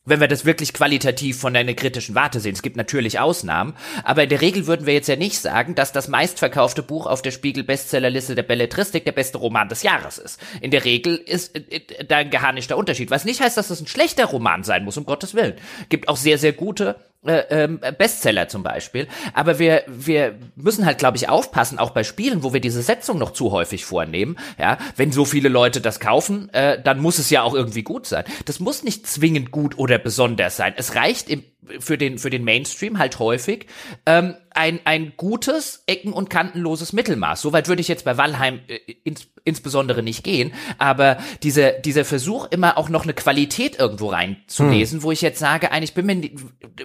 [0.05, 2.53] wenn wir das wirklich qualitativ von einer kritischen Warte sehen.
[2.53, 5.91] Es gibt natürlich Ausnahmen, aber in der Regel würden wir jetzt ja nicht sagen, dass
[5.91, 10.39] das meistverkaufte Buch auf der Spiegel-Bestsellerliste der Belletristik der beste Roman des Jahres ist.
[10.61, 13.81] In der Regel ist äh, äh da ein geharnischter Unterschied, was nicht heißt, dass das
[13.81, 15.55] ein schlechter Roman sein muss, um Gottes Willen.
[15.89, 16.95] Gibt auch sehr, sehr gute
[17.26, 19.07] Bestseller zum Beispiel.
[19.34, 23.17] Aber wir, wir müssen halt, glaube ich, aufpassen, auch bei Spielen, wo wir diese Setzung
[23.17, 24.38] noch zu häufig vornehmen.
[24.59, 28.05] Ja, wenn so viele Leute das kaufen, äh, dann muss es ja auch irgendwie gut
[28.05, 28.26] sein.
[28.45, 30.73] Das muss nicht zwingend gut oder besonders sein.
[30.78, 31.43] Es reicht im,
[31.80, 33.67] für den für den Mainstream halt häufig
[34.05, 37.41] ähm, ein ein gutes Ecken und kantenloses Mittelmaß.
[37.41, 42.47] Soweit würde ich jetzt bei Valheim äh, ins, insbesondere nicht gehen, aber dieser dieser Versuch
[42.51, 45.03] immer auch noch eine Qualität irgendwo reinzulesen, hm.
[45.03, 46.29] wo ich jetzt sage, eigentlich bin mir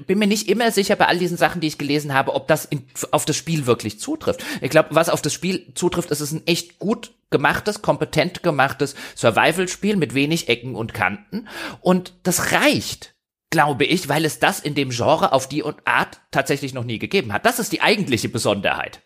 [0.07, 2.65] bin mir nicht immer sicher bei all diesen Sachen, die ich gelesen habe, ob das
[2.65, 4.45] in, auf das Spiel wirklich zutrifft.
[4.61, 8.95] Ich glaube, was auf das Spiel zutrifft, ist es ein echt gut gemachtes, kompetent gemachtes
[9.17, 11.49] Survival-Spiel mit wenig Ecken und Kanten
[11.81, 13.15] und das reicht
[13.51, 17.33] glaube ich, weil es das in dem Genre auf die Art tatsächlich noch nie gegeben
[17.33, 17.45] hat.
[17.45, 19.03] Das ist die eigentliche Besonderheit.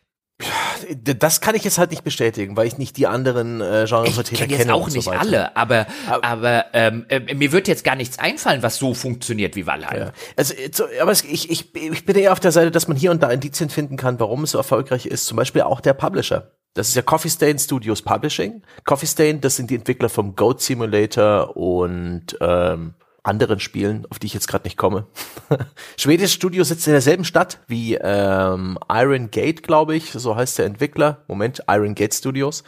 [1.04, 4.52] Das kann ich jetzt halt nicht bestätigen, weil ich nicht die anderen äh, Genrevertreter kenne.
[4.52, 7.94] Ich kenne auch nicht so alle, aber aber, aber ähm, äh, mir wird jetzt gar
[7.94, 10.08] nichts einfallen, was so funktioniert wie Valheim.
[10.08, 10.12] Ja.
[10.36, 10.54] Also,
[11.00, 13.30] aber es, ich, ich, ich bin eher auf der Seite, dass man hier und da
[13.30, 15.26] Indizien finden kann, warum es so erfolgreich ist.
[15.26, 16.50] Zum Beispiel auch der Publisher.
[16.74, 18.62] Das ist ja Coffee Stain Studios Publishing.
[18.84, 22.94] Coffee Stain, das sind die Entwickler vom Goat Simulator und ähm,
[23.24, 25.06] anderen Spielen, auf die ich jetzt gerade nicht komme.
[25.96, 30.66] Schwedisches Studio sitzt in derselben Stadt wie ähm, Iron Gate, glaube ich, so heißt der
[30.66, 31.24] Entwickler.
[31.26, 32.62] Moment, Iron Gate Studios.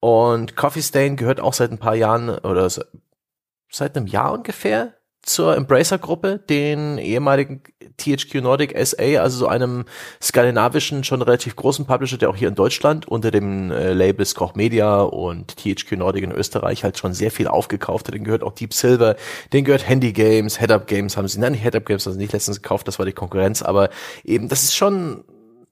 [0.00, 4.94] Und Coffee Stain gehört auch seit ein paar Jahren oder seit einem Jahr ungefähr
[5.26, 7.62] zur Embracer-Gruppe, den ehemaligen
[7.96, 9.84] THQ Nordic SA, also so einem
[10.20, 14.54] skandinavischen, schon relativ großen Publisher, der auch hier in Deutschland unter dem äh, Labels Koch
[14.54, 18.14] Media und THQ Nordic in Österreich halt schon sehr viel aufgekauft hat.
[18.14, 19.16] Den gehört auch Deep Silver,
[19.52, 22.62] den gehört Handy Games, Head-Up Games haben sie, nein, Head-Up Games haben sie nicht letztens
[22.62, 23.90] gekauft, das war die Konkurrenz, aber
[24.24, 25.24] eben, das ist schon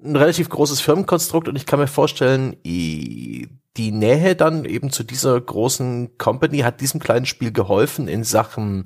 [0.04, 5.40] ein relativ großes Firmenkonstrukt und ich kann mir vorstellen, die Nähe dann eben zu dieser
[5.40, 8.84] großen Company hat diesem kleinen Spiel geholfen in Sachen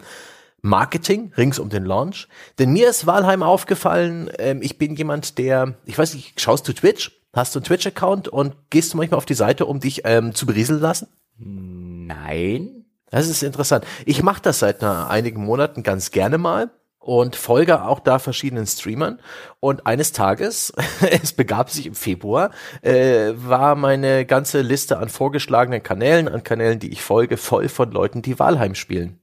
[0.63, 2.29] Marketing rings um den Launch.
[2.59, 6.73] Denn mir ist Walheim aufgefallen, ähm, ich bin jemand, der, ich weiß nicht, schaust du
[6.73, 7.13] Twitch?
[7.33, 10.47] Hast du einen Twitch-Account und gehst du manchmal auf die Seite, um dich ähm, zu
[10.47, 11.09] berieseln lassen?
[11.39, 12.87] Nein.
[13.11, 13.85] Das ist interessant.
[14.05, 16.71] Ich mache das seit na, einigen Monaten ganz gerne mal
[17.07, 19.21] und folge auch da verschiedenen Streamern.
[19.61, 20.73] Und eines Tages,
[21.23, 22.51] es begab sich im Februar,
[22.83, 27.93] äh, war meine ganze Liste an vorgeschlagenen Kanälen, an Kanälen, die ich folge, voll von
[27.93, 29.21] Leuten, die Walheim spielen.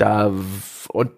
[0.00, 0.32] Da
[0.92, 1.10] und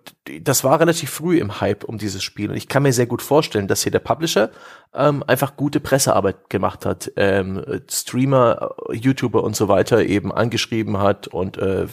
[0.43, 2.51] das war relativ früh im Hype um dieses Spiel.
[2.51, 4.51] Und ich kann mir sehr gut vorstellen, dass hier der Publisher
[4.95, 11.29] ähm, einfach gute Pressearbeit gemacht hat, ähm, Streamer, YouTuber und so weiter eben angeschrieben hat
[11.29, 11.87] und äh,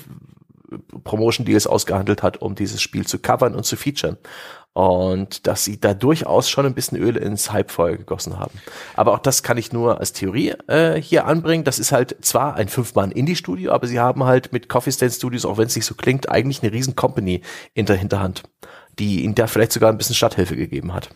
[1.04, 4.18] Promotion Deals ausgehandelt hat, um dieses Spiel zu covern und zu featuren.
[4.74, 8.60] Und dass sie da durchaus schon ein bisschen Öl ins Hypefeuer gegossen haben.
[8.96, 11.64] Aber auch das kann ich nur als Theorie äh, hier anbringen.
[11.64, 15.58] Das ist halt zwar ein Fünf-Mann-Indie-Studio, aber sie haben halt mit Coffee Stand Studios, auch
[15.58, 17.42] wenn es nicht so klingt, eigentlich eine riesen Company
[17.74, 18.44] in der Hinterhand,
[19.00, 21.10] die ihnen da vielleicht sogar ein bisschen Stadthilfe gegeben hat.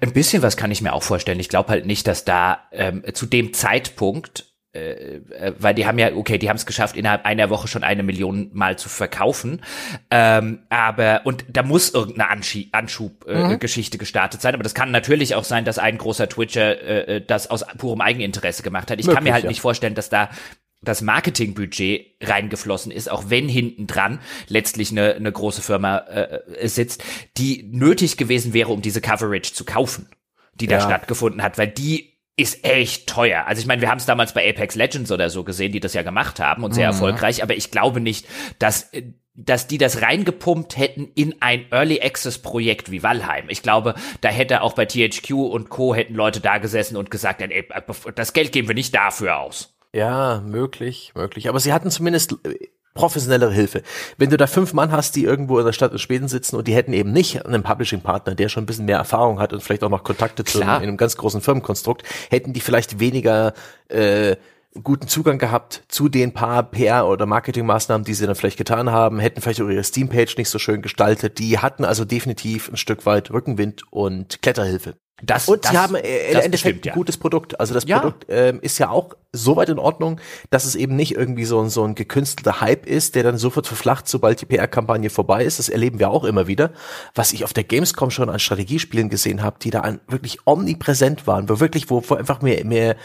[0.00, 1.40] Ein bisschen was kann ich mir auch vorstellen.
[1.40, 5.98] Ich glaube halt nicht, dass da ähm, zu dem Zeitpunkt äh, äh, weil die haben
[5.98, 9.60] ja, okay, die haben es geschafft, innerhalb einer Woche schon eine Million Mal zu verkaufen.
[10.10, 12.30] Ähm, aber, und da muss irgendeine
[12.72, 13.98] Anschubgeschichte äh, mhm.
[13.98, 14.54] gestartet sein.
[14.54, 18.00] Aber das kann natürlich auch sein, dass ein großer Twitcher äh, äh das aus purem
[18.00, 18.98] Eigeninteresse gemacht hat.
[18.98, 19.50] Ich Möglich, kann mir halt ja.
[19.50, 20.30] nicht vorstellen, dass da
[20.80, 27.04] das Marketingbudget reingeflossen ist, auch wenn hinten dran letztlich eine, eine große Firma äh, sitzt,
[27.36, 30.08] die nötig gewesen wäre, um diese Coverage zu kaufen,
[30.54, 33.46] die da stattgefunden hat, weil die ist echt teuer.
[33.46, 35.94] Also ich meine, wir haben es damals bei Apex Legends oder so gesehen, die das
[35.94, 36.94] ja gemacht haben und sehr mhm.
[36.94, 38.26] erfolgreich, aber ich glaube nicht,
[38.58, 38.90] dass
[39.34, 43.48] dass die das reingepumpt hätten in ein Early Access Projekt wie Valheim.
[43.48, 45.94] Ich glaube, da hätte auch bei THQ und Co.
[45.94, 47.66] hätten Leute da gesessen und gesagt, ey,
[48.14, 49.74] das Geld geben wir nicht dafür aus.
[49.94, 51.48] Ja, möglich, möglich.
[51.48, 52.36] Aber sie hatten zumindest
[52.94, 53.82] professionellere Hilfe.
[54.18, 56.68] Wenn du da fünf Mann hast, die irgendwo in der Stadt in Schweden sitzen und
[56.68, 59.82] die hätten eben nicht einen Publishing-Partner, der schon ein bisschen mehr Erfahrung hat und vielleicht
[59.84, 63.54] auch noch Kontakte zu einem, einem ganz großen Firmenkonstrukt, hätten die vielleicht weniger
[63.88, 64.36] äh,
[64.82, 69.20] guten Zugang gehabt zu den paar PR- oder Marketingmaßnahmen, die sie dann vielleicht getan haben,
[69.20, 71.38] hätten vielleicht auch ihre Steam-Page nicht so schön gestaltet.
[71.38, 74.94] Die hatten also definitiv ein Stück weit Rückenwind und Kletterhilfe.
[75.22, 76.92] Das, und das, sie haben äh, im Endeffekt bestimmt, ja.
[76.92, 77.58] ein gutes Produkt.
[77.60, 78.00] Also das ja.
[78.00, 80.20] Produkt ähm, ist ja auch so weit in Ordnung,
[80.50, 84.08] dass es eben nicht irgendwie so, so ein gekünstelter Hype ist, der dann sofort verflacht,
[84.08, 85.60] sobald die PR-Kampagne vorbei ist.
[85.60, 86.72] Das erleben wir auch immer wieder.
[87.14, 91.26] Was ich auf der Gamescom schon an Strategiespielen gesehen habe, die da an, wirklich omnipräsent
[91.26, 92.96] waren, wo wirklich, wo, wo einfach mehr, mehr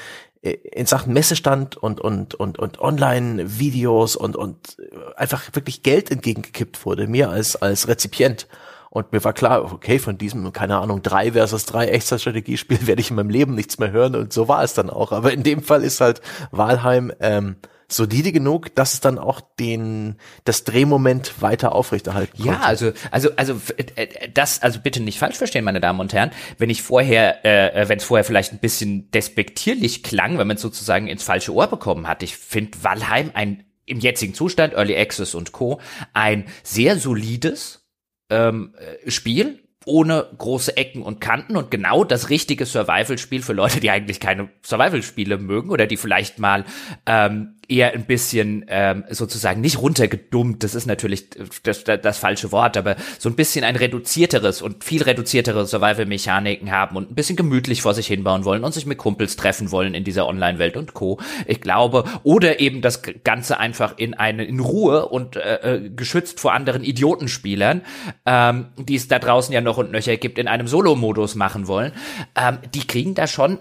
[0.41, 4.77] äh, in Sachen Messestand und und und und Online-Videos und und
[5.15, 8.47] einfach wirklich Geld entgegengekippt wurde, mehr als als Rezipient.
[8.89, 13.09] Und mir war klar, okay, von diesem, keine Ahnung, drei versus drei Echtzeitstrategiespiel werde ich
[13.09, 15.11] in meinem Leben nichts mehr hören und so war es dann auch.
[15.11, 16.21] Aber in dem Fall ist halt
[16.51, 17.57] Walheim ähm,
[17.89, 23.59] solide genug, dass es dann auch den das Drehmoment weiter aufrechterhalten Ja, also also also
[23.77, 26.31] äh, das also bitte nicht falsch verstehen, meine Damen und Herren.
[26.57, 30.57] Wenn ich vorher, äh, äh wenn es vorher vielleicht ein bisschen despektierlich klang, wenn man
[30.57, 34.97] es sozusagen ins falsche Ohr bekommen hat, ich finde Valheim ein im jetzigen Zustand Early
[34.97, 35.79] Access und Co
[36.13, 37.86] ein sehr solides
[38.29, 43.79] ähm, äh, Spiel ohne große Ecken und Kanten und genau das richtige Survival-Spiel für Leute,
[43.79, 46.65] die eigentlich keine Survival-Spiele mögen oder die vielleicht mal
[47.05, 51.29] ähm, eher ein bisschen ähm, sozusagen nicht runtergedummt, das ist natürlich
[51.63, 56.71] das, das, das falsche Wort, aber so ein bisschen ein reduzierteres und viel reduziertere Survival-Mechaniken
[56.71, 59.93] haben und ein bisschen gemütlich vor sich hinbauen wollen und sich mit Kumpels treffen wollen
[59.93, 61.19] in dieser Online-Welt und Co.
[61.45, 66.39] Ich glaube, oder eben das Ganze einfach in eine in Ruhe und äh, äh, geschützt
[66.39, 67.81] vor anderen Idiotenspielern,
[68.25, 71.91] ähm, die es da draußen ja noch und nöcher gibt, in einem Solo-Modus machen wollen,
[72.35, 73.59] ähm, die kriegen da schon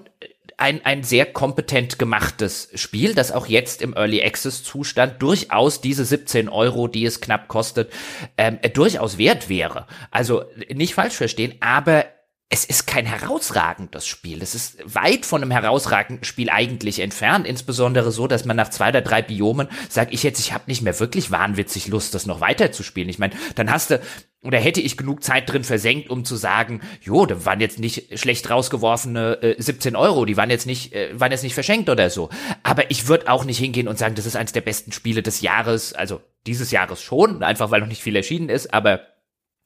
[0.59, 6.05] ein, ein sehr kompetent gemachtes Spiel, das auch jetzt im Early Access Zustand durchaus diese
[6.05, 7.93] 17 Euro, die es knapp kostet,
[8.39, 9.87] ähm, durchaus wert wäre.
[10.11, 12.07] Also nicht falsch verstehen, aber
[12.49, 14.41] es ist kein herausragendes Spiel.
[14.41, 17.45] Es ist weit von einem herausragenden Spiel eigentlich entfernt.
[17.45, 20.81] Insbesondere so, dass man nach zwei oder drei Biomen sagt, ich jetzt, ich habe nicht
[20.81, 23.09] mehr wirklich wahnwitzig Lust, das noch weiter zu spielen.
[23.09, 24.01] Ich meine, dann hast du
[24.43, 28.17] oder hätte ich genug Zeit drin versenkt, um zu sagen, jo, da waren jetzt nicht
[28.17, 32.11] schlecht rausgeworfene äh, 17 Euro, die waren jetzt nicht, äh, waren jetzt nicht verschenkt oder
[32.11, 32.31] so.
[32.63, 35.41] Aber ich würde auch nicht hingehen und sagen, das ist eines der besten Spiele des
[35.41, 39.01] Jahres, also dieses Jahres schon, einfach weil noch nicht viel erschienen ist, aber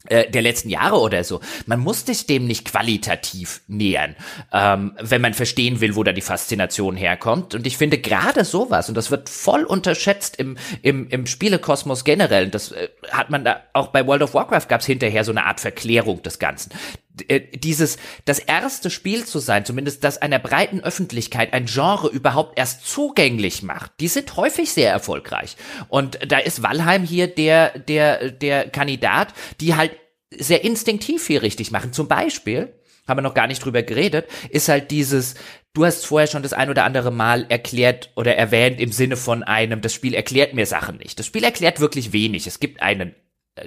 [0.08, 1.40] der letzten Jahre oder so.
[1.66, 4.16] Man muss sich dem nicht qualitativ nähern,
[4.50, 7.54] ähm, wenn man verstehen will, wo da die Faszination herkommt.
[7.54, 12.48] Und ich finde gerade sowas, und das wird voll unterschätzt im, im, im Spielekosmos generell,
[12.48, 15.44] das äh, hat man da, auch bei World of Warcraft gab es hinterher so eine
[15.44, 16.72] Art Verklärung des Ganzen.
[17.28, 22.58] Äh, dieses, das erste Spiel zu sein, zumindest das einer breiten Öffentlichkeit ein Genre überhaupt
[22.58, 25.56] erst zugänglich macht, die sind häufig sehr erfolgreich.
[25.88, 29.96] Und da ist Valheim hier der, der, der Kandidat, die halt
[30.36, 31.92] sehr instinktiv viel richtig machen.
[31.92, 32.72] Zum Beispiel,
[33.06, 35.34] haben wir noch gar nicht drüber geredet, ist halt dieses,
[35.72, 39.42] du hast vorher schon das ein oder andere Mal erklärt oder erwähnt im Sinne von
[39.42, 41.18] einem, das Spiel erklärt mir Sachen nicht.
[41.18, 42.46] Das Spiel erklärt wirklich wenig.
[42.46, 43.14] Es gibt einen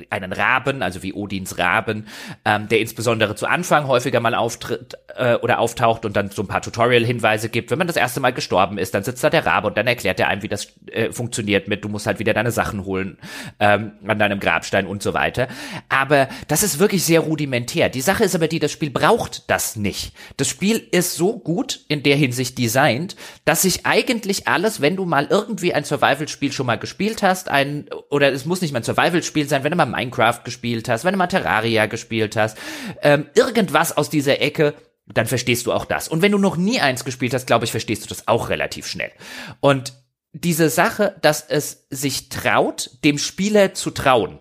[0.09, 2.07] einen Raben, also wie Odins Raben,
[2.45, 6.47] ähm, der insbesondere zu Anfang häufiger mal auftritt äh, oder auftaucht und dann so ein
[6.47, 7.69] paar Tutorial-Hinweise gibt.
[7.69, 10.19] Wenn man das erste Mal gestorben ist, dann sitzt da der Rabe und dann erklärt
[10.19, 13.17] er einem, wie das äh, funktioniert mit, du musst halt wieder deine Sachen holen
[13.59, 15.47] ähm, an deinem Grabstein und so weiter.
[15.89, 17.89] Aber das ist wirklich sehr rudimentär.
[17.89, 20.13] Die Sache ist aber die, das Spiel braucht das nicht.
[20.37, 25.05] Das Spiel ist so gut in der Hinsicht designt, dass sich eigentlich alles, wenn du
[25.05, 28.83] mal irgendwie ein Survival-Spiel schon mal gespielt hast, ein, oder es muss nicht mal ein
[28.83, 32.57] Survival-Spiel sein, wenn du mal Minecraft gespielt hast, wenn du mal Terraria gespielt hast,
[33.01, 34.73] ähm, irgendwas aus dieser Ecke,
[35.05, 36.07] dann verstehst du auch das.
[36.07, 38.87] Und wenn du noch nie eins gespielt hast, glaube ich, verstehst du das auch relativ
[38.87, 39.11] schnell.
[39.59, 39.93] Und
[40.31, 44.39] diese Sache, dass es sich traut, dem Spieler zu trauen,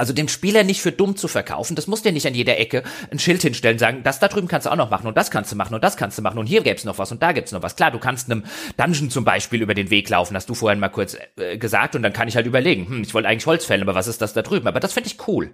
[0.00, 2.82] also dem Spieler nicht für dumm zu verkaufen, das muss dir nicht an jeder Ecke
[3.10, 5.52] ein Schild hinstellen, sagen, das da drüben kannst du auch noch machen und das kannst
[5.52, 7.52] du machen und das kannst du machen und hier gäb's noch was und da gibt's
[7.52, 7.76] noch was.
[7.76, 8.44] Klar, du kannst einem
[8.78, 12.02] Dungeon zum Beispiel über den Weg laufen, hast du vorhin mal kurz äh, gesagt und
[12.02, 14.32] dann kann ich halt überlegen, hm, ich wollte eigentlich Holz fällen, aber was ist das
[14.32, 14.66] da drüben?
[14.66, 15.52] Aber das finde ich cool.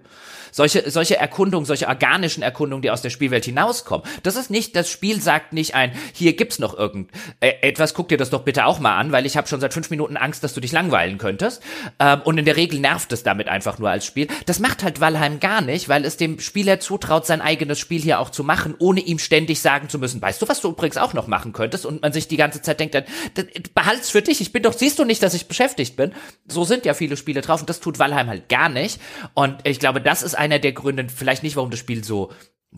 [0.57, 4.03] Solche, solche Erkundungen, solche organischen Erkundungen, die aus der Spielwelt hinauskommen.
[4.23, 8.17] Das ist nicht, das Spiel sagt nicht ein, hier gibt's noch irgend äh, guck dir
[8.17, 10.55] das doch bitte auch mal an, weil ich habe schon seit fünf Minuten Angst, dass
[10.55, 11.61] du dich langweilen könntest.
[11.99, 14.27] Ähm, und in der Regel nervt es damit einfach nur als Spiel.
[14.47, 18.19] Das macht halt Valheim gar nicht, weil es dem Spieler zutraut, sein eigenes Spiel hier
[18.19, 21.13] auch zu machen, ohne ihm ständig sagen zu müssen, weißt du, was du übrigens auch
[21.13, 21.85] noch machen könntest?
[21.85, 22.97] Und man sich die ganze Zeit denkt,
[23.75, 26.13] behalt's für dich, ich bin doch, siehst du nicht, dass ich beschäftigt bin?
[26.47, 28.99] So sind ja viele Spiele drauf und das tut Valheim halt gar nicht.
[29.35, 32.31] Und ich glaube, das ist einer der Gründe, vielleicht nicht, warum das Spiel so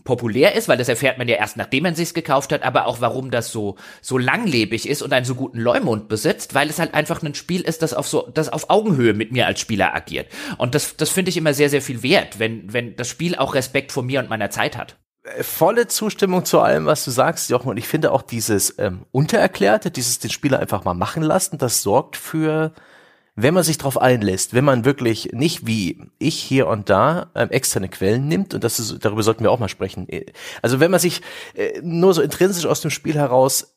[0.04, 3.00] populär ist, weil das erfährt man ja erst nachdem man sich's gekauft hat, aber auch
[3.00, 6.94] warum das so so langlebig ist und einen so guten Leumund besitzt, weil es halt
[6.94, 10.28] einfach ein Spiel ist, das auf so das auf Augenhöhe mit mir als Spieler agiert.
[10.58, 13.54] Und das das finde ich immer sehr sehr viel wert, wenn wenn das Spiel auch
[13.54, 17.50] Respekt vor mir und meiner Zeit hat äh, volle Zustimmung zu allem, was du sagst,
[17.50, 17.68] Jochen.
[17.68, 21.82] Und ich finde auch dieses ähm, Untererklärte, dieses den Spieler einfach mal machen lassen, das
[21.82, 22.72] sorgt für
[23.42, 27.50] wenn man sich darauf einlässt, wenn man wirklich nicht wie ich hier und da ähm,
[27.50, 30.08] externe Quellen nimmt, und das ist, darüber sollten wir auch mal sprechen.
[30.08, 30.26] Äh,
[30.62, 31.22] also wenn man sich
[31.54, 33.74] äh, nur so intrinsisch aus dem Spiel heraus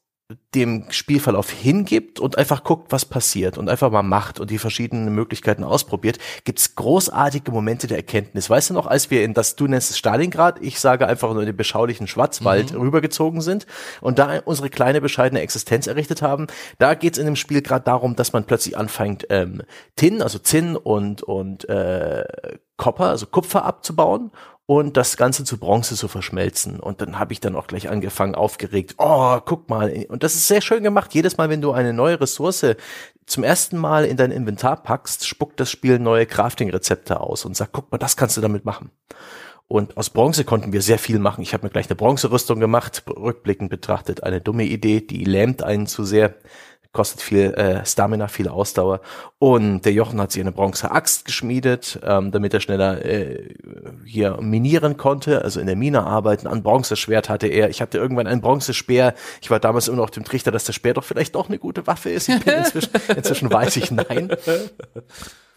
[0.55, 5.13] dem Spielverlauf hingibt und einfach guckt, was passiert und einfach mal macht und die verschiedenen
[5.13, 8.49] Möglichkeiten ausprobiert, gibt's großartige Momente der Erkenntnis.
[8.49, 11.41] Weißt du noch, als wir in das, du nennst es Stalingrad, ich sage einfach nur
[11.41, 12.81] in den beschaulichen Schwarzwald mhm.
[12.81, 13.65] rübergezogen sind
[14.01, 18.15] und da unsere kleine bescheidene Existenz errichtet haben, da geht's in dem Spiel gerade darum,
[18.15, 19.61] dass man plötzlich anfängt, ähm,
[19.95, 22.23] Tin, also Zinn und, und äh,
[22.77, 24.31] Copper, also Kupfer abzubauen
[24.65, 26.79] und das Ganze zu Bronze zu verschmelzen.
[26.79, 30.05] Und dann habe ich dann auch gleich angefangen, aufgeregt, oh, guck mal.
[30.07, 31.13] Und das ist sehr schön gemacht.
[31.13, 32.65] Jedes Mal, wenn du eine neue Ressource
[33.25, 37.73] zum ersten Mal in dein Inventar packst, spuckt das Spiel neue Crafting-Rezepte aus und sagt,
[37.73, 38.91] guck mal, das kannst du damit machen.
[39.67, 41.41] Und aus Bronze konnten wir sehr viel machen.
[41.41, 45.87] Ich habe mir gleich eine Bronzerüstung gemacht, rückblickend betrachtet eine dumme Idee, die lähmt einen
[45.87, 46.35] zu sehr
[46.93, 49.01] kostet viel äh, Stamina, viel Ausdauer.
[49.39, 53.55] Und der Jochen hat sich eine Bronze-Axt geschmiedet, ähm, damit er schneller äh,
[54.05, 56.47] hier minieren konnte, also in der Mine arbeiten.
[56.47, 57.69] Ein Bronzeschwert hatte er.
[57.69, 59.15] Ich hatte irgendwann einen Bronzespeer.
[59.41, 61.57] Ich war damals immer noch auf dem Trichter, dass der Speer doch vielleicht doch eine
[61.57, 62.29] gute Waffe ist.
[62.45, 64.31] Inzwischen, inzwischen weiß ich nein.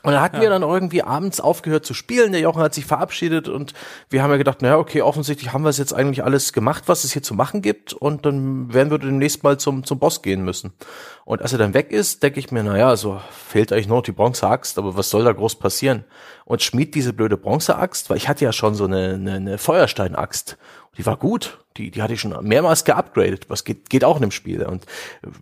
[0.07, 0.43] Und dann hatten ja.
[0.43, 2.31] wir dann irgendwie abends aufgehört zu spielen.
[2.31, 3.75] Der Jochen hat sich verabschiedet und
[4.09, 7.03] wir haben ja gedacht, naja, okay, offensichtlich haben wir es jetzt eigentlich alles gemacht, was
[7.03, 7.93] es hier zu machen gibt.
[7.93, 10.73] Und dann werden wir demnächst mal zum, zum Boss gehen müssen.
[11.25, 14.05] Und als er dann weg ist, denke ich mir, naja, so fehlt eigentlich nur noch
[14.05, 16.05] die Bronzeaxt, aber was soll da groß passieren?
[16.45, 20.57] Und schmied diese blöde Bronzeaxt, weil ich hatte ja schon so eine, eine, eine Feuersteinaxt
[20.97, 21.59] die war gut.
[21.77, 23.49] Die, die hatte ich schon mehrmals geupgradet.
[23.49, 24.63] Was geht, geht auch in dem Spiel.
[24.65, 24.87] Und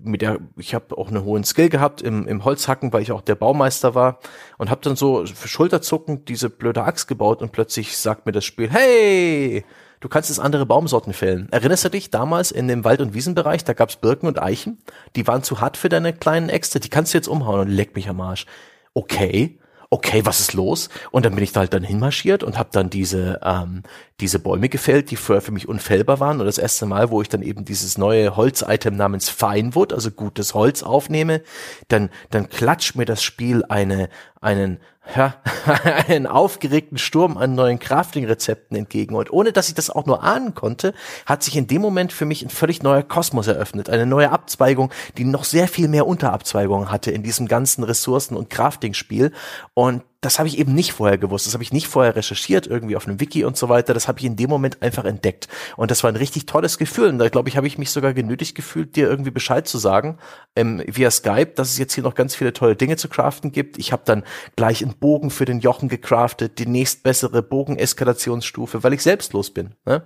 [0.02, 3.20] mit der, ich habe auch einen hohen Skill gehabt im, im Holzhacken, weil ich auch
[3.20, 4.18] der Baumeister war
[4.58, 8.44] und habe dann so für Schulterzucken diese blöde Axt gebaut und plötzlich sagt mir das
[8.44, 9.64] Spiel, hey,
[10.00, 11.48] du kannst es andere Baumsorten fällen.
[11.50, 14.78] Erinnerst du dich damals in dem Wald- und Wiesenbereich, da gab's Birken und Eichen,
[15.16, 17.94] die waren zu hart für deine kleinen Äxte, die kannst du jetzt umhauen und leck
[17.94, 18.46] mich am Arsch.
[18.92, 19.58] Okay,
[19.90, 20.88] okay, was ist los?
[21.10, 23.82] Und dann bin ich da halt dann hinmarschiert und habe dann diese ähm,
[24.20, 26.40] diese Bäume gefällt, die vorher für mich unfällbar waren.
[26.40, 30.54] Und das erste Mal, wo ich dann eben dieses neue Holz-Item namens Finewood, also gutes
[30.54, 31.42] Holz aufnehme,
[31.88, 34.08] dann dann klatscht mir das Spiel eine
[34.40, 34.78] einen
[35.14, 35.34] ja,
[36.08, 39.14] einen aufgeregten Sturm an neuen Crafting-Rezepten entgegen.
[39.14, 40.94] Und ohne dass ich das auch nur ahnen konnte,
[41.26, 43.90] hat sich in dem Moment für mich ein völlig neuer Kosmos eröffnet.
[43.90, 48.50] Eine neue Abzweigung, die noch sehr viel mehr Unterabzweigungen hatte in diesem ganzen Ressourcen- und
[48.50, 49.32] Crafting-Spiel.
[49.74, 51.46] Und das habe ich eben nicht vorher gewusst.
[51.46, 53.92] Das habe ich nicht vorher recherchiert, irgendwie auf einem Wiki und so weiter.
[53.92, 55.48] Das habe ich in dem Moment einfach entdeckt.
[55.76, 57.08] Und das war ein richtig tolles Gefühl.
[57.08, 60.18] Und da glaube ich, habe ich mich sogar genötigt gefühlt, dir irgendwie Bescheid zu sagen,
[60.56, 63.78] ähm, via Skype, dass es jetzt hier noch ganz viele tolle Dinge zu craften gibt.
[63.78, 64.24] Ich habe dann
[64.56, 69.74] gleich einen Bogen für den Jochen gecraftet, die nächstbessere Bogeneskalationsstufe, weil ich selbstlos bin.
[69.84, 70.02] Ne?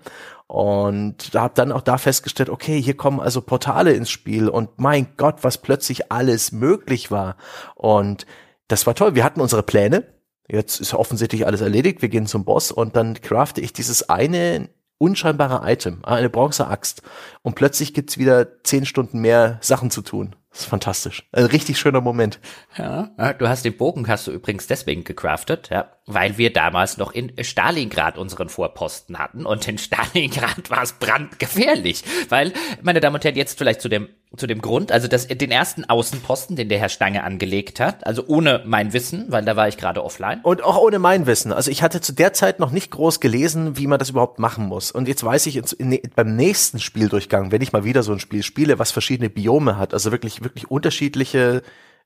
[0.48, 4.78] Und da habe dann auch da festgestellt, okay, hier kommen also Portale ins Spiel und
[4.78, 7.36] mein Gott, was plötzlich alles möglich war.
[7.74, 8.26] Und
[8.68, 9.14] das war toll.
[9.14, 10.06] Wir hatten unsere Pläne.
[10.48, 12.00] Jetzt ist offensichtlich alles erledigt.
[12.00, 17.02] Wir gehen zum Boss und dann crafte ich dieses eine unscheinbare Item, eine Bronzeaxt.
[17.42, 20.34] Und plötzlich gibt's wieder zehn Stunden mehr Sachen zu tun.
[20.50, 21.28] Das ist fantastisch.
[21.32, 22.40] Ein richtig schöner Moment.
[22.76, 27.12] Ja, du hast den Bogen hast du übrigens deswegen gecraftet, ja, weil wir damals noch
[27.12, 32.52] in Stalingrad unseren Vorposten hatten und in Stalingrad war es brandgefährlich, weil
[32.82, 35.86] meine Damen und Herren jetzt vielleicht zu dem zu dem Grund, also das, den ersten
[35.86, 39.78] Außenposten, den der Herr Stange angelegt hat, also ohne mein Wissen, weil da war ich
[39.78, 40.40] gerade offline.
[40.42, 41.50] Und auch ohne mein Wissen.
[41.50, 44.66] Also ich hatte zu der Zeit noch nicht groß gelesen, wie man das überhaupt machen
[44.66, 44.90] muss.
[44.90, 48.20] Und jetzt weiß ich jetzt in, beim nächsten Spieldurchgang, wenn ich mal wieder so ein
[48.20, 51.62] Spiel spiele, was verschiedene Biome hat, also wirklich, wirklich unterschiedliche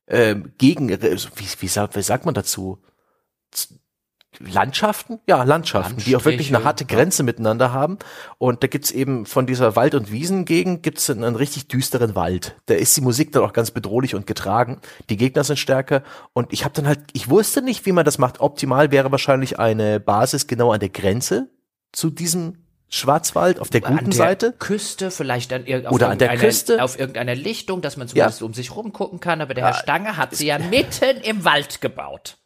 [0.07, 2.79] äh, Gegen, wie, wie, wie sagt man dazu?
[4.39, 5.21] Landschaften?
[5.27, 7.25] Ja, Landschaften, die auch wirklich eine harte Grenze ja.
[7.25, 7.99] miteinander haben.
[8.39, 12.57] Und da gibt's eben von dieser Wald- und Wiesengegend gibt's einen, einen richtig düsteren Wald.
[12.67, 14.81] Da ist die Musik dann auch ganz bedrohlich und getragen.
[15.11, 16.03] Die Gegner sind stärker.
[16.33, 18.41] Und ich habe dann halt, ich wusste nicht, wie man das macht.
[18.41, 21.51] Optimal wäre wahrscheinlich eine Basis genau an der Grenze
[21.93, 24.53] zu diesem Schwarzwald auf der guten an der Seite.
[24.59, 26.83] Küste, vielleicht an, auf Oder an der Küste.
[26.83, 28.47] auf irgendeiner Lichtung, dass man zumindest ja.
[28.47, 29.41] um sich rumgucken kann.
[29.41, 32.37] Aber der Herr Stange hat sie ja mitten im Wald gebaut.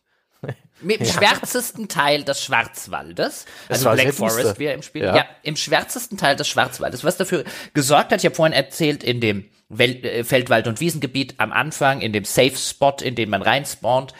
[0.82, 1.04] Im ja.
[1.06, 5.16] schwärzesten Teil des Schwarzwaldes, also Black Forest, wie er im Spiel, ja.
[5.16, 5.24] ja.
[5.42, 9.46] im schwärzesten Teil des Schwarzwaldes, was dafür gesorgt hat, ich habe vorhin erzählt, in dem
[9.68, 14.12] Wel äh, Feldwald- und Wiesengebiet am Anfang, in dem Safe Spot, in den man reinspawnt,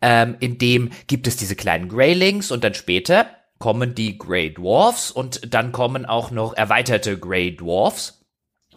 [0.00, 3.26] ähm, in dem gibt es diese kleinen Greylings und dann später
[3.58, 8.21] kommen die Grey Dwarfs und dann kommen auch noch erweiterte Grey Dwarfs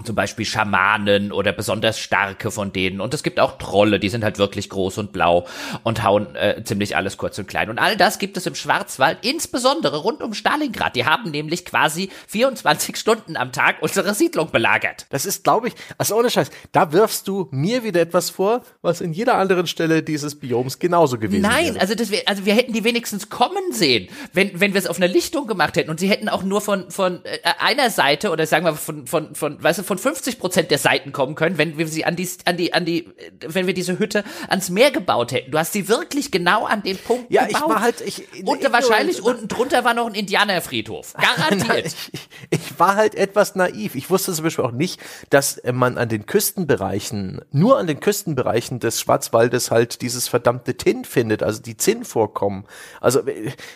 [0.04, 3.00] zum Beispiel Schamanen oder besonders starke von denen.
[3.00, 5.48] Und es gibt auch Trolle, die sind halt wirklich groß und blau
[5.84, 7.70] und hauen äh, ziemlich alles kurz und klein.
[7.70, 10.98] Und all das gibt es im Schwarzwald, insbesondere rund um Stalingrad.
[10.98, 15.06] Die haben nämlich quasi 24 Stunden am Tag unsere Siedlung belagert.
[15.12, 19.00] Das ist, glaube ich, also ohne Scheiß, da wirfst du mir wieder etwas vor, was
[19.00, 21.74] in jeder anderen Stelle dieses Bioms genauso gewesen Nein, wäre.
[21.74, 24.88] Nein, also, das wär, also wir hätten die wenigstens kommen sehen, wenn, wenn wir es
[24.88, 25.90] auf einer Lichtung gemacht hätten.
[25.90, 29.34] Und sie hätten auch nur von, von äh, einer Seite oder sagen wir von, von,
[29.36, 32.30] von, weißt du, von 50 Prozent der Seiten kommen können, wenn wir sie an die,
[32.46, 33.10] an die, an die,
[33.40, 35.52] wenn wir diese Hütte ans Meer gebaut hätten.
[35.52, 37.62] Du hast sie wirklich genau an den Punkt ja, gebaut.
[37.62, 41.14] Ja, ich war halt, ich, und wahrscheinlich unten drunter war noch ein Indianerfriedhof.
[41.38, 41.96] Garantiert.
[42.12, 43.96] ich, ich war halt etwas naiv.
[43.96, 45.00] Ich wusste zum Beispiel auch nicht,
[45.30, 51.06] dass man an den Küstenbereichen, nur an den Küstenbereichen des Schwarzwaldes halt dieses verdammte Tin
[51.06, 52.66] findet, also die Zinnvorkommen.
[53.02, 53.22] Also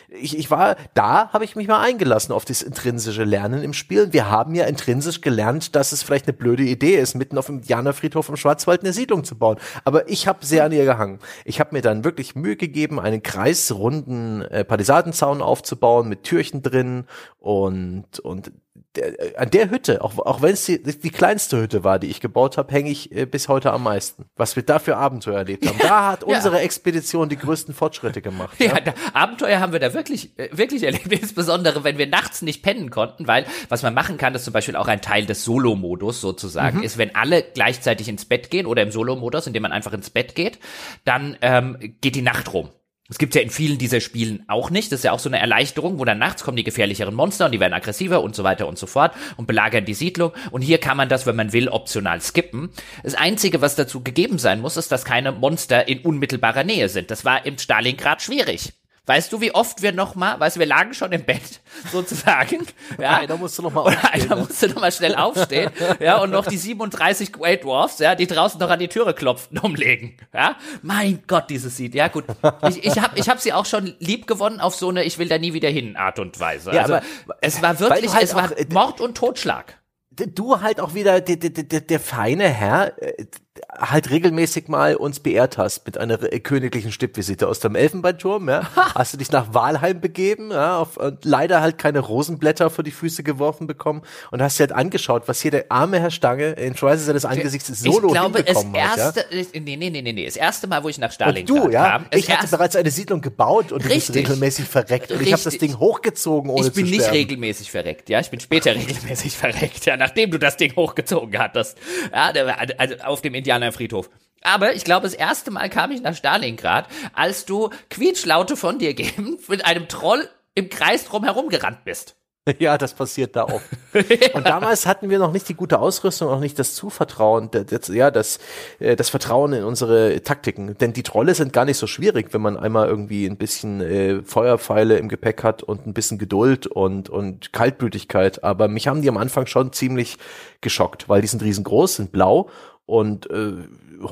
[0.09, 4.13] ich, ich war, da habe ich mich mal eingelassen auf das intrinsische Lernen im Spiel.
[4.13, 7.57] Wir haben ja intrinsisch gelernt, dass es vielleicht eine blöde Idee ist, mitten auf dem
[7.57, 9.57] Indianerfriedhof im Schwarzwald eine Siedlung zu bauen.
[9.83, 11.19] Aber ich habe sehr an ihr gehangen.
[11.45, 17.05] Ich habe mir dann wirklich Mühe gegeben, einen kreisrunden äh, Palisadenzaun aufzubauen mit Türchen drin
[17.39, 18.51] und und
[18.95, 22.07] der, äh, an der Hütte, auch, auch wenn es die, die kleinste Hütte war, die
[22.07, 24.25] ich gebaut habe, hänge ich äh, bis heute am meisten.
[24.35, 25.79] Was wir da für Abenteuer erlebt haben.
[25.89, 26.63] Da hat unsere ja.
[26.63, 28.59] Expedition die größten Fortschritte gemacht.
[28.59, 28.93] Ja, ja.
[29.13, 31.07] Abenteuer haben wir da wirklich, äh, wirklich erlebt.
[31.11, 34.75] Insbesondere, wenn wir nachts nicht pennen konnten, weil was man machen kann, ist zum Beispiel
[34.75, 36.83] auch ein Teil des Solo-Modus sozusagen, mhm.
[36.83, 40.35] ist, wenn alle gleichzeitig ins Bett gehen oder im Solo-Modus, indem man einfach ins Bett
[40.35, 40.59] geht,
[41.05, 42.69] dann ähm, geht die Nacht rum.
[43.09, 44.91] Es gibt ja in vielen dieser Spielen auch nicht.
[44.91, 47.51] Das ist ja auch so eine Erleichterung, wo dann nachts kommen die gefährlicheren Monster und
[47.51, 50.31] die werden aggressiver und so weiter und so fort und belagern die Siedlung.
[50.51, 52.69] Und hier kann man das, wenn man will, optional skippen.
[53.03, 57.09] Das Einzige, was dazu gegeben sein muss, ist, dass keine Monster in unmittelbarer Nähe sind.
[57.09, 58.73] Das war im Stalingrad schwierig
[59.09, 61.61] Weißt du, wie oft wir noch mal, weißt du, wir lagen schon im Bett,
[61.91, 62.67] sozusagen.
[62.99, 64.11] Ja, einer musste noch mal aufstehen.
[64.11, 64.41] Einer ne?
[64.43, 65.71] musste noch mal schnell aufstehen.
[65.99, 69.57] ja, und noch die 37 Grey Dwarfs, ja, die draußen noch an die Türe klopften,
[69.57, 70.15] umlegen.
[70.31, 71.95] Ja, mein Gott, dieses Lied.
[71.95, 72.25] Ja, gut.
[72.67, 75.27] Ich, ich habe ich hab sie auch schon lieb gewonnen auf so eine Ich will
[75.27, 76.71] da nie wieder hin Art und Weise.
[76.71, 77.05] Ja, also, aber-
[77.41, 79.79] es war wirklich, halt es war auch, äh, Mord und Totschlag.
[80.11, 83.25] du halt auch wieder der, der, der, der feine Herr äh,
[83.69, 88.61] halt regelmäßig mal uns beehrt hast mit einer äh, königlichen Stippvisite aus dem Elfenbeinturm, ja.
[88.95, 92.91] Hast du dich nach Walheim begeben, ja, auf, und leider halt keine Rosenblätter vor die
[92.91, 96.75] Füße geworfen bekommen und hast dir halt angeschaut, was hier der arme Herr Stange in
[96.75, 99.03] Schweiße seines Angesichts solo ich glaube, es hinbekommen hat, ja.
[99.05, 99.25] erste,
[99.59, 101.89] nee, nee, nee, nee, nee, das erste Mal, wo ich nach Stalingrad Und du, ja,
[101.91, 104.27] kam, das ich hatte erste- bereits eine Siedlung gebaut und du bist Richtig.
[104.27, 105.71] regelmäßig verreckt und ich habe das Richtig.
[105.71, 108.19] Ding hochgezogen, ohne ich bin zu nicht regelmäßig verreckt, ja.
[108.19, 111.77] Ich bin später regelmäßig verreckt, ja, nachdem du das Ding hochgezogen hattest.
[112.13, 114.09] Ja, der- also auf dem Indianerfriedhof.
[114.41, 118.93] Aber ich glaube, das erste Mal kam ich nach Stalingrad, als du Quietschlaute von dir
[118.93, 122.15] geben mit einem Troll im Kreis drum herum gerannt bist.
[122.57, 123.61] Ja, das passiert da auch.
[124.33, 128.09] Und damals hatten wir noch nicht die gute Ausrüstung, auch nicht das Zuvertrauen, der- ja,
[128.09, 128.39] das,
[128.79, 130.75] äh, das Vertrauen in unsere Taktiken.
[130.79, 134.23] Denn die Trolle sind gar nicht so schwierig, wenn man einmal irgendwie ein bisschen äh,
[134.23, 138.43] Feuerpfeile im Gepäck hat und ein bisschen Geduld und, und Kaltblütigkeit.
[138.43, 140.17] Aber mich haben die am Anfang schon ziemlich
[140.61, 142.49] geschockt, weil die sind riesengroß, sind blau
[142.89, 143.53] und äh,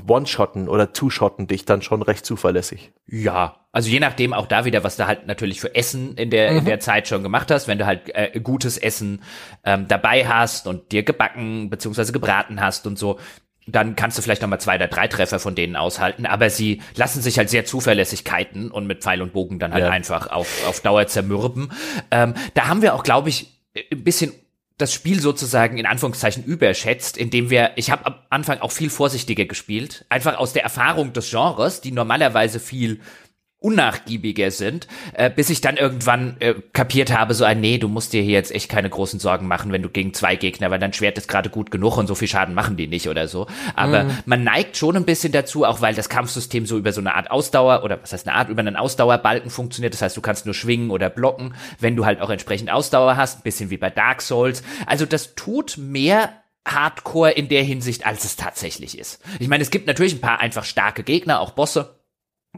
[0.08, 2.92] One-Shotten oder Two-Shotten dich dann schon recht zuverlässig.
[3.08, 6.50] Ja, also je nachdem auch da wieder, was du halt natürlich für Essen in der,
[6.50, 9.22] in der Zeit schon gemacht hast, wenn du halt äh, gutes Essen
[9.64, 13.18] ähm, dabei hast und dir gebacken beziehungsweise gebraten hast und so,
[13.66, 17.22] dann kannst du vielleicht nochmal zwei oder drei Treffer von denen aushalten, aber sie lassen
[17.22, 19.90] sich halt sehr zuverlässig kiten und mit Pfeil und Bogen dann halt Ja.
[19.90, 21.72] einfach auf, auf Dauer zermürben.
[22.12, 23.48] Ähm, da haben wir auch, glaube ich,
[23.92, 24.32] ein bisschen
[24.78, 29.46] das Spiel sozusagen in Anführungszeichen überschätzt, indem wir, ich habe am Anfang auch viel vorsichtiger
[29.46, 33.00] gespielt, einfach aus der Erfahrung des Genres, die normalerweise viel
[33.60, 38.14] unnachgiebiger sind, äh, bis ich dann irgendwann äh, kapiert habe, so ein, nee, du musst
[38.14, 40.94] dir hier jetzt echt keine großen Sorgen machen, wenn du gegen zwei Gegner, weil dein
[40.94, 43.48] Schwert ist gerade gut genug und so viel Schaden machen die nicht oder so.
[43.76, 47.16] Aber man neigt schon ein bisschen dazu, auch weil das Kampfsystem so über so eine
[47.16, 49.94] Art Ausdauer oder was heißt eine Art über einen Ausdauerbalken funktioniert.
[49.94, 53.40] Das heißt, du kannst nur schwingen oder blocken, wenn du halt auch entsprechend Ausdauer hast,
[53.40, 54.62] ein bisschen wie bei Dark Souls.
[54.86, 56.32] Also das tut mehr
[56.68, 59.22] Hardcore in der Hinsicht, als es tatsächlich ist.
[59.40, 61.97] Ich meine, es gibt natürlich ein paar einfach starke Gegner, auch Bosse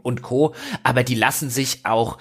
[0.02, 2.18] und Co., aber die lassen sich auch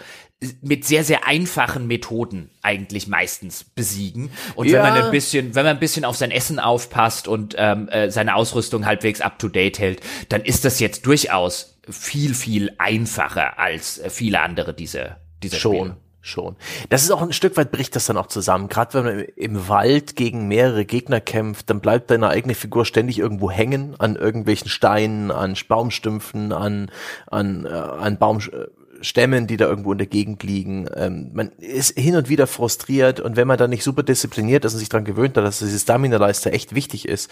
[0.61, 4.31] mit sehr, sehr einfachen Methoden eigentlich meistens besiegen.
[4.55, 4.81] Und Ja.
[4.83, 8.09] wenn man ein bisschen, wenn man ein bisschen auf sein Essen aufpasst und ähm, äh,
[8.09, 13.59] seine Ausrüstung halbwegs up to date hält, dann ist das jetzt durchaus viel, viel einfacher
[13.59, 15.97] als äh, viele andere dieser, dieser Schon, Spiele.
[16.21, 16.55] Schon.
[16.89, 18.67] Das ist auch ein Stück weit bricht das dann auch zusammen.
[18.67, 23.19] Gerade wenn man im Wald gegen mehrere Gegner kämpft, dann bleibt deine eigene Figur ständig
[23.19, 26.91] irgendwo hängen an irgendwelchen Steinen, an Baumstümpfen, an
[27.27, 30.89] an äh, an Baumstämmen, die da irgendwo in der Gegend liegen.
[30.95, 34.73] Ähm, man ist hin und wieder frustriert und wenn man dann nicht super diszipliniert ist
[34.73, 37.31] und sich daran gewöhnt hat, dass diese Stamina-Leiste echt wichtig ist,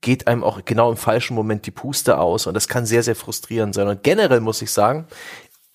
[0.00, 3.16] geht einem auch genau im falschen Moment die Puste aus und das kann sehr, sehr
[3.16, 3.88] frustrierend sein.
[3.88, 5.06] Und generell muss ich sagen,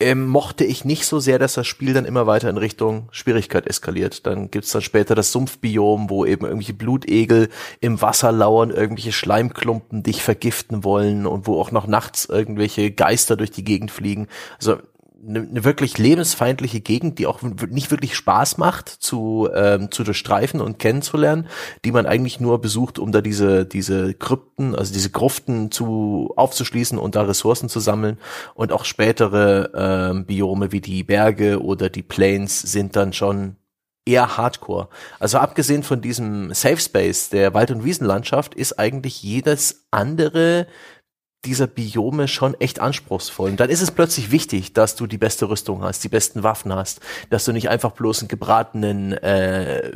[0.04, 3.66] ähm, mochte ich nicht so sehr, dass das Spiel dann immer weiter in Richtung Schwierigkeit
[3.66, 4.26] eskaliert.
[4.28, 7.50] Dann gibt's dann später das Sumpfbiom, wo eben irgendwelche Blutegel
[7.80, 13.38] im Wasser lauern, irgendwelche Schleimklumpen dich vergiften wollen und wo auch noch nachts irgendwelche Geister
[13.38, 14.28] durch die Gegend fliegen.
[14.58, 14.78] Also
[15.28, 20.62] eine, eine wirklich lebensfeindliche Gegend, die auch nicht wirklich Spaß macht zu, ähm, zu durchstreifen
[20.62, 21.48] und kennenzulernen,
[21.86, 26.98] die man eigentlich nur besucht, um da diese, diese Krypten, also diese Gruften zu aufzuschließen
[26.98, 28.18] und da Ressourcen zu sammeln.
[28.54, 29.72] Und auch spätere
[30.12, 33.56] ähm, Biome wie die Berge oder die Plains sind dann schon
[34.06, 34.90] eher Hardcore.
[35.20, 40.68] Also abgesehen von diesem Safe Space der Wald- und Wiesenlandschaft ist eigentlich jedes andere
[41.46, 43.52] dieser Biome schon echt anspruchsvoll.
[43.52, 46.74] Und dann ist es plötzlich wichtig, dass du die beste Rüstung hast, die besten Waffen
[46.74, 49.92] hast, dass du nicht einfach bloß einen gebratenen äh,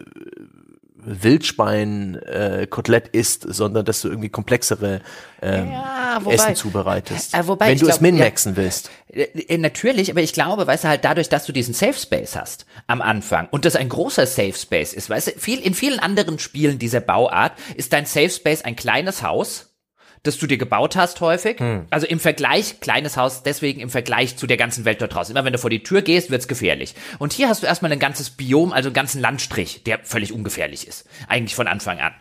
[1.68, 5.02] Wildschwein-Kotelett isst, sondern dass du irgendwie komplexere
[5.41, 7.34] ähm, Ja, wobei- Essen zubereitest.
[7.34, 8.90] Äh, wobei wenn du es glaub, min-maxen willst.
[9.10, 12.36] Äh, äh, Natürlich, aber ich glaube, weißt du, halt dadurch, dass du diesen Safe Space
[12.36, 15.99] hast am Anfang und das ein großer Safe Space ist, weißt du, viel, in vielen
[15.99, 19.74] anderen Spielen dieser Bauart ist dein Safe Space ein kleines Haus,
[20.23, 21.60] das du dir gebaut hast häufig.
[21.89, 25.35] Also im Vergleich, kleines Haus, deswegen im Vergleich zu der ganzen Welt dort draußen.
[25.35, 26.95] Immer wenn du vor die Tür gehst, wird's gefährlich.
[27.19, 30.88] Und hier hast du erstmal ein ganzes Biom, also einen ganzen Landstrich, der völlig ungefährlich
[30.88, 31.07] ist.
[31.27, 32.14] Eigentlich von Anfang an.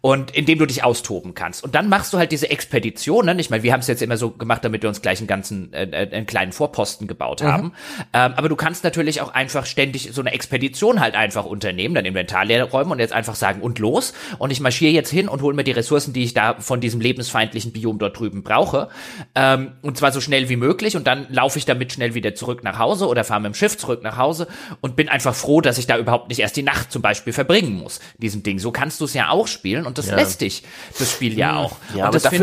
[0.00, 1.62] Und in dem du dich austoben kannst.
[1.62, 3.38] Und dann machst du halt diese Expeditionen.
[3.38, 5.72] Ich meine, wir haben es jetzt immer so gemacht, damit wir uns gleich einen ganzen,
[5.72, 7.72] äh, äh, einen kleinen Vorposten gebaut haben.
[8.12, 12.04] Ähm, aber du kannst natürlich auch einfach ständig so eine Expedition halt einfach unternehmen, dein
[12.04, 14.12] Inventar leer räumen und jetzt einfach sagen, und los.
[14.38, 17.00] Und ich marschiere jetzt hin und hole mir die Ressourcen, die ich da von diesem
[17.00, 18.88] lebensfeindlichen feindlichen Biom dort drüben brauche.
[19.34, 20.96] Ähm, und zwar so schnell wie möglich.
[20.96, 23.76] Und dann laufe ich damit schnell wieder zurück nach Hause oder fahre mit dem Schiff
[23.76, 24.46] zurück nach Hause
[24.80, 27.74] und bin einfach froh, dass ich da überhaupt nicht erst die Nacht zum Beispiel verbringen
[27.74, 28.58] muss, diesem Ding.
[28.58, 30.16] So kannst du es ja auch spielen und das ja.
[30.16, 30.62] lässt dich,
[30.98, 31.76] das Spiel ja auch.
[31.94, 32.36] Ja, und das aber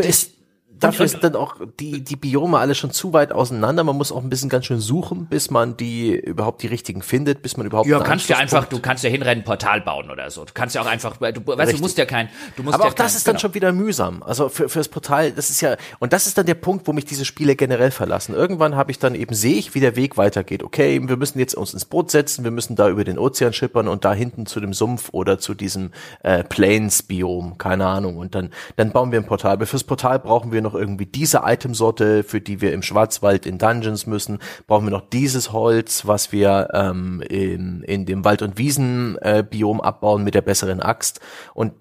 [0.80, 3.84] dafür ist dann auch die, die Biome alle schon zu weit auseinander.
[3.84, 7.42] Man muss auch ein bisschen ganz schön suchen, bis man die überhaupt die richtigen findet,
[7.42, 7.88] bis man überhaupt.
[7.88, 10.46] Ja, kannst ja einfach, du kannst ja hinrennen, Portal bauen oder so.
[10.46, 12.90] Du kannst ja auch einfach, du, weißt, du musst ja kein, du musst Aber ja
[12.92, 13.42] auch das kein, ist dann genau.
[13.42, 14.24] schon wieder mühsam.
[14.24, 16.94] Also für, für das Portal, das ist ja, und das ist dann der Punkt, wo
[16.94, 18.34] mich diese Spiele generell verlassen.
[18.34, 20.64] Irgendwann habe ich dann eben, sehe ich, wie der Weg weitergeht.
[20.64, 23.88] Okay, wir müssen jetzt uns ins Boot setzen, wir müssen da über den Ozean schippern
[23.88, 25.92] und da hinten zu dem Sumpf oder zu diesem
[26.24, 28.18] äh, Plains-Biom, keine Ahnung.
[28.18, 29.54] Und dann, dann bauen wir ein Portal.
[29.54, 33.58] Aber fürs Portal brauchen wir noch irgendwie diese Itemsorte, für die wir im Schwarzwald in
[33.58, 38.58] Dungeons müssen, brauchen wir noch dieses Holz, was wir ähm, in, in dem Wald- und
[38.58, 41.20] Wiesen-Biom äh, abbauen mit der besseren Axt.
[41.54, 41.74] Und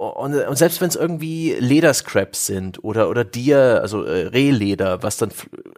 [0.00, 5.16] und, und selbst wenn es irgendwie Lederscraps sind oder oder Dir, also äh, Rehleder, was
[5.16, 5.32] dann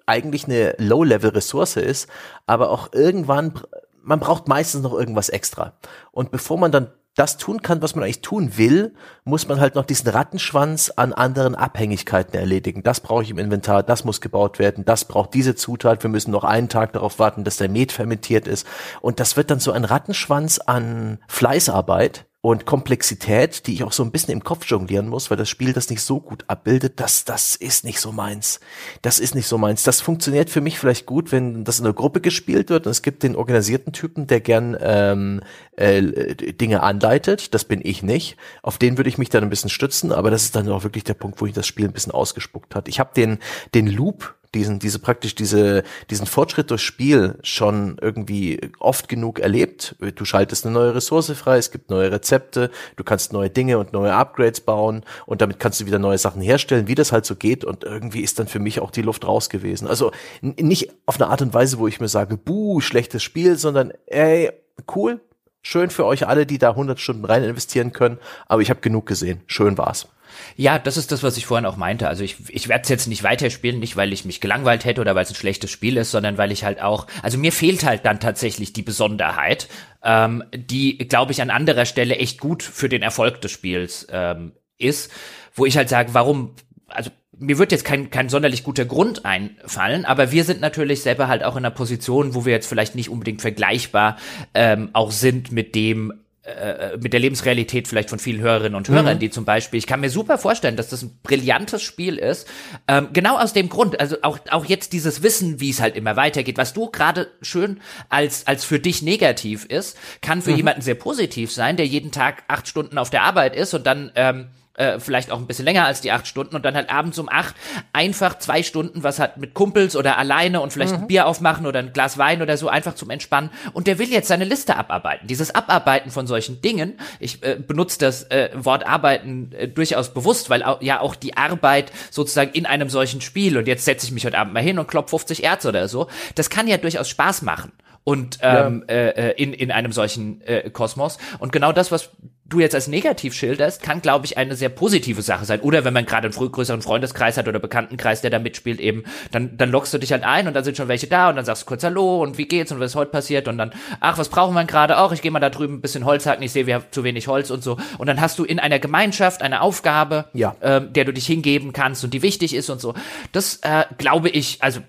[0.04, 2.06] eigentlich eine Low-Level-Ressource ist,
[2.46, 3.54] aber auch irgendwann
[4.02, 5.74] man braucht meistens noch irgendwas extra.
[6.10, 9.74] Und bevor man dann das tun kann, was man eigentlich tun will, muss man halt
[9.74, 12.82] noch diesen Rattenschwanz an anderen Abhängigkeiten erledigen.
[12.82, 16.30] Das brauche ich im Inventar, das muss gebaut werden, das braucht diese Zutat, wir müssen
[16.30, 18.66] noch einen Tag darauf warten, dass der Met fermentiert ist.
[19.00, 24.02] Und das wird dann so ein Rattenschwanz an Fleißarbeit, und Komplexität, die ich auch so
[24.02, 27.24] ein bisschen im Kopf jonglieren muss, weil das Spiel das nicht so gut abbildet, das,
[27.24, 28.60] das ist nicht so meins.
[29.02, 29.82] Das ist nicht so meins.
[29.82, 33.02] Das funktioniert für mich vielleicht gut, wenn das in einer Gruppe gespielt wird und es
[33.02, 35.42] gibt den organisierten Typen, der gern ähm,
[35.76, 37.52] äh, Dinge anleitet.
[37.52, 38.38] Das bin ich nicht.
[38.62, 41.04] Auf den würde ich mich dann ein bisschen stützen, aber das ist dann auch wirklich
[41.04, 42.88] der Punkt, wo ich das Spiel ein bisschen ausgespuckt hat.
[42.88, 43.38] Ich habe den,
[43.74, 49.96] den Loop diesen, diese praktisch diese, diesen Fortschritt durchs Spiel schon irgendwie oft genug erlebt.
[50.16, 53.92] Du schaltest eine neue Ressource frei, es gibt neue Rezepte, du kannst neue Dinge und
[53.92, 57.36] neue Upgrades bauen und damit kannst du wieder neue Sachen herstellen, wie das halt so
[57.36, 59.86] geht und irgendwie ist dann für mich auch die Luft raus gewesen.
[59.86, 60.10] Also
[60.40, 64.50] nicht auf eine Art und Weise, wo ich mir sage, buh, schlechtes Spiel, sondern ey,
[64.94, 65.20] cool,
[65.62, 69.06] schön für euch alle, die da 100 Stunden rein investieren können, aber ich habe genug
[69.06, 69.42] gesehen.
[69.46, 70.08] Schön war's.
[70.56, 72.08] Ja, das ist das, was ich vorhin auch meinte.
[72.08, 75.14] Also ich, ich werde es jetzt nicht weiterspielen, nicht weil ich mich gelangweilt hätte oder
[75.14, 78.04] weil es ein schlechtes Spiel ist, sondern weil ich halt auch, also mir fehlt halt
[78.04, 79.68] dann tatsächlich die Besonderheit,
[80.02, 84.52] ähm, die, glaube ich, an anderer Stelle echt gut für den Erfolg des Spiels ähm,
[84.78, 85.12] ist,
[85.54, 86.54] wo ich halt sage, warum,
[86.88, 91.28] also mir wird jetzt kein, kein sonderlich guter Grund einfallen, aber wir sind natürlich selber
[91.28, 94.16] halt auch in einer Position, wo wir jetzt vielleicht nicht unbedingt vergleichbar
[94.54, 96.12] ähm, auch sind mit dem,
[96.50, 99.20] äh, mit der Lebensrealität vielleicht von vielen Hörerinnen und Hörern, mhm.
[99.20, 102.48] die zum Beispiel, ich kann mir super vorstellen, dass das ein brillantes Spiel ist,
[102.88, 106.16] ähm, genau aus dem Grund, also auch, auch jetzt dieses Wissen, wie es halt immer
[106.16, 110.56] weitergeht, was du gerade schön als, als für dich negativ ist, kann für mhm.
[110.56, 114.12] jemanden sehr positiv sein, der jeden Tag acht Stunden auf der Arbeit ist und dann
[114.14, 114.48] ähm,
[114.80, 117.28] äh, vielleicht auch ein bisschen länger als die acht Stunden und dann halt abends um
[117.28, 117.54] acht
[117.92, 121.02] einfach zwei Stunden was hat mit Kumpels oder alleine und vielleicht mhm.
[121.02, 124.08] ein Bier aufmachen oder ein Glas Wein oder so einfach zum Entspannen und der will
[124.08, 125.26] jetzt seine Liste abarbeiten.
[125.26, 130.50] Dieses Abarbeiten von solchen Dingen, ich äh, benutze das äh, Wort Arbeiten äh, durchaus bewusst,
[130.50, 134.12] weil auch, ja auch die Arbeit sozusagen in einem solchen Spiel und jetzt setze ich
[134.12, 137.08] mich heute Abend mal hin und klopp 50 Erz oder so, das kann ja durchaus
[137.08, 137.72] Spaß machen
[138.04, 138.94] und ähm, ja.
[138.94, 141.18] äh, äh in, in einem solchen äh, Kosmos.
[141.38, 142.10] Und genau das, was
[142.50, 145.60] du jetzt als negativ schilderst, kann, glaube ich, eine sehr positive Sache sein.
[145.60, 149.56] Oder wenn man gerade einen größeren Freundeskreis hat oder Bekanntenkreis, der da mitspielt, eben, dann,
[149.56, 151.62] dann lockst du dich halt ein und dann sind schon welche da und dann sagst
[151.62, 154.28] du kurz Hallo und wie geht's und was ist heute passiert und dann, ach, was
[154.28, 155.12] brauchen wir gerade auch?
[155.12, 157.28] Ich gehe mal da drüben ein bisschen Holz hacken, ich sehe, wir haben zu wenig
[157.28, 157.78] Holz und so.
[157.98, 160.56] Und dann hast du in einer Gemeinschaft eine Aufgabe, ja.
[160.60, 162.94] ähm, der du dich hingeben kannst und die wichtig ist und so.
[163.30, 164.80] Das äh, glaube ich, also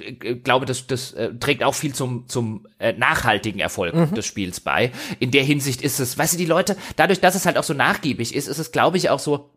[0.00, 4.14] äh, glaube, das, das äh, trägt auch viel zum, zum äh, nachhaltigen Erfolg mhm.
[4.14, 4.92] des Spiels bei.
[5.18, 7.74] In der Hinsicht ist es, weißt du, die Leute, dadurch, dass es halt auch so
[7.74, 9.50] nachgiebig ist, ist es, glaube ich, auch so,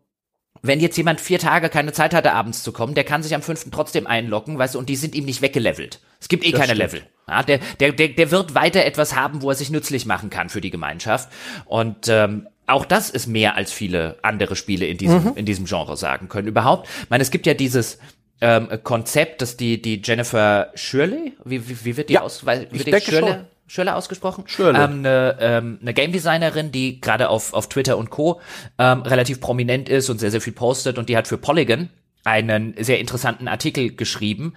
[0.62, 3.42] wenn jetzt jemand vier Tage keine Zeit hatte, abends zu kommen, der kann sich am
[3.42, 6.00] fünften trotzdem einloggen, weißt du, und die sind ihm nicht weggelevelt.
[6.20, 6.92] Es gibt eh das keine stimmt.
[6.92, 7.06] Level.
[7.28, 10.50] Ja, der, der, der, der wird weiter etwas haben, wo er sich nützlich machen kann
[10.50, 11.32] für die Gemeinschaft.
[11.64, 15.32] Und ähm, auch das ist mehr als viele andere Spiele in diesem, mhm.
[15.34, 16.46] in diesem Genre sagen können.
[16.46, 17.98] Überhaupt, ich meine, es gibt ja dieses
[18.40, 22.46] ähm, Konzept, dass die, die Jennifer Shirley, wie, wie, wie wird die ja, aus?
[22.46, 23.32] Weil, ich denke Shirley?
[23.32, 23.46] schon.
[23.72, 24.44] Schöller ausgesprochen.
[24.48, 24.84] Schöller.
[24.84, 28.38] Ähm, eine, ähm, eine Game Designerin, die gerade auf, auf Twitter und Co.
[28.78, 31.88] Ähm, relativ prominent ist und sehr, sehr viel postet und die hat für Polygon
[32.22, 34.52] einen sehr interessanten Artikel geschrieben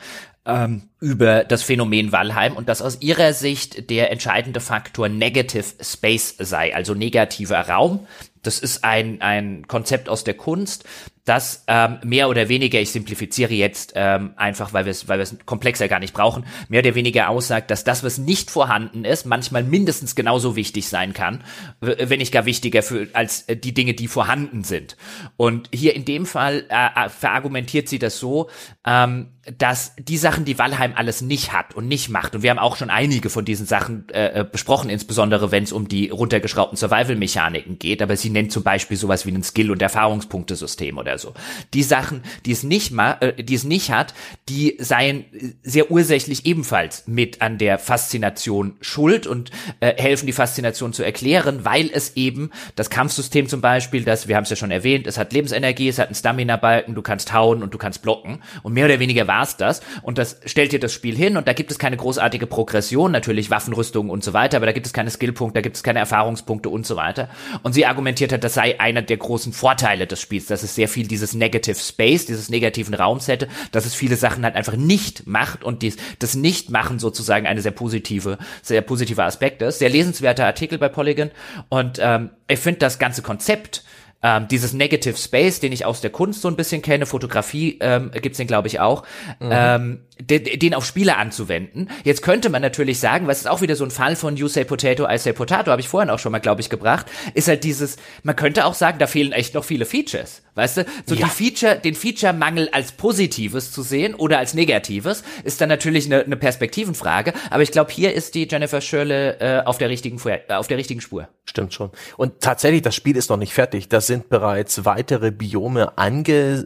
[0.45, 6.35] ähm, über das Phänomen Valheim und dass aus ihrer Sicht der entscheidende Faktor Negative Space
[6.37, 8.05] sei, also negativer Raum.
[8.43, 10.83] Das ist ein, ein Konzept aus der Kunst,
[11.25, 15.23] das ähm, mehr oder weniger, ich simplifiziere jetzt ähm, einfach, weil wir es weil wir
[15.23, 19.25] es komplexer gar nicht brauchen, mehr oder weniger aussagt, dass das, was nicht vorhanden ist,
[19.25, 21.43] manchmal mindestens genauso wichtig sein kann,
[21.81, 24.97] wenn nicht gar wichtiger für, als äh, die Dinge, die vorhanden sind.
[25.35, 28.49] Und hier in dem Fall äh, äh, verargumentiert sie das so,
[28.85, 32.59] ähm, dass die Sachen, die Valheim alles nicht hat und nicht macht, und wir haben
[32.59, 36.77] auch schon einige von diesen Sachen äh, äh besprochen, insbesondere wenn es um die runtergeschraubten
[36.77, 41.33] Survival-Mechaniken geht, aber sie nennt zum Beispiel sowas wie ein Skill- und Erfahrungspunktesystem oder so.
[41.73, 44.13] Die Sachen, die es nicht ma äh, die es nicht hat,
[44.49, 45.25] die seien
[45.63, 51.65] sehr ursächlich ebenfalls mit an der Faszination schuld und äh, helfen, die Faszination zu erklären,
[51.65, 55.17] weil es eben das Kampfsystem zum Beispiel, das, wir haben es ja schon erwähnt, es
[55.17, 58.85] hat Lebensenergie, es hat einen Stamina-Balken, du kannst hauen und du kannst blocken und mehr
[58.85, 59.81] oder weniger war's das.
[60.01, 63.49] Und das stellt dir das Spiel hin und da gibt es keine großartige Progression, natürlich
[63.49, 66.69] Waffenrüstungen und so weiter, aber da gibt es keine Skillpunkte, da gibt es keine Erfahrungspunkte
[66.69, 67.29] und so weiter.
[67.63, 70.87] Und sie argumentiert hat, das sei einer der großen Vorteile des Spiels, dass es sehr
[70.87, 75.27] viel dieses Negative Space, dieses negativen Raums hätte, dass es viele Sachen halt einfach nicht
[75.27, 79.79] macht und dies, das Nicht-Machen sozusagen eine sehr positive, sehr positive Aspekt ist.
[79.79, 81.31] Sehr lesenswerter Artikel bei Polygon
[81.69, 83.83] und ähm, ich finde das ganze Konzept
[84.21, 88.11] ähm, dieses Negative Space, den ich aus der Kunst so ein bisschen kenne, Fotografie ähm,
[88.11, 89.03] gibt's den glaube ich auch,
[89.39, 89.49] mhm.
[89.51, 91.89] ähm, den, den auf Spiele anzuwenden.
[92.03, 94.63] Jetzt könnte man natürlich sagen, was ist auch wieder so ein Fall von You say
[94.63, 97.63] Potato, I say Potato, habe ich vorhin auch schon mal, glaube ich, gebracht, ist halt
[97.63, 100.41] dieses, man könnte auch sagen, da fehlen echt noch viele Features.
[100.55, 101.25] Weißt du, so ja.
[101.25, 106.23] die Feature, den Feature-Mangel als Positives zu sehen oder als Negatives, ist dann natürlich eine,
[106.23, 107.33] eine Perspektivenfrage.
[107.49, 110.77] Aber ich glaube, hier ist die Jennifer Schirle äh, auf der richtigen äh, auf der
[110.77, 111.27] richtigen Spur.
[111.43, 111.91] Stimmt schon.
[112.15, 113.89] Und tatsächlich, das Spiel ist noch nicht fertig.
[113.89, 116.65] Da sind bereits weitere Biome ange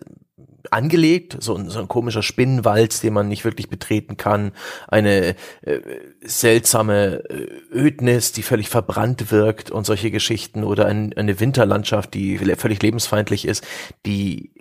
[0.71, 4.51] angelegt, so ein, so ein komischer Spinnenwald, den man nicht wirklich betreten kann,
[4.87, 5.79] eine äh,
[6.21, 10.63] seltsame äh, Ödnis, die völlig verbrannt wirkt und solche Geschichten.
[10.63, 13.65] Oder ein, eine Winterlandschaft, die völlig lebensfeindlich ist,
[14.05, 14.51] die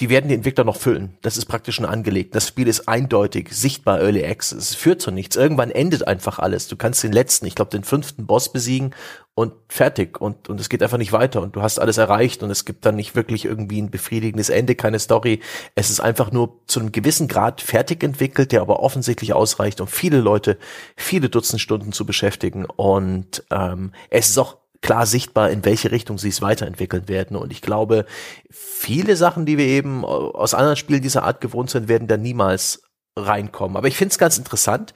[0.00, 1.18] die werden die Entwickler noch füllen.
[1.22, 2.34] Das ist praktisch schon angelegt.
[2.36, 4.70] Das Spiel ist eindeutig, sichtbar Early Access.
[4.70, 5.34] Es führt zu nichts.
[5.34, 6.68] Irgendwann endet einfach alles.
[6.68, 8.94] Du kannst den letzten, ich glaube, den fünften Boss besiegen
[9.34, 10.20] und fertig.
[10.20, 11.42] Und, und es geht einfach nicht weiter.
[11.42, 14.76] Und du hast alles erreicht und es gibt dann nicht wirklich irgendwie ein befriedigendes Ende,
[14.76, 15.40] keine Story.
[15.74, 19.88] Es ist einfach nur zu einem gewissen Grad fertig entwickelt, der aber offensichtlich ausreicht, um
[19.88, 20.58] viele Leute
[20.94, 22.66] viele Dutzend Stunden zu beschäftigen.
[22.66, 27.36] Und ähm, es ist auch klar sichtbar, in welche Richtung sie es weiterentwickeln werden.
[27.36, 28.06] Und ich glaube,
[28.50, 32.82] viele Sachen, die wir eben aus anderen Spielen dieser Art gewohnt sind, werden da niemals
[33.16, 33.76] reinkommen.
[33.76, 34.94] Aber ich finde es ganz interessant,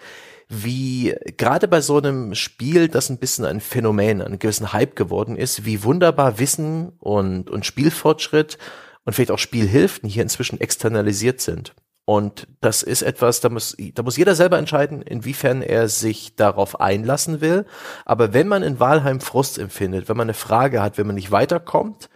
[0.48, 5.36] wie gerade bei so einem Spiel, das ein bisschen ein Phänomen, einen gewissen Hype geworden
[5.36, 8.58] ist, wie wunderbar Wissen und, und Spielfortschritt
[9.04, 11.74] und vielleicht auch Spielhilfen hier inzwischen externalisiert sind.
[12.04, 16.80] Und das ist etwas, da muss, da muss jeder selber entscheiden, inwiefern er sich darauf
[16.80, 17.64] einlassen will.
[18.04, 21.30] Aber wenn man in Wahlheim Frust empfindet, wenn man eine Frage hat, wenn man nicht
[21.30, 22.08] weiterkommt,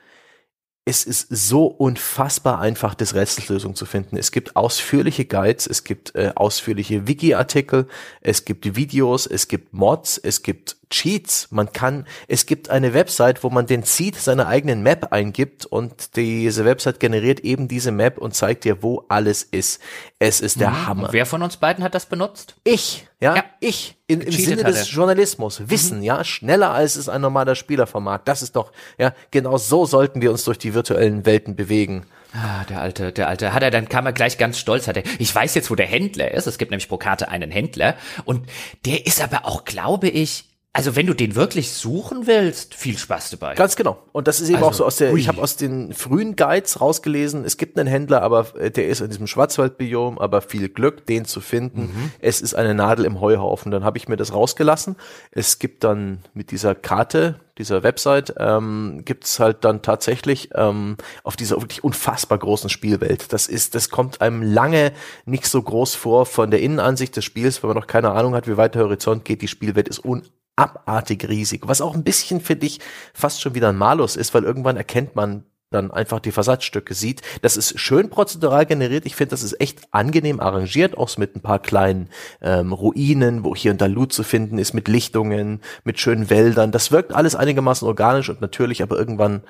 [0.89, 4.17] es ist so unfassbar einfach, das Rätselslösung zu finden.
[4.17, 7.89] Es gibt ausführliche Guides, es gibt äh, ausführliche Wiki-Artikel,
[8.21, 11.49] es gibt Videos, es gibt Mods, es gibt Cheats.
[11.51, 16.17] Man kann, es gibt eine Website, wo man den Seed seiner eigenen Map eingibt und
[16.17, 19.81] diese Website generiert eben diese Map und zeigt dir, wo alles ist.
[20.19, 20.87] Es ist der mhm.
[20.87, 21.09] Hammer.
[21.13, 22.55] Wer von uns beiden hat das benutzt?
[22.65, 23.45] Ich, ja, ja.
[23.61, 23.97] ich.
[24.07, 25.69] In, Im Sinne des Journalismus.
[25.69, 26.05] Wissen, mhm.
[26.05, 28.21] ja, schneller als es ein normaler Spieler vermag.
[28.25, 32.07] Das ist doch, ja, genau so sollten wir uns durch die virtuellen Welten bewegen.
[32.33, 33.53] Ah, der alte, der alte.
[33.53, 35.87] Hat er, dann kam er gleich ganz stolz, hat er, ich weiß jetzt, wo der
[35.87, 36.47] Händler ist.
[36.47, 37.97] Es gibt nämlich pro Karte einen Händler.
[38.25, 38.47] Und
[38.85, 40.45] der ist aber auch, glaube ich,
[40.77, 43.55] also wenn du den wirklich suchen willst, viel Spaß dabei.
[43.55, 44.03] Ganz genau.
[44.13, 45.19] Und das ist eben also, auch so aus der, ui.
[45.19, 49.01] ich habe aus den frühen Guides rausgelesen, es gibt einen Händler, aber äh, der ist
[49.01, 51.81] in diesem Schwarzwaldbiom, aber viel Glück, den zu finden.
[51.81, 52.11] Mhm.
[52.19, 53.73] Es ist eine Nadel im Heuhaufen.
[53.73, 54.97] Dann habe ich mir das rausgelassen.
[55.31, 60.99] Es gibt dann mit dieser Karte, dieser Website, ähm, gibt es halt dann tatsächlich ähm,
[61.25, 63.33] auf dieser wirklich unfassbar großen Spielwelt.
[63.33, 64.93] Das ist, das kommt einem lange
[65.25, 68.47] nicht so groß vor von der Innenansicht des Spiels, wenn man noch keine Ahnung hat,
[68.47, 69.41] wie weit der Horizont geht.
[69.41, 70.23] Die Spielwelt ist un
[70.57, 72.81] abartig riesig, was auch ein bisschen für dich
[73.15, 77.23] fast schon wieder ein Malus ist, weil irgendwann erkennt man dann einfach die Versatzstücke sieht.
[77.43, 79.05] Das ist schön prozedural generiert.
[79.05, 82.09] Ich finde, das ist echt angenehm arrangiert, auch mit ein paar kleinen
[82.41, 86.71] ähm, Ruinen, wo hier und da Loot zu finden ist, mit Lichtungen, mit schönen Wäldern.
[86.73, 89.43] Das wirkt alles einigermaßen organisch und natürlich, aber irgendwann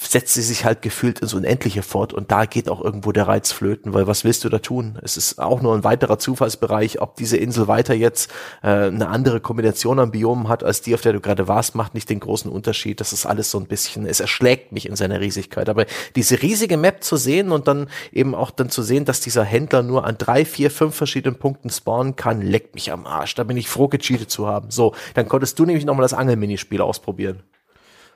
[0.00, 3.52] setzt sie sich halt gefühlt ins Unendliche fort und da geht auch irgendwo der Reiz
[3.52, 4.98] flöten, weil was willst du da tun?
[5.02, 8.30] Es ist auch nur ein weiterer Zufallsbereich, ob diese Insel weiter jetzt
[8.62, 11.94] äh, eine andere Kombination an Biomen hat als die, auf der du gerade warst, macht
[11.94, 13.00] nicht den großen Unterschied.
[13.00, 15.68] Das ist alles so ein bisschen, es erschlägt mich in seiner Riesigkeit.
[15.68, 15.84] Aber
[16.14, 19.82] diese riesige Map zu sehen und dann eben auch dann zu sehen, dass dieser Händler
[19.82, 23.34] nur an drei, vier, fünf verschiedenen Punkten spawnen kann, leckt mich am Arsch.
[23.34, 24.70] Da bin ich froh, gecheatet zu haben.
[24.70, 27.42] So, dann konntest du nämlich nochmal das Angelminispiel ausprobieren.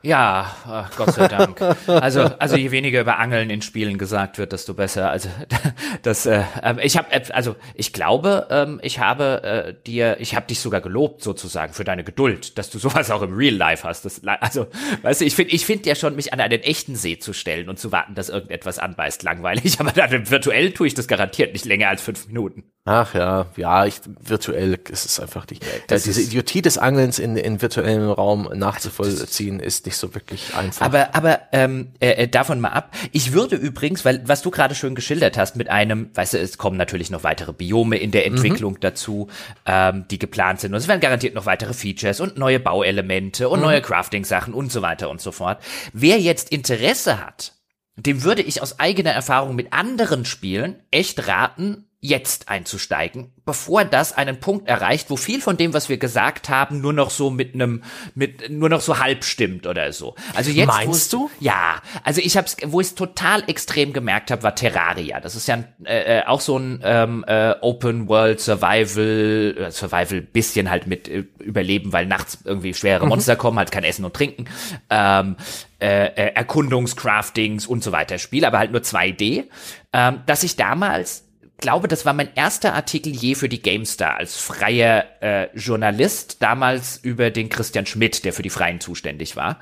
[0.03, 1.61] Ja, ach, Gott sei Dank.
[1.87, 5.11] Also, also je weniger über Angeln in Spielen gesagt wird, desto besser.
[5.11, 5.29] Also
[6.03, 10.35] das, äh, ähm, ich habe, äh, also ich glaube, ähm, ich habe äh, dir, ich
[10.35, 13.87] habe dich sogar gelobt sozusagen für deine Geduld, dass du sowas auch im Real Life
[13.87, 14.05] hast.
[14.05, 14.67] Das, also,
[15.03, 17.69] weißt du, ich finde, ich finde ja schon, mich an einen echten See zu stellen
[17.69, 19.79] und zu warten, dass irgendetwas anbeißt, langweilig.
[19.81, 22.65] Aber dann virtuell tue ich das garantiert nicht länger als fünf Minuten.
[22.85, 25.65] Ach ja, ja, ich, virtuell ist es einfach nicht.
[25.87, 30.85] Das diese Idiotie des Angelns in, in virtuellem Raum nachzuvollziehen ist nicht so wirklich einfach.
[30.85, 32.93] Aber, aber ähm, äh, äh, davon mal ab.
[33.13, 36.59] Ich würde übrigens, weil was du gerade schön geschildert hast, mit einem, weißt du, es
[36.59, 38.81] kommen natürlich noch weitere Biome in der Entwicklung mhm.
[38.81, 39.29] dazu,
[39.65, 40.73] ähm, die geplant sind.
[40.73, 43.67] Und es werden garantiert noch weitere Features und neue Bauelemente und mhm.
[43.67, 45.63] neue Crafting-Sachen und so weiter und so fort.
[45.93, 47.53] Wer jetzt Interesse hat,
[47.95, 54.13] dem würde ich aus eigener Erfahrung mit anderen Spielen echt raten, jetzt einzusteigen, bevor das
[54.13, 57.55] einen Punkt erreicht, wo viel von dem, was wir gesagt haben, nur noch so mit
[57.55, 57.85] einem,
[58.17, 60.17] mit nur noch so halb stimmt oder so.
[60.35, 61.31] Also jetzt meinst du?
[61.39, 65.21] Ja, also ich hab's, wo ich es total extrem gemerkt habe, war Terraria.
[65.21, 70.23] Das ist ja äh, äh, auch so ein ähm, äh, Open World Survival, äh, Survival
[70.23, 73.11] bisschen halt mit äh, Überleben, weil nachts irgendwie schwere mhm.
[73.11, 74.47] Monster kommen, halt kein Essen und Trinken.
[74.91, 75.37] Ähm,
[75.81, 79.45] äh, äh, Erkundungscraftings und so weiter Spiel, aber halt nur 2D,
[79.93, 81.29] ähm, dass ich damals
[81.63, 86.99] glaube, das war mein erster Artikel je für die GameStar als freier äh, Journalist, damals
[86.99, 89.59] über den Christian Schmidt, der für die Freien zuständig war.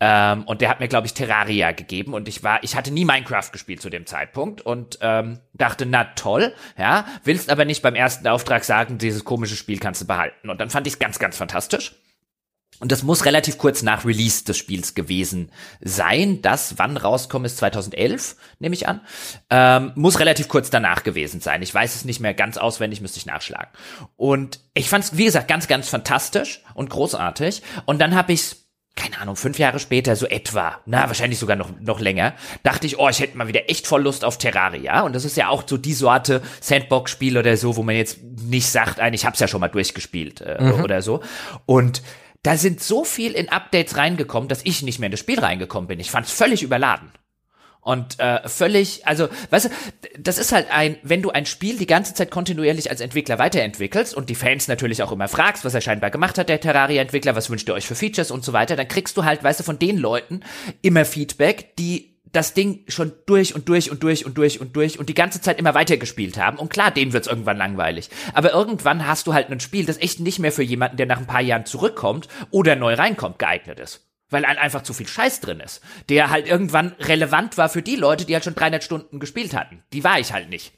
[0.00, 3.04] Ähm, und der hat mir, glaube ich, Terraria gegeben und ich war, ich hatte nie
[3.04, 7.94] Minecraft gespielt zu dem Zeitpunkt und ähm, dachte, na toll, ja, willst aber nicht beim
[7.94, 10.50] ersten Auftrag sagen, dieses komische Spiel kannst du behalten.
[10.50, 12.01] Und dann fand ich es ganz, ganz fantastisch.
[12.82, 16.42] Und das muss relativ kurz nach Release des Spiels gewesen sein.
[16.42, 19.02] Das, wann rauskommt, ist 2011, nehme ich an.
[19.50, 21.62] Ähm, muss relativ kurz danach gewesen sein.
[21.62, 23.68] Ich weiß es nicht mehr ganz auswendig, müsste ich nachschlagen.
[24.16, 27.62] Und ich fand es, wie gesagt, ganz, ganz fantastisch und großartig.
[27.86, 28.56] Und dann habe ich
[28.96, 32.98] keine Ahnung, fünf Jahre später, so etwa, na, wahrscheinlich sogar noch, noch länger, dachte ich,
[32.98, 35.00] oh, ich hätte mal wieder echt voll Lust auf Terraria.
[35.00, 38.66] Und das ist ja auch so die Sorte Sandbox-Spiel oder so, wo man jetzt nicht
[38.66, 40.84] sagt, ein, ich hab's ja schon mal durchgespielt äh, mhm.
[40.84, 41.22] oder so.
[41.64, 42.02] Und
[42.42, 45.88] da sind so viel in Updates reingekommen, dass ich nicht mehr in das Spiel reingekommen
[45.88, 46.00] bin.
[46.00, 47.12] Ich fand es völlig überladen.
[47.80, 49.70] Und äh, völlig, also, weißt du,
[50.16, 54.14] das ist halt ein, wenn du ein Spiel die ganze Zeit kontinuierlich als Entwickler weiterentwickelst
[54.14, 57.50] und die Fans natürlich auch immer fragst, was er scheinbar gemacht hat, der Terraria-Entwickler, was
[57.50, 59.80] wünscht ihr euch für Features und so weiter, dann kriegst du halt, weißt du, von
[59.80, 60.44] den Leuten
[60.80, 64.98] immer Feedback, die das Ding schon durch und durch und durch und durch und durch
[64.98, 66.58] und die ganze Zeit immer weitergespielt haben.
[66.58, 68.10] Und klar, denen wird's irgendwann langweilig.
[68.32, 71.18] Aber irgendwann hast du halt ein Spiel, das echt nicht mehr für jemanden, der nach
[71.18, 74.06] ein paar Jahren zurückkommt oder neu reinkommt, geeignet ist.
[74.30, 75.82] Weil einfach zu viel Scheiß drin ist.
[76.08, 79.82] Der halt irgendwann relevant war für die Leute, die halt schon 300 Stunden gespielt hatten.
[79.92, 80.72] Die war ich halt nicht.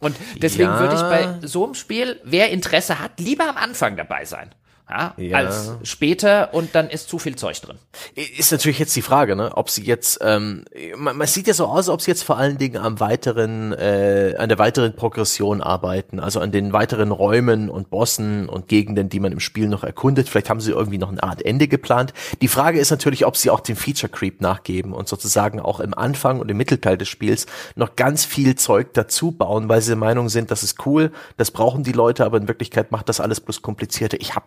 [0.00, 0.80] Und deswegen ja.
[0.80, 4.54] würde ich bei so einem Spiel, wer Interesse hat, lieber am Anfang dabei sein
[4.90, 5.36] ja, ja.
[5.36, 7.78] als später und dann ist zu viel Zeug drin.
[8.14, 10.64] Ist natürlich jetzt die Frage, ne, ob sie jetzt, ähm,
[10.96, 14.34] man, man sieht ja so aus, ob sie jetzt vor allen Dingen am weiteren, äh,
[14.38, 19.20] an der weiteren Progression arbeiten, also an den weiteren Räumen und Bossen und Gegenden, die
[19.20, 20.28] man im Spiel noch erkundet.
[20.28, 22.12] Vielleicht haben sie irgendwie noch eine Art Ende geplant.
[22.42, 25.94] Die Frage ist natürlich, ob sie auch den Feature Creep nachgeben und sozusagen auch im
[25.94, 27.46] Anfang und im Mittelteil des Spiels
[27.76, 31.50] noch ganz viel Zeug dazu bauen, weil sie der Meinung sind, das ist cool, das
[31.50, 34.20] brauchen die Leute, aber in Wirklichkeit macht das alles bloß komplizierter.
[34.20, 34.46] Ich habe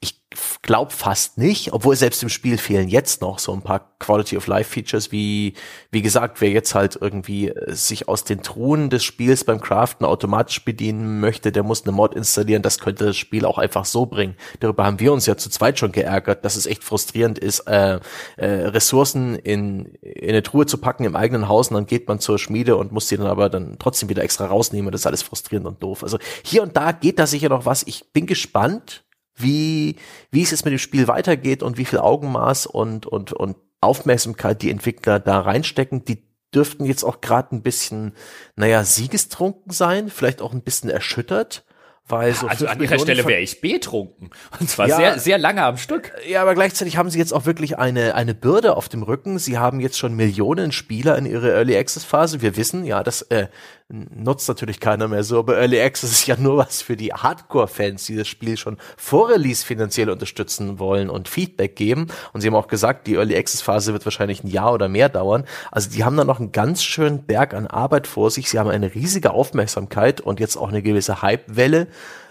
[0.00, 0.22] ich
[0.62, 4.46] glaube fast nicht, obwohl selbst im Spiel fehlen jetzt noch so ein paar Quality of
[4.46, 5.54] Life Features, wie,
[5.90, 10.06] wie gesagt, wer jetzt halt irgendwie äh, sich aus den Truhen des Spiels beim Craften
[10.06, 14.06] automatisch bedienen möchte, der muss eine Mod installieren, das könnte das Spiel auch einfach so
[14.06, 14.36] bringen.
[14.60, 17.98] Darüber haben wir uns ja zu zweit schon geärgert, dass es echt frustrierend ist, äh,
[18.36, 22.20] äh, Ressourcen in, in eine Truhe zu packen im eigenen Haus und dann geht man
[22.20, 24.92] zur Schmiede und muss die dann aber dann trotzdem wieder extra rausnehmen.
[24.92, 26.04] Das ist alles frustrierend und doof.
[26.04, 27.82] Also hier und da geht da sicher noch was.
[27.82, 29.02] Ich bin gespannt,
[29.36, 29.96] wie,
[30.30, 34.62] wie es jetzt mit dem Spiel weitergeht und wie viel Augenmaß und, und, und Aufmerksamkeit
[34.62, 38.14] die Entwickler da reinstecken, die dürften jetzt auch gerade ein bisschen,
[38.56, 41.64] naja, siegestrunken sein, vielleicht auch ein bisschen erschüttert.
[42.08, 44.30] Weil so also an ihrer Stelle wäre ich betrunken.
[44.58, 46.12] Und zwar ja, sehr, sehr lange am Stück.
[46.28, 49.38] Ja, aber gleichzeitig haben sie jetzt auch wirklich eine, eine Bürde auf dem Rücken.
[49.38, 52.42] Sie haben jetzt schon Millionen Spieler in ihrer Early Access Phase.
[52.42, 53.46] Wir wissen, ja, das äh,
[53.92, 58.06] nutzt natürlich keiner mehr so, aber Early Access ist ja nur was für die Hardcore-Fans,
[58.06, 62.06] die das Spiel schon vor Release finanziell unterstützen wollen und Feedback geben.
[62.32, 65.10] Und sie haben auch gesagt, die Early Access Phase wird wahrscheinlich ein Jahr oder mehr
[65.10, 65.44] dauern.
[65.70, 68.48] Also die haben da noch einen ganz schönen Berg an Arbeit vor sich.
[68.48, 71.88] Sie haben eine riesige Aufmerksamkeit und jetzt auch eine gewisse Hype-Welle.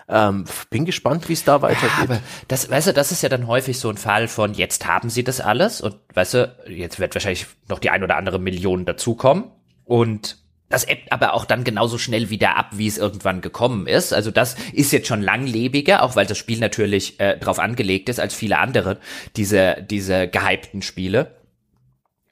[0.09, 1.89] Ähm, bin gespannt, wie es da weitergeht.
[1.97, 4.87] Ja, aber das, weißt du, das ist ja dann häufig so ein Fall von jetzt
[4.87, 8.39] haben sie das alles und weißt du, jetzt wird wahrscheinlich noch die ein oder andere
[8.39, 9.45] Million dazukommen
[9.85, 10.40] und
[10.71, 14.13] das ebbt aber auch dann genauso schnell wieder ab, wie es irgendwann gekommen ist.
[14.13, 18.19] Also das ist jetzt schon langlebiger, auch weil das Spiel natürlich äh, darauf angelegt ist
[18.19, 18.99] als viele andere
[19.35, 21.35] diese diese gehypten Spiele.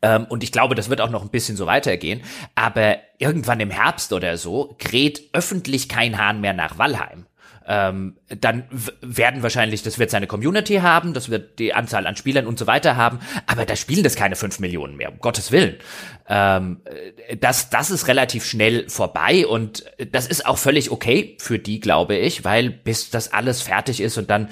[0.01, 2.21] Ähm, und ich glaube, das wird auch noch ein bisschen so weitergehen.
[2.55, 7.25] Aber irgendwann im Herbst oder so kräht öffentlich kein Hahn mehr nach Wallheim
[7.69, 8.63] ähm, dann
[8.99, 12.65] werden wahrscheinlich, das wird seine Community haben, das wird die Anzahl an Spielern und so
[12.65, 15.75] weiter haben, aber da spielen das keine fünf Millionen mehr, um Gottes Willen.
[16.27, 16.81] Ähm,
[17.39, 22.15] das, das ist relativ schnell vorbei und das ist auch völlig okay für die, glaube
[22.15, 24.49] ich, weil bis das alles fertig ist und dann,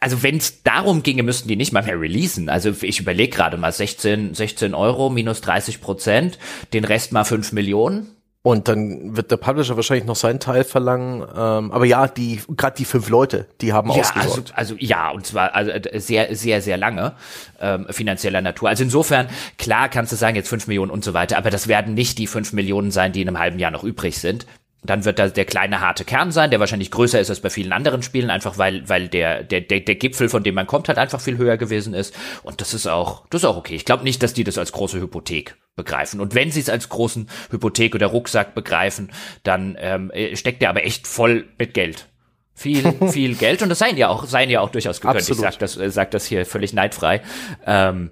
[0.00, 2.48] also wenn es darum ginge, müssten die nicht mal mehr releasen.
[2.48, 6.38] Also ich überlege gerade mal 16, 16 Euro minus 30 Prozent,
[6.72, 11.22] den Rest mal 5 Millionen und dann wird der Publisher wahrscheinlich noch seinen Teil verlangen.
[11.22, 14.02] Ähm, aber ja, die gerade die fünf Leute, die haben ja.
[14.14, 17.12] Also, also ja, und zwar also äh, sehr, sehr, sehr lange
[17.60, 18.70] ähm, finanzieller Natur.
[18.70, 21.92] Also insofern, klar kannst du sagen, jetzt fünf Millionen und so weiter, aber das werden
[21.92, 24.46] nicht die fünf Millionen sein, die in einem halben Jahr noch übrig sind.
[24.82, 27.72] Dann wird da der kleine harte Kern sein, der wahrscheinlich größer ist als bei vielen
[27.72, 30.98] anderen Spielen, einfach weil, weil der, der, der, der Gipfel, von dem man kommt, halt
[30.98, 32.14] einfach viel höher gewesen ist.
[32.42, 33.74] Und das ist auch, das ist auch okay.
[33.74, 36.20] Ich glaube nicht, dass die das als große Hypothek begreifen.
[36.20, 39.12] Und wenn sie es als großen Hypothek oder Rucksack begreifen,
[39.42, 42.06] dann ähm, steckt der aber echt voll mit Geld.
[42.54, 43.62] Viel, viel Geld.
[43.62, 45.20] Und das seien ja auch, seien ja auch durchaus gegönnt.
[45.20, 45.44] Absolut.
[45.44, 47.22] Ich sag das, äh, sag das hier völlig neidfrei.
[47.66, 48.10] Ähm,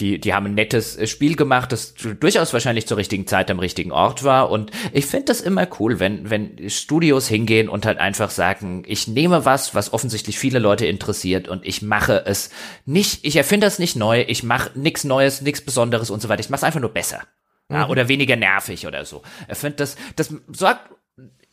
[0.00, 3.58] die, die haben ein nettes äh, Spiel gemacht, das durchaus wahrscheinlich zur richtigen Zeit am
[3.58, 4.50] richtigen Ort war.
[4.50, 9.06] Und ich finde das immer cool, wenn, wenn Studios hingehen und halt einfach sagen, ich
[9.06, 12.50] nehme was, was offensichtlich viele Leute interessiert und ich mache es
[12.86, 16.40] nicht, ich erfinde das nicht neu, ich mache nichts Neues, nichts Besonderes und so weiter.
[16.40, 17.22] Ich mache es einfach nur besser.
[17.70, 17.90] Ja, mhm.
[17.90, 19.22] oder weniger nervig oder so.
[19.50, 20.90] Ich finde das, das sorgt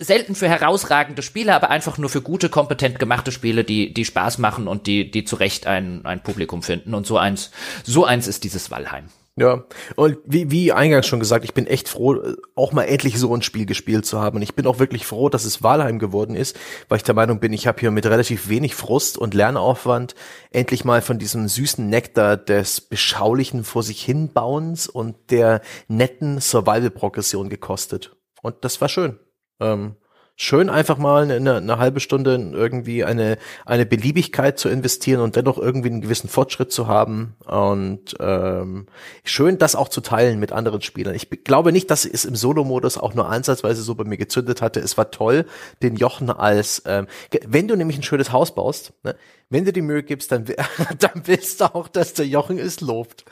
[0.02, 4.40] selten für herausragende Spiele, aber einfach nur für gute, kompetent gemachte Spiele, die, die Spaß
[4.40, 6.94] machen und die, die zu Recht ein, ein Publikum finden.
[6.94, 7.52] Und so eins,
[7.84, 9.06] so eins ist dieses Valheim.
[9.38, 9.64] Ja,
[9.96, 12.18] und wie, wie eingangs schon gesagt, ich bin echt froh,
[12.54, 14.36] auch mal endlich so ein Spiel gespielt zu haben.
[14.36, 16.60] Und ich bin auch wirklich froh, dass es Valheim geworden ist,
[16.90, 20.16] weil ich der Meinung bin, ich habe hier mit relativ wenig Frust und Lernaufwand
[20.52, 27.48] endlich mal von diesem süßen Nektar des beschaulichen vor sich hinbauens und der netten Survival-Progression
[27.48, 28.16] gekostet.
[28.42, 29.18] Und das war schön.
[29.62, 29.96] Ähm,
[30.42, 35.60] schön einfach mal eine, eine halbe Stunde irgendwie eine, eine Beliebigkeit zu investieren und dennoch
[35.60, 38.88] irgendwie einen gewissen Fortschritt zu haben und ähm,
[39.24, 41.14] schön das auch zu teilen mit anderen Spielern.
[41.14, 44.80] Ich glaube nicht, dass es im Solo-Modus auch nur ansatzweise so bei mir gezündet hatte.
[44.80, 45.46] Es war toll,
[45.84, 47.06] den Jochen als, ähm,
[47.46, 49.16] wenn du nämlich ein schönes Haus baust, ne,
[49.52, 50.46] wenn du die Mühe gibst, dann,
[51.00, 53.26] dann willst du auch, dass der Jochen es lobt.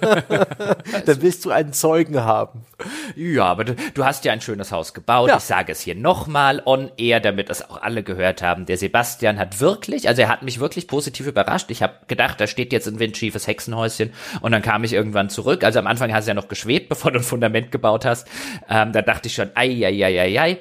[0.00, 2.64] dann willst du einen Zeugen haben.
[3.14, 5.28] Ja, aber du, du hast ja ein schönes Haus gebaut.
[5.28, 5.36] Ja.
[5.36, 5.94] Ich sage es hier
[6.24, 8.64] nochmal on air, damit das auch alle gehört haben.
[8.64, 11.70] Der Sebastian hat wirklich, also er hat mich wirklich positiv überrascht.
[11.70, 14.10] Ich habe gedacht, da steht jetzt ein windschiefes Hexenhäuschen
[14.40, 15.64] und dann kam ich irgendwann zurück.
[15.64, 18.26] Also am Anfang hast du ja noch geschwebt, bevor du ein Fundament gebaut hast.
[18.70, 20.58] Ähm, da dachte ich schon, ei, ei, ei, ei, ei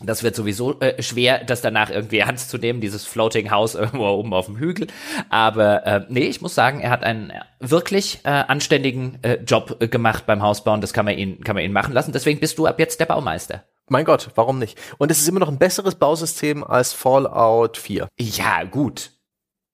[0.00, 4.06] das wird sowieso äh, schwer, das danach irgendwie ernst zu nehmen, dieses Floating House irgendwo
[4.06, 4.86] oben auf dem Hügel.
[5.28, 9.88] Aber äh, nee, ich muss sagen, er hat einen wirklich äh, anständigen äh, Job äh,
[9.88, 10.80] gemacht beim Hausbauen.
[10.80, 12.12] Das kann man ihn, kann man ihn machen lassen.
[12.12, 13.64] Deswegen bist du ab jetzt der Baumeister.
[13.88, 14.78] Mein Gott, warum nicht?
[14.98, 18.08] Und es ist immer noch ein besseres Bausystem als Fallout 4.
[18.18, 19.12] Ja, gut.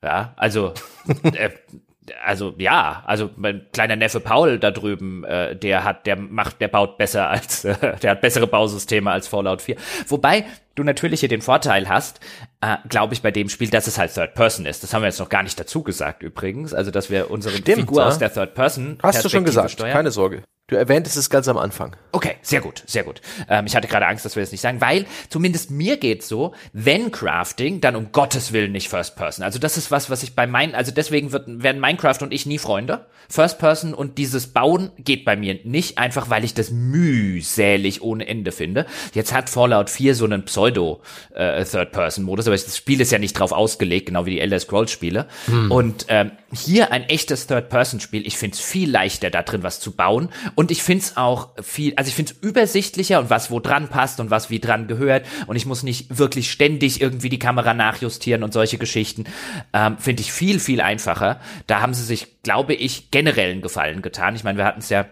[0.02, 0.74] Ja, also
[1.22, 1.50] äh,
[2.22, 6.68] also ja, also mein kleiner Neffe Paul da drüben, äh, der hat, der macht, der
[6.68, 9.76] baut besser als, äh, der hat bessere Bausysteme als Fallout 4.
[10.08, 12.20] Wobei du natürlich hier den Vorteil hast,
[12.60, 14.82] äh, glaube ich, bei dem Spiel, dass es halt Third Person ist.
[14.82, 16.74] Das haben wir jetzt noch gar nicht dazu gesagt übrigens.
[16.74, 18.08] Also, dass wir unsere Stimmt, Figur ja?
[18.08, 19.92] aus der Third Person hast du schon gesagt, steuern.
[19.92, 20.42] keine Sorge.
[20.66, 21.94] Du erwähntest es ganz am Anfang.
[22.10, 23.20] Okay, sehr gut, sehr gut.
[23.50, 26.54] Ähm, ich hatte gerade Angst, dass wir das nicht sagen, weil zumindest mir geht's so,
[26.72, 29.44] wenn Crafting, dann um Gottes Willen nicht First Person.
[29.44, 32.46] Also das ist was, was ich bei meinen, also deswegen wird, werden Minecraft und ich
[32.46, 33.04] nie Freunde.
[33.28, 38.26] First Person und dieses Bauen geht bei mir nicht, einfach weil ich das mühselig ohne
[38.26, 38.86] Ende finde.
[39.12, 41.02] Jetzt hat Fallout 4 so einen Pseudo
[41.34, 44.40] äh, Third Person Modus, aber das Spiel ist ja nicht drauf ausgelegt, genau wie die
[44.40, 45.26] Elder Scrolls Spiele.
[45.46, 45.70] Hm.
[45.70, 49.80] Und ähm, hier ein echtes Third Person Spiel, ich find's viel leichter da drin was
[49.80, 53.88] zu bauen und ich find's auch viel, also ich find's übersichtlicher und was wo dran
[53.88, 55.26] passt und was wie dran gehört.
[55.46, 59.24] Und ich muss nicht wirklich ständig irgendwie die Kamera nachjustieren und solche Geschichten.
[59.72, 61.40] Ähm, Finde ich viel, viel einfacher.
[61.66, 64.36] Da haben sie sich, glaube ich, generell einen Gefallen getan.
[64.36, 65.06] Ich meine, wir hatten es ja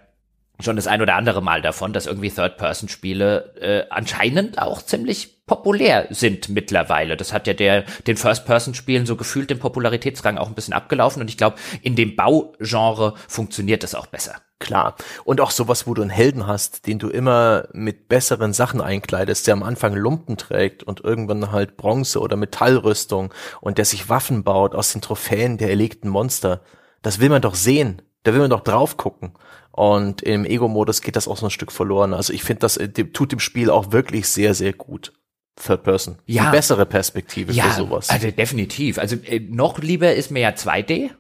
[0.61, 6.07] schon das ein oder andere Mal davon, dass irgendwie Third-Person-Spiele äh, anscheinend auch ziemlich populär
[6.11, 7.17] sind mittlerweile.
[7.17, 11.29] Das hat ja der den First-Person-Spielen so gefühlt den Popularitätsrang auch ein bisschen abgelaufen und
[11.29, 14.37] ich glaube, in dem Baugenre funktioniert das auch besser.
[14.63, 14.95] Klar.
[15.25, 19.47] Und auch sowas, wo du einen Helden hast, den du immer mit besseren Sachen einkleidest,
[19.47, 24.45] der am Anfang Lumpen trägt und irgendwann halt Bronze oder Metallrüstung und der sich Waffen
[24.45, 26.61] baut aus den Trophäen der erlegten Monster.
[27.03, 28.03] Das will man doch sehen.
[28.23, 29.33] Da will man doch drauf gucken.
[29.73, 32.15] Und im Ego-Modus geht das auch so ein Stück verloren.
[32.15, 35.13] Also ich finde, das äh, tut dem Spiel auch wirklich sehr, sehr gut.
[35.57, 36.19] Third Person.
[36.27, 36.45] Ja.
[36.45, 38.11] Die bessere Perspektive ja, für sowas.
[38.11, 38.99] Also definitiv.
[38.99, 41.11] Also äh, noch lieber ist mir ja 2D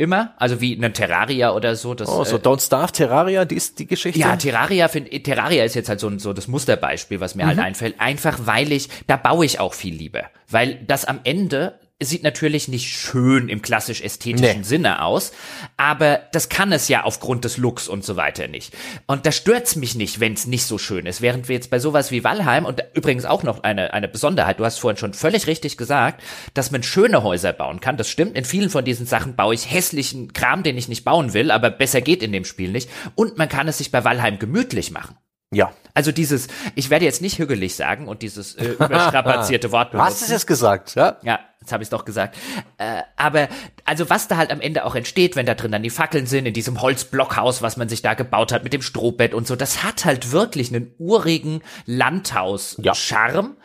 [0.00, 1.92] immer, also wie ein Terraria oder so.
[1.94, 4.18] Das, oh, so äh, Don't Starve Terraria, die ist die Geschichte.
[4.18, 7.58] Ja, Terraria find, Terraria ist jetzt halt so, ein, so das Musterbeispiel, was mir halt
[7.58, 8.00] einfällt.
[8.00, 10.22] Einfach weil ich, da baue ich auch viel lieber.
[10.48, 14.64] Weil das am Ende sieht natürlich nicht schön im klassisch ästhetischen Nee.
[14.64, 15.32] Sinne aus,
[15.76, 18.74] aber das kann es ja aufgrund des Looks und so weiter nicht.
[19.06, 21.20] Und da stört's mich nicht, wenn es nicht so schön ist.
[21.20, 24.64] Während wir jetzt bei sowas wie Valheim und übrigens auch noch eine, eine Besonderheit, du
[24.64, 26.22] hast vorhin schon völlig richtig gesagt,
[26.54, 27.96] dass man schöne Häuser bauen kann.
[27.96, 28.36] Das stimmt.
[28.36, 31.70] In vielen von diesen Sachen baue ich hässlichen Kram, den ich nicht bauen will, aber
[31.70, 32.88] besser geht in dem Spiel nicht.
[33.14, 35.16] Und man kann es sich bei Valheim gemütlich machen.
[35.52, 35.72] ja.
[35.92, 36.46] Also dieses,
[36.76, 40.46] ich werde jetzt nicht hügelig sagen und dieses äh, überstrapazierte Wort Du hast es jetzt
[40.46, 41.16] gesagt, ja?
[41.24, 42.36] ja, jetzt habe ich es doch gesagt.
[42.78, 43.48] Äh, aber
[43.84, 46.46] also was da halt am Ende auch entsteht, wenn da drin dann die Fackeln sind,
[46.46, 49.84] in diesem Holzblockhaus, was man sich da gebaut hat mit dem Strohbett und so, das
[49.84, 53.56] hat halt wirklich einen urigen Landhaus-Charme.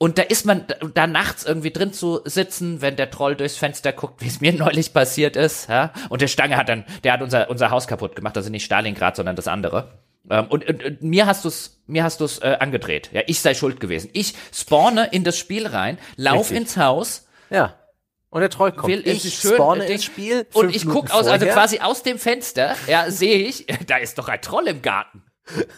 [0.00, 0.64] Und da ist man
[0.94, 4.52] da nachts irgendwie drin zu sitzen, wenn der Troll durchs Fenster guckt, wie es mir
[4.56, 5.68] neulich passiert ist.
[5.68, 5.92] Ja?
[6.10, 9.16] Und der Stange hat dann, der hat unser, unser Haus kaputt gemacht, also nicht Stalingrad,
[9.16, 9.98] sondern das andere.
[10.30, 13.10] Ähm, und, und, und mir hast du's, mir hast du's äh, angedreht.
[13.12, 14.10] Ja, ich sei schuld gewesen.
[14.12, 16.58] Ich spawne in das Spiel rein, lauf Richtig.
[16.58, 17.74] ins Haus, Ja.
[18.30, 18.92] Und der Troll kommt.
[18.92, 20.46] will ich ich schön spawne ins Spiel.
[20.52, 24.18] und ich Minuten guck aus, also quasi aus dem Fenster, ja, sehe ich, da ist
[24.18, 25.22] doch ein Troll im Garten.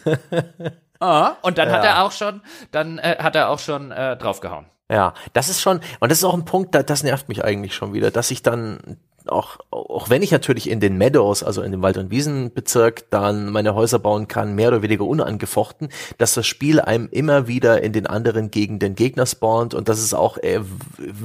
[0.99, 1.91] ah, und dann hat Ja.
[1.91, 2.41] er auch schon,
[2.71, 4.65] dann äh, hat er auch schon äh, draufgehauen.
[4.91, 7.73] Ja, das ist schon, und das ist auch ein Punkt, da, das nervt mich eigentlich
[7.73, 11.71] schon wieder, dass ich dann auch, auch wenn ich natürlich in den Meadows, also in
[11.71, 16.47] dem Wald- und Wiesenbezirk, dann meine Häuser bauen kann, mehr oder weniger unangefochten, dass das
[16.47, 20.61] Spiel einem immer wieder in den anderen Gegenden Gegner spawnt und dass es auch äh,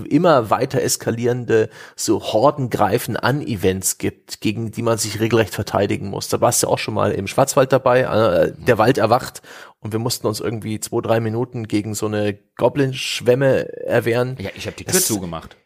[0.09, 6.29] immer weiter eskalierende so Hordengreifen an Events gibt, gegen die man sich regelrecht verteidigen muss.
[6.29, 9.43] Da warst du auch schon mal im Schwarzwald dabei, äh, der Wald erwacht
[9.81, 14.37] und wir mussten uns irgendwie zwei, drei Minuten gegen so eine Goblin-Schwemme erwehren.
[14.41, 15.57] Ja, ich habe die Tür Das- zugemacht.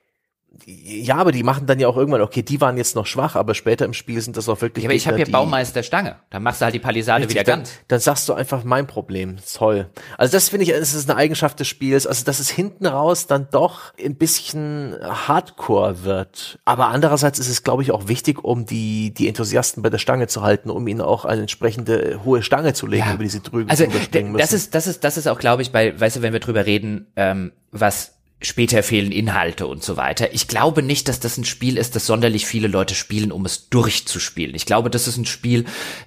[0.73, 3.55] Ja, aber die machen dann ja auch irgendwann, okay, die waren jetzt noch schwach, aber
[3.55, 4.85] später im Spiel sind das auch wirklich.
[4.85, 6.17] Ja, aber ich habe hier Baumeister Stange.
[6.31, 7.73] Dann machst du halt die Palisade Richtig, wieder dann, ganz.
[7.89, 9.37] dann sagst du einfach mein Problem.
[9.55, 9.89] Toll.
[10.19, 12.07] Also das finde ich, es ist eine Eigenschaft des Spiels.
[12.07, 16.59] Also dass es hinten raus dann doch ein bisschen Hardcore wird.
[16.65, 20.27] Aber andererseits ist es, glaube ich, auch wichtig, um die die Enthusiasten bei der Stange
[20.27, 23.15] zu halten, um ihnen auch eine entsprechende hohe Stange zu legen, Ja.
[23.15, 24.55] über die sie drüber Also d- springen das müssen.
[24.57, 27.07] ist, das ist, das ist auch, glaube ich, bei, weißt du, wenn wir drüber reden,
[27.17, 30.33] ähm, was später fehlen Inhalte und so weiter.
[30.33, 33.69] Ich glaube nicht, dass das ein Spiel ist, das sonderlich viele Leute spielen, um es
[33.69, 34.55] durchzuspielen.
[34.55, 35.67] Ich glaube, das ist ein Spiel,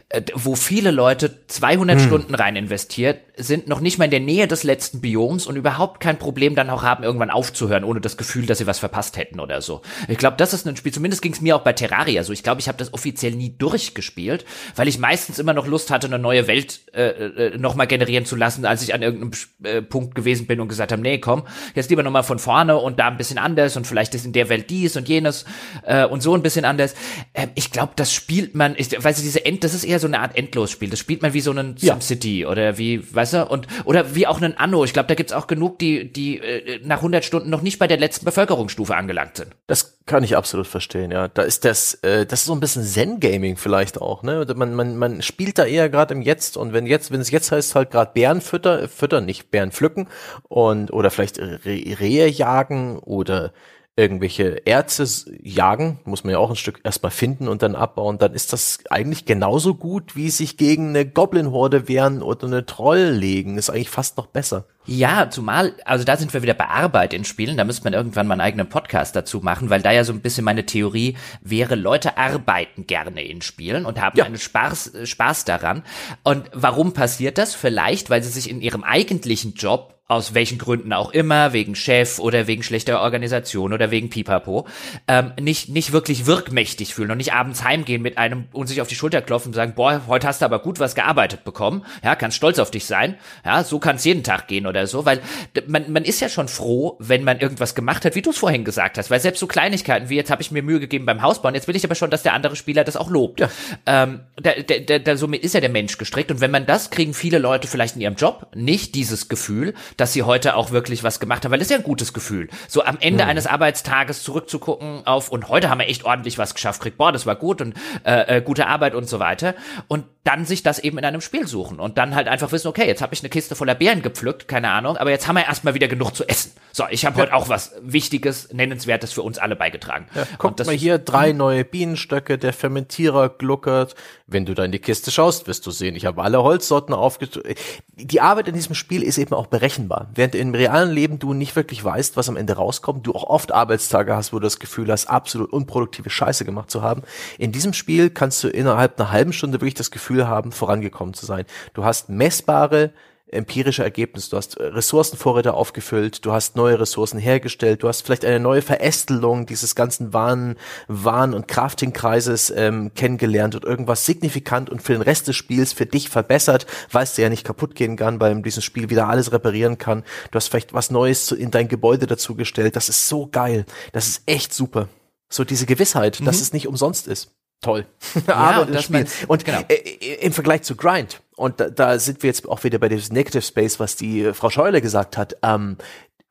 [0.10, 2.07] äh, wo viele Leute 200 Hm.
[2.07, 5.99] Stunden rein investiert, sind noch nicht mal in der Nähe des letzten Bioms und überhaupt
[5.99, 9.39] kein Problem dann auch haben, irgendwann aufzuhören, ohne das Gefühl, dass sie was verpasst hätten
[9.39, 9.81] oder so.
[10.07, 12.31] Ich glaube, das ist ein Spiel, zumindest ging es mir auch bei Terraria so.
[12.31, 14.45] Ich glaube, ich habe das offiziell nie durchgespielt,
[14.76, 18.35] weil ich meistens immer noch Lust hatte, eine neue Welt äh, äh, nochmal generieren zu
[18.35, 19.31] lassen, als ich an irgendeinem
[19.64, 21.43] äh, Punkt gewesen bin und gesagt habe, nee, komm,
[21.73, 24.49] jetzt lieber nochmal von vorne und da ein bisschen anders und vielleicht ist in der
[24.49, 25.45] Welt dies und jenes
[25.85, 26.93] äh, und so ein bisschen anders.
[27.34, 30.07] Ähm, ich glaube, das spielt man, ich weiß nicht, diese End, das ist eher so
[30.07, 30.89] eine Art Endlosspiel.
[30.89, 31.93] Das spielt man wie so einen Ja.
[31.99, 34.83] SimCity oder wie, weißt du, und oder wie auch einen Anno.
[34.83, 37.87] Ich glaube, da gibt's auch genug, die die äh, nach 100 Stunden noch nicht bei
[37.87, 39.55] der letzten Bevölkerungsstufe angelangt sind.
[39.67, 41.27] Das kann ich absolut verstehen, ja.
[41.27, 44.45] Da ist das, äh, das ist so ein bisschen Zen-Gaming vielleicht auch, ne?
[44.55, 47.51] Man, man, man spielt da eher gerade im Jetzt und wenn jetzt, wenn es jetzt
[47.51, 50.07] heißt, halt gerade Bären fütter, füttern, nicht Bären pflücken
[50.49, 51.59] und oder vielleicht Re
[51.99, 53.53] Rehe jagen oder
[53.95, 55.06] irgendwelche Erze
[55.44, 58.80] jagen, muss man ja auch ein Stück erstmal finden und dann abbauen, dann ist das
[58.90, 63.57] eigentlich genauso gut, wie sich gegen eine Goblin-Horde wehren oder eine Troll legen.
[63.57, 64.65] Ist eigentlich fast noch besser.
[64.86, 68.28] Ja, zumal, also da sind wir wieder bei Arbeit in Spielen, da müsste man irgendwann
[68.28, 71.76] mal einen eigenen Podcast dazu machen, weil da ja so ein bisschen meine Theorie wäre,
[71.76, 74.26] Leute arbeiten gerne in Spielen und haben Ja.
[74.26, 75.84] einen Spaß, äh, Spaß daran.
[76.24, 77.56] Und warum passiert das?
[77.56, 82.19] Vielleicht, weil sie sich in ihrem eigentlichen Job aus welchen Gründen auch immer, wegen Chef
[82.19, 84.67] oder wegen schlechter Organisation oder wegen Pipapo,
[85.07, 88.89] ähm, nicht, nicht wirklich wirkmächtig fühlen und nicht abends heimgehen mit einem und sich auf
[88.89, 92.15] die Schulter klopfen und sagen, boah, heute hast du aber gut was gearbeitet bekommen, ja,
[92.15, 93.15] kannst stolz auf dich sein,
[93.45, 95.21] ja, so kann es jeden Tag gehen oder so, weil
[95.67, 98.65] man, man ist ja schon froh, wenn man irgendwas gemacht hat, wie du es vorhin
[98.65, 101.55] gesagt hast, weil selbst so Kleinigkeiten wie jetzt habe ich mir Mühe gegeben beim Hausbauen,
[101.55, 103.41] jetzt will ich aber schon, dass der andere Spieler das auch lobt.
[103.85, 106.89] Ähm, da, da, da, da, somit ist ja der Mensch gestrickt und wenn man das,
[106.89, 111.03] kriegen viele Leute vielleicht in ihrem Job nicht dieses Gefühl, dass sie heute auch wirklich
[111.03, 112.49] was gemacht haben, weil das ist ja ein gutes Gefühl.
[112.68, 116.82] So am Ende eines Arbeitstages zurückzugucken auf und heute haben wir echt ordentlich was geschafft,
[116.82, 117.74] kriegt, boah, das war gut und
[118.06, 119.56] äh, äh, gute Arbeit und so weiter.
[119.88, 122.88] Und dann sich das eben in einem Spiel suchen und dann halt einfach wissen, okay,
[122.88, 125.74] jetzt habe ich eine Kiste voller Beeren gepflückt, keine Ahnung, aber jetzt haben wir erstmal
[125.74, 126.53] wieder genug zu essen.
[126.72, 127.24] So, ich habe ja.
[127.24, 130.07] heute auch was Wichtiges, Nennenswertes für uns alle beigetragen.
[130.15, 133.95] Ja, guck mal hier, drei neue Bienenstöcke, der Fermentierer gluckert.
[134.25, 137.55] Wenn du da in die Kiste schaust, wirst du sehen, ich habe alle Holzsorten aufgeschrieben.
[137.95, 140.09] Die Arbeit in diesem Spiel ist eben auch berechenbar.
[140.15, 143.51] Während im realen Leben du nicht wirklich weißt, was am Ende rauskommt, du auch oft
[143.51, 147.03] Arbeitstage hast, wo du das Gefühl hast, absolut unproduktive Scheiße gemacht zu haben.
[147.37, 151.25] In diesem Spiel kannst du innerhalb einer halben Stunde wirklich das Gefühl haben, vorangekommen zu
[151.25, 151.45] sein.
[151.73, 152.91] Du hast messbare
[153.34, 154.30] empirische Ergebnisse.
[154.30, 158.61] Du hast äh, Ressourcenvorräte aufgefüllt, du hast neue Ressourcen hergestellt, du hast vielleicht eine neue
[158.61, 160.55] Verästelung dieses ganzen Wahn,
[160.88, 165.85] Wahn- und Crafting-Kreises ähm, kennengelernt und irgendwas signifikant und für den Rest des Spiels für
[165.85, 169.10] dich verbessert, weil es dir ja nicht kaputt gehen kann, weil in diesem Spiel wieder
[169.10, 170.03] alles reparieren kann.
[170.31, 172.76] Du hast vielleicht was Neues in dein Gebäude dazugestellt.
[172.76, 173.65] Das ist so geil.
[173.91, 174.88] Das ist echt super.
[175.30, 176.26] So diese Gewissheit, mhm.
[176.26, 177.31] dass es nicht umsonst ist
[177.64, 177.85] toll.
[178.27, 179.07] Ja, Aber das Spiel.
[179.27, 179.61] Und genau.
[179.68, 182.90] Äh, äh, im Vergleich zu Grind, und da, da sind wir jetzt auch wieder bei
[182.90, 185.77] diesem Negative Space, was die äh, Frau Scheule gesagt hat, ähm,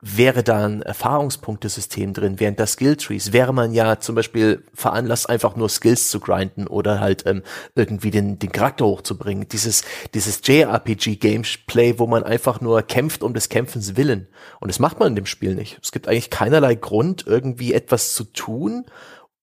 [0.05, 5.55] wäre da ein Erfahrungspunktesystem drin, während der Skilltrees wäre man ja zum Beispiel veranlasst, einfach
[5.55, 7.41] nur Skills zu grinden oder halt ähm,
[7.75, 9.47] irgendwie den, den Charakter hochzubringen.
[9.47, 9.83] Dieses,
[10.13, 14.27] dieses JRPG-Gameplay, wo man einfach nur kämpft um des Kämpfens willen.
[14.59, 15.79] Und das macht man in dem Spiel nicht.
[15.81, 18.85] Es gibt eigentlich keinerlei Grund, irgendwie etwas zu tun,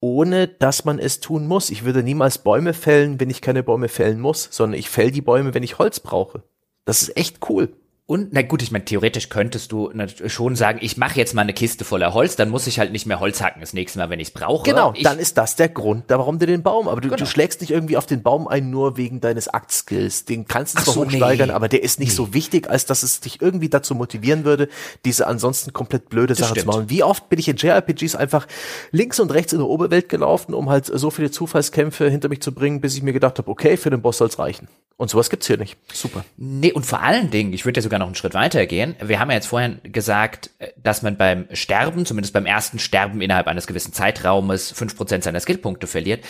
[0.00, 1.70] ohne dass man es tun muss.
[1.70, 5.20] Ich würde niemals Bäume fällen, wenn ich keine Bäume fällen muss, sondern ich fäll die
[5.20, 6.42] Bäume, wenn ich Holz brauche.
[6.84, 7.68] Das ist echt cool.
[8.10, 9.92] Und, na gut, ich meine, theoretisch könntest du
[10.26, 13.06] schon sagen, ich mache jetzt mal eine Kiste voller Holz, dann muss ich halt nicht
[13.06, 14.68] mehr Holz hacken das nächste Mal, wenn ich es brauche.
[14.68, 17.18] Genau, ich, dann ist das der Grund, warum du den Baum, aber du, genau.
[17.18, 20.24] du schlägst nicht irgendwie auf den Baum ein, nur wegen deines Aktskills.
[20.24, 21.54] Den kannst du zwar so, hochsteigern, nee.
[21.54, 22.14] aber der ist nicht nee.
[22.16, 24.68] so wichtig, als dass es dich irgendwie dazu motivieren würde,
[25.04, 26.90] diese ansonsten komplett blöde Sache zu machen.
[26.90, 28.48] Wie oft bin ich in JRPGs einfach
[28.90, 32.52] links und rechts in der Oberwelt gelaufen, um halt so viele Zufallskämpfe hinter mich zu
[32.52, 34.66] bringen, bis ich mir gedacht habe, okay, für den Boss soll's reichen.
[35.00, 35.78] Und sowas gibt's hier nicht.
[35.94, 36.26] Super.
[36.36, 38.96] Nee, und vor allen Dingen, ich würde ja sogar noch einen Schritt weiter gehen.
[39.00, 43.46] Wir haben ja jetzt vorhin gesagt, dass man beim Sterben, zumindest beim ersten Sterben innerhalb
[43.46, 46.24] eines gewissen Zeitraumes, fünf Prozent seiner Skillpunkte verliert.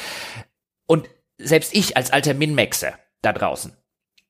[0.86, 3.72] Und selbst ich als alter Min-Maxer da draußen,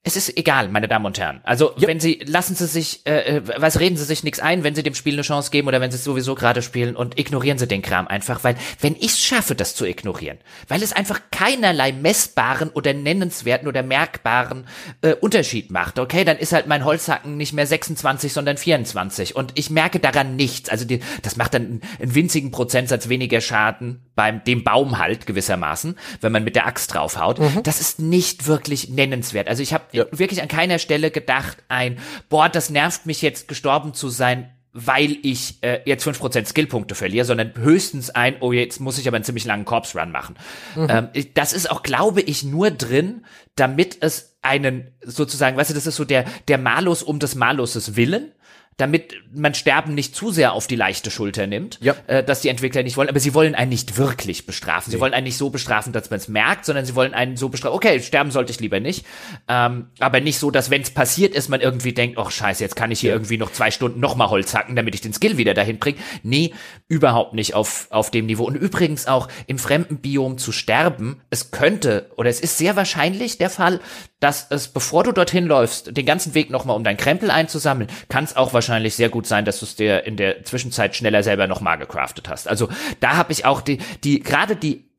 [0.03, 1.41] es ist egal, meine Damen und Herren.
[1.45, 1.87] Also ja.
[1.87, 4.83] wenn Sie lassen Sie sich, äh, äh, was reden Sie sich nichts ein, wenn Sie
[4.83, 7.67] dem Spiel eine Chance geben oder wenn Sie es sowieso gerade spielen und ignorieren Sie
[7.67, 11.93] den Kram einfach, weil wenn ich es schaffe, das zu ignorieren, weil es einfach keinerlei
[11.93, 14.67] messbaren oder nennenswerten oder merkbaren
[15.03, 19.53] äh, Unterschied macht, okay, dann ist halt mein Holzhacken nicht mehr 26, sondern 24 und
[19.57, 20.71] ich merke daran nichts.
[20.71, 25.27] Also die, das macht dann einen, einen winzigen Prozentsatz weniger Schaden beim dem Baum halt
[25.27, 27.39] gewissermaßen, wenn man mit der Axt draufhaut.
[27.39, 27.63] Mhm.
[27.63, 29.49] Das ist nicht wirklich nennenswert.
[29.49, 30.05] Also ich habe ja.
[30.11, 31.99] wirklich an keiner Stelle gedacht, ein,
[32.29, 36.95] boah, das nervt mich jetzt gestorben zu sein, weil ich äh, jetzt fünf Prozent Skillpunkte
[36.95, 40.37] verliere, sondern höchstens ein, oh, jetzt muss ich aber einen ziemlich langen Corpse-Run machen.
[40.77, 40.87] Mhm.
[40.91, 43.25] Ähm, das ist auch, glaube ich, nur drin,
[43.57, 47.97] damit es einen sozusagen, weißt du, das ist so der, der Malus um des Maluses
[47.97, 48.33] willen
[48.81, 51.95] damit man Sterben nicht zu sehr auf die leichte Schulter nimmt, ja.
[52.07, 54.91] äh, dass die Entwickler nicht wollen, aber sie wollen einen nicht wirklich bestrafen.
[54.91, 55.01] Sie nee.
[55.01, 57.77] wollen einen nicht so bestrafen, dass man es merkt, sondern sie wollen einen so bestrafen,
[57.77, 59.05] okay, sterben sollte ich lieber nicht,
[59.49, 62.77] ähm, aber nicht so, dass wenn es passiert ist, man irgendwie denkt, ach scheiße, jetzt
[62.77, 63.17] kann ich hier ja.
[63.17, 65.99] irgendwie noch zwei Stunden nochmal Holz hacken, damit ich den Skill wieder dahin bringe.
[66.23, 66.55] Nee,
[66.89, 68.45] überhaupt nicht auf, auf dem Niveau.
[68.45, 73.39] Und übrigens auch im fremden Biom zu sterben, es könnte, oder es ist sehr wahrscheinlich
[73.39, 73.81] der Fall,
[74.21, 78.25] dass es, bevor du dorthin läufst, den ganzen Weg nochmal um dein Krempel einzusammeln, kann
[78.25, 81.47] es auch wahrscheinlich sehr gut sein, dass du es dir in der Zwischenzeit schneller selber
[81.47, 82.47] nochmal gecraftet hast.
[82.47, 82.69] Also
[83.01, 84.91] da habe ich auch die, die, gerade die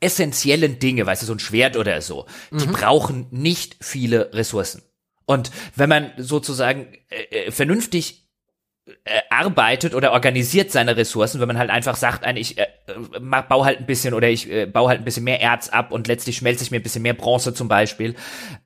[0.00, 2.72] essentiellen Dinge, weißt du, so ein Schwert oder so, die mhm.
[2.72, 4.82] brauchen nicht viele Ressourcen.
[5.24, 8.29] Und wenn man sozusagen äh, äh vernünftig
[9.30, 12.66] arbeitet oder organisiert seine Ressourcen, wenn man halt einfach sagt, ich äh,
[13.20, 16.06] baue halt ein bisschen oder ich äh, baue halt ein bisschen mehr Erz ab und
[16.06, 18.14] letztlich schmelze ich mir ein bisschen mehr Bronze zum Beispiel,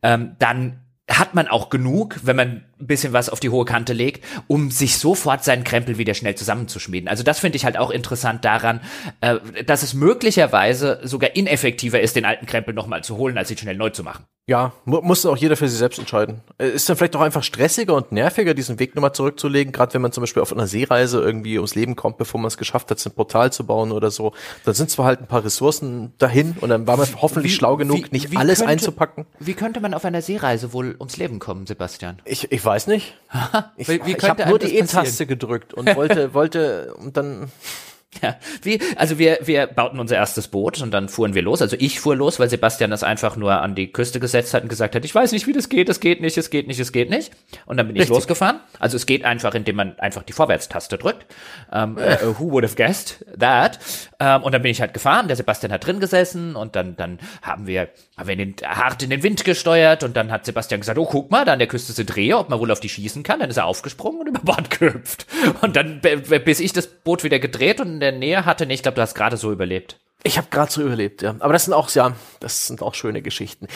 [0.03, 0.81] ähm, dann
[1.11, 4.99] hat man auch genug, wenn man bisschen was auf die hohe Kante legt, um sich
[4.99, 7.09] sofort seinen Krempel wieder schnell zusammenzuschmieden.
[7.09, 8.81] Also das finde ich halt auch interessant daran,
[9.21, 13.59] äh, dass es möglicherweise sogar ineffektiver ist, den alten Krempel nochmal zu holen, als ihn
[13.59, 14.25] schnell neu zu machen.
[14.47, 16.43] Ja, mu muss auch jeder für sich selbst entscheiden.
[16.59, 20.03] Äh, ist dann vielleicht auch einfach stressiger und nerviger, diesen Weg nochmal zurückzulegen, gerade wenn
[20.03, 23.05] man zum Beispiel auf einer Seereise irgendwie ums Leben kommt, bevor man es geschafft hat,
[23.07, 24.35] ein Portal zu bauen oder so.
[24.67, 27.79] Dann sind zwar halt ein paar Ressourcen dahin und dann war man hoffentlich wie, schlau
[27.79, 29.25] genug, wie, nicht wie alles könnte, einzupacken.
[29.39, 32.21] Wie könnte man auf einer Seereise wohl ums Leben kommen, Sebastian?
[32.27, 33.15] Ich, ich weiß nicht.
[33.77, 37.51] ich ich habe nur die E-Taste gedrückt und wollte, wollte und dann
[38.23, 41.63] Ja, wie, also wir, wir bauten unser erstes Boot und dann fuhren wir los.
[41.63, 44.69] Also ich fuhr los, weil Sebastian das einfach nur an die Küste gesetzt hat und
[44.69, 46.93] gesagt hat, ich weiß nicht, wie das geht, es geht nicht, es geht nicht, es
[46.93, 47.33] geht nicht.
[47.67, 48.17] Und dann bin ich Richtig.
[48.17, 48.61] losgefahren.
[48.79, 51.27] Also es geht einfach, indem man einfach die Vorwärtstaste drückt.
[51.71, 53.79] Um, ähm, uh, äh, who would have guessed that?
[54.25, 57.19] Ähm, und dann bin ich halt gefahren, der Sebastian hat drin gesessen und dann, dann
[57.43, 60.99] haben wir, haben wir den, hart in den Wind gesteuert und dann hat Sebastian gesagt,
[60.99, 63.23] oh, guck mal, da an der Küste sind Rehe, ob man wohl auf die schießen
[63.23, 63.41] kann.
[63.41, 65.27] Dann ist er aufgesprungen und über Bord gehüpft.
[65.61, 68.95] Und dann, bis ich das Boot wieder gedreht und in der Nähe hatte, ich glaube,
[68.97, 70.01] du hast gerade so überlebt.
[70.23, 71.35] Ich habe gerade so überlebt, ja.
[71.41, 73.67] Aber das sind auch, ja, das sind auch schöne Geschichten.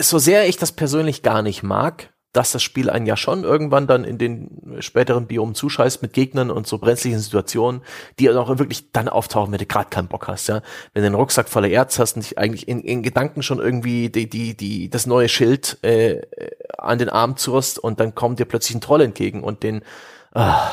[0.00, 3.86] So sehr ich das persönlich gar nicht mag, dass das Spiel einen ja schon irgendwann
[3.86, 7.80] dann in den späteren Biomen zuscheißt mit Gegnern und so brenzlichen Situationen,
[8.18, 10.60] die auch wirklich dann auftauchen, wenn du gerade keinen Bock hast, ja.
[10.92, 14.10] Wenn du einen Rucksack voller Erz hast und dich eigentlich in, in Gedanken schon irgendwie
[14.10, 16.20] die, die, die, das neue Schild äh,
[16.76, 19.82] an den Arm zurst und dann kommt dir plötzlich ein Troll entgegen und den
[20.34, 20.70] ah,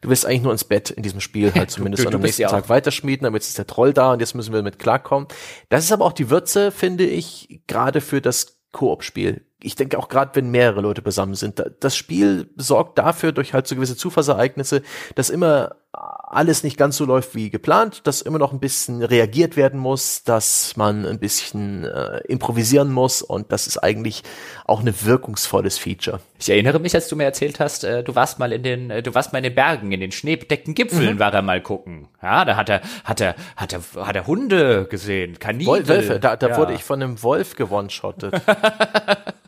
[0.00, 2.22] du willst eigentlich nur ins Bett in diesem Spiel halt zumindest du, du, du am
[2.22, 5.28] nächsten ja Tag weiterschmieden, damit ist der Troll da und jetzt müssen wir damit klarkommen.
[5.68, 10.08] Das ist aber auch die Würze, finde ich, gerade für das Koop-Spiel ich denke auch
[10.08, 14.82] gerade, wenn mehrere Leute beisammen sind, das Spiel sorgt dafür durch halt so gewisse Zufallsereignisse,
[15.14, 19.56] dass immer alles nicht ganz so läuft wie geplant, dass immer noch ein bisschen reagiert
[19.56, 24.22] werden muss, dass man ein bisschen äh, improvisieren muss und das ist eigentlich
[24.66, 26.20] auch ein wirkungsvolles Feature.
[26.38, 29.02] Ich erinnere mich, als du mir erzählt hast, äh, du warst mal in den, äh,
[29.02, 31.18] du warst mal in den Bergen, in den schneebedeckten Gipfeln mhm.
[31.18, 32.08] war er mal gucken.
[32.22, 35.88] Ja, da hat er, hat er, hat er, hat er Hunde gesehen, Kaninchen.
[35.88, 36.56] Wölfe, da, da ja.
[36.58, 38.34] wurde ich von einem Wolf gewonshottet.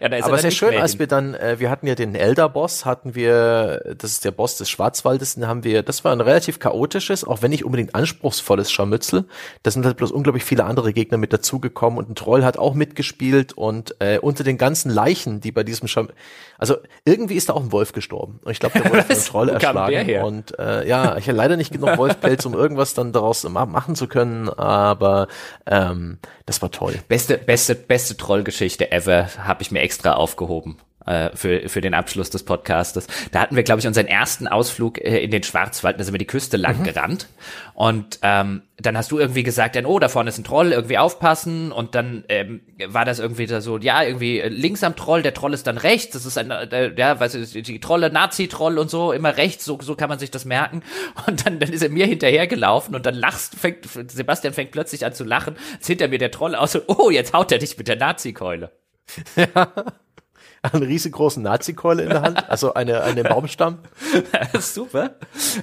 [0.00, 2.84] ja, da ist Aber sehr schön, als wir dann, äh, wir hatten ja den Elder-Boss,
[2.84, 6.58] hatten wir, das ist der Boss des Schwarzwaldes, den haben wir, das war ein relativ
[6.58, 9.24] chaotisches, auch wenn nicht unbedingt anspruchsvolles Scharmützel.
[9.62, 12.74] Da sind halt bloß unglaublich viele andere Gegner mit dazugekommen und ein Troll hat auch
[12.74, 16.16] mitgespielt und äh, unter den ganzen Leichen, die bei diesem Scharmützel,
[16.58, 18.40] also irgendwie ist da auch ein Wolf gestorben.
[18.44, 20.22] Und ich glaube, der wurde von einem Troll erschlagen.
[20.22, 24.08] Und äh, ja, ich habe leider nicht genug Wolfpelz, um irgendwas dann daraus machen zu
[24.08, 25.28] können, aber
[25.66, 26.94] ähm, das war toll.
[27.08, 32.28] Beste, beste, beste Trollgeschichte ever habe ich mir extra aufgehoben äh, für, für den Abschluss
[32.28, 33.06] des Podcastes.
[33.32, 36.18] Da hatten wir, glaube ich, unseren ersten Ausflug äh, in den Schwarzwald, da sind wir
[36.18, 36.84] die Küste lang mhm.
[36.84, 37.28] gerannt.
[37.72, 40.98] Und ähm, dann hast du irgendwie gesagt, dann, oh, da vorne ist ein Troll, irgendwie
[40.98, 41.72] aufpassen.
[41.72, 45.54] Und dann ähm, war das irgendwie da so, ja, irgendwie links am Troll, der Troll
[45.54, 46.12] ist dann rechts.
[46.12, 49.78] Das ist ein, äh, ja, weißt du, die Trolle, Nazi-Troll und so, immer rechts, so,
[49.80, 50.82] so kann man sich das merken.
[51.26, 55.14] Und dann, dann ist er mir hinterhergelaufen und dann lachst, fängt, Sebastian fängt plötzlich an
[55.14, 57.88] zu lachen, ist hinter mir der Troll aus und, oh, jetzt haut er dich mit
[57.88, 58.70] der Nazi-Keule.
[59.36, 60.72] Ja.
[60.72, 63.78] einen riesengroßen Nazi-Keule in der Hand, also eine, eine Baumstamm.
[64.58, 65.14] Super.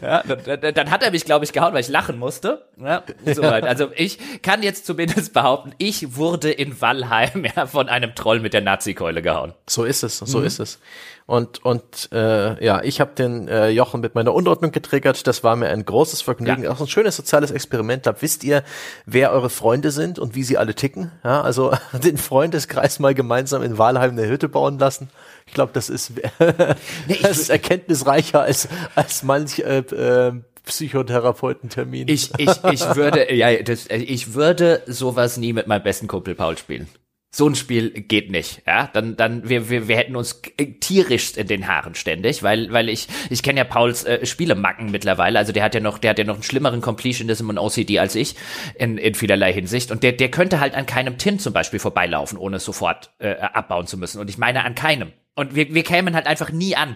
[0.01, 2.69] Ja, dann, dann, hat er mich, glaube ich, gehauen, weil ich lachen musste.
[2.77, 3.65] Ja, soweit.
[3.75, 8.53] Also ich kann jetzt zumindest behaupten, ich wurde in Wallheim ja, von einem Troll mit
[8.53, 9.53] der Nazi-Keule gehauen.
[9.67, 10.45] So ist es, so mhm.
[10.45, 10.79] ist es.
[11.27, 15.25] Und, und äh, ja, ich habe den äh, Jochen mit meiner Unordnung getriggert.
[15.25, 16.63] Das war mir ein großes Vergnügen.
[16.63, 16.71] Ja.
[16.71, 18.05] Auch ein schönes soziales Experiment.
[18.05, 18.63] Da wisst ihr,
[19.07, 21.11] wer eure Freunde sind und wie sie alle ticken.
[21.23, 25.09] Ja, also den Freundeskreis mal gemeinsam in Walheim eine Hütte bauen lassen.
[25.47, 26.11] Ich glaube, das ist,
[27.07, 30.33] nee, das ist erkenntnisreicher als, als manch äh, äh,
[30.63, 32.07] Psychotherapeutentermin.
[32.07, 36.55] Ich, ich, ich würde, ja, das, ich würde sowas nie mit meinem besten Kumpel Paul
[36.57, 36.87] spielen
[37.35, 40.41] so ein Spiel geht nicht, ja, dann dann wir wir, wir hätten uns
[40.79, 45.37] tierisch in den Haaren ständig, weil weil ich ich kenne ja Pauls äh, Spielemacken mittlerweile,
[45.37, 48.15] also der hat ja noch der hat ja noch einen schlimmeren Completionism und OCD als
[48.15, 48.35] ich
[48.75, 49.91] in in vielerlei Hinsicht.
[49.91, 53.35] Und der der könnte halt an keinem Tin zum Beispiel vorbeilaufen, ohne es sofort äh,
[53.35, 54.21] abbauen zu müssen.
[54.21, 55.11] Und ich meine an keinem.
[55.35, 56.95] Und wir wir kämen halt einfach nie an,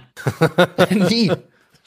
[0.90, 1.34] nie.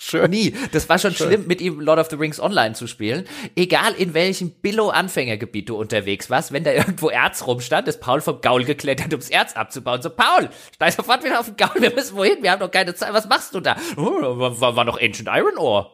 [0.04, 0.30] Schön.
[0.30, 0.52] Nie.
[0.72, 1.28] Das war schon Schön.
[1.28, 3.24] schlimm, mit ihm Lord of the Rings online zu spielen.
[3.54, 8.40] Egal in welchem Billo-Anfängergebiet du unterwegs warst, wenn da irgendwo Erz rumstand, ist Paul vom
[8.40, 10.02] Gaul geklettert, ums Erz abzubauen.
[10.02, 12.96] So, Paul, steig sofort wieder auf den Gaul, wir müssen wohin, wir haben noch keine
[12.96, 13.76] Zeit, was machst du da?
[13.96, 15.92] Oh, war, war noch Ancient Iron Ore.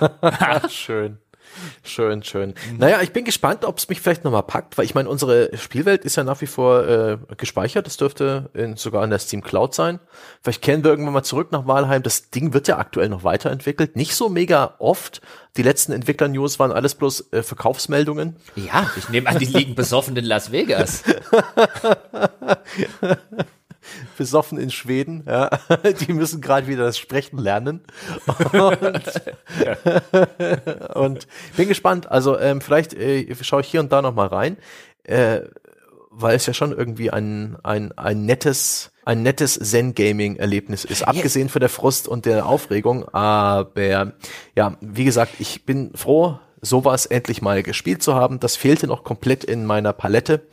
[0.70, 1.18] Schön.
[1.82, 2.54] Schön, schön.
[2.78, 6.04] Naja, ich bin gespannt, ob es mich vielleicht nochmal packt, weil ich meine, unsere Spielwelt
[6.04, 7.86] ist ja nach wie vor äh, gespeichert.
[7.86, 10.00] Das dürfte in, sogar in der Steam Cloud sein.
[10.42, 12.02] Vielleicht kehren wir irgendwann mal zurück nach Walheim.
[12.02, 13.96] Das Ding wird ja aktuell noch weiterentwickelt.
[13.96, 15.20] Nicht so mega oft.
[15.56, 18.36] Die letzten Entwickler-News waren alles bloß äh, Verkaufsmeldungen.
[18.56, 21.04] Ja, ich nehme an, die liegen besoffen in Las Vegas.
[24.14, 25.24] besoffen in Schweden.
[25.26, 25.50] Ja.
[26.00, 27.82] Die müssen gerade wieder das Sprechen lernen.
[28.52, 29.02] Und,
[30.94, 31.26] und
[31.56, 32.10] bin gespannt.
[32.10, 34.56] Also ähm, vielleicht äh, schaue ich hier und da noch mal rein,
[35.04, 35.40] äh,
[36.10, 41.60] weil es ja schon irgendwie ein, ein, ein nettes ein nettes Zen-Gaming-Erlebnis ist, abgesehen von
[41.60, 43.06] der Frust und der Aufregung.
[43.10, 44.14] Aber
[44.56, 48.40] ja, wie gesagt, ich bin froh, sowas endlich mal gespielt zu haben.
[48.40, 50.46] Das fehlte noch komplett in meiner Palette.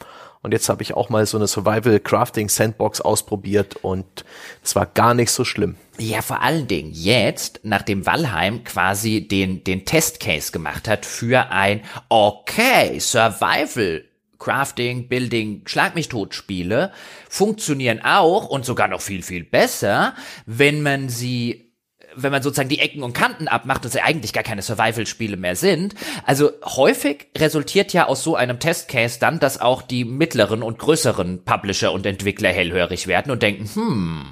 [0.43, 4.25] Und jetzt habe ich auch mal so eine Survival Crafting Sandbox ausprobiert und
[4.63, 5.75] es war gar nicht so schlimm.
[5.99, 11.81] Ja, vor allen Dingen jetzt, nachdem Valheim quasi den, den Testcase gemacht hat für ein
[12.09, 14.03] okay, Survival
[14.39, 16.91] Crafting, Building, Schlag mich tot Spiele
[17.29, 20.15] funktionieren auch und sogar noch viel, viel besser,
[20.47, 21.70] wenn man sie
[22.15, 25.55] wenn man sozusagen die Ecken und Kanten abmacht und sie eigentlich gar keine Survival-Spiele mehr
[25.55, 25.95] sind.
[26.25, 31.43] Also häufig resultiert ja aus so einem Testcase dann, dass auch die mittleren und größeren
[31.43, 34.25] Publisher und Entwickler hellhörig werden und denken, hm,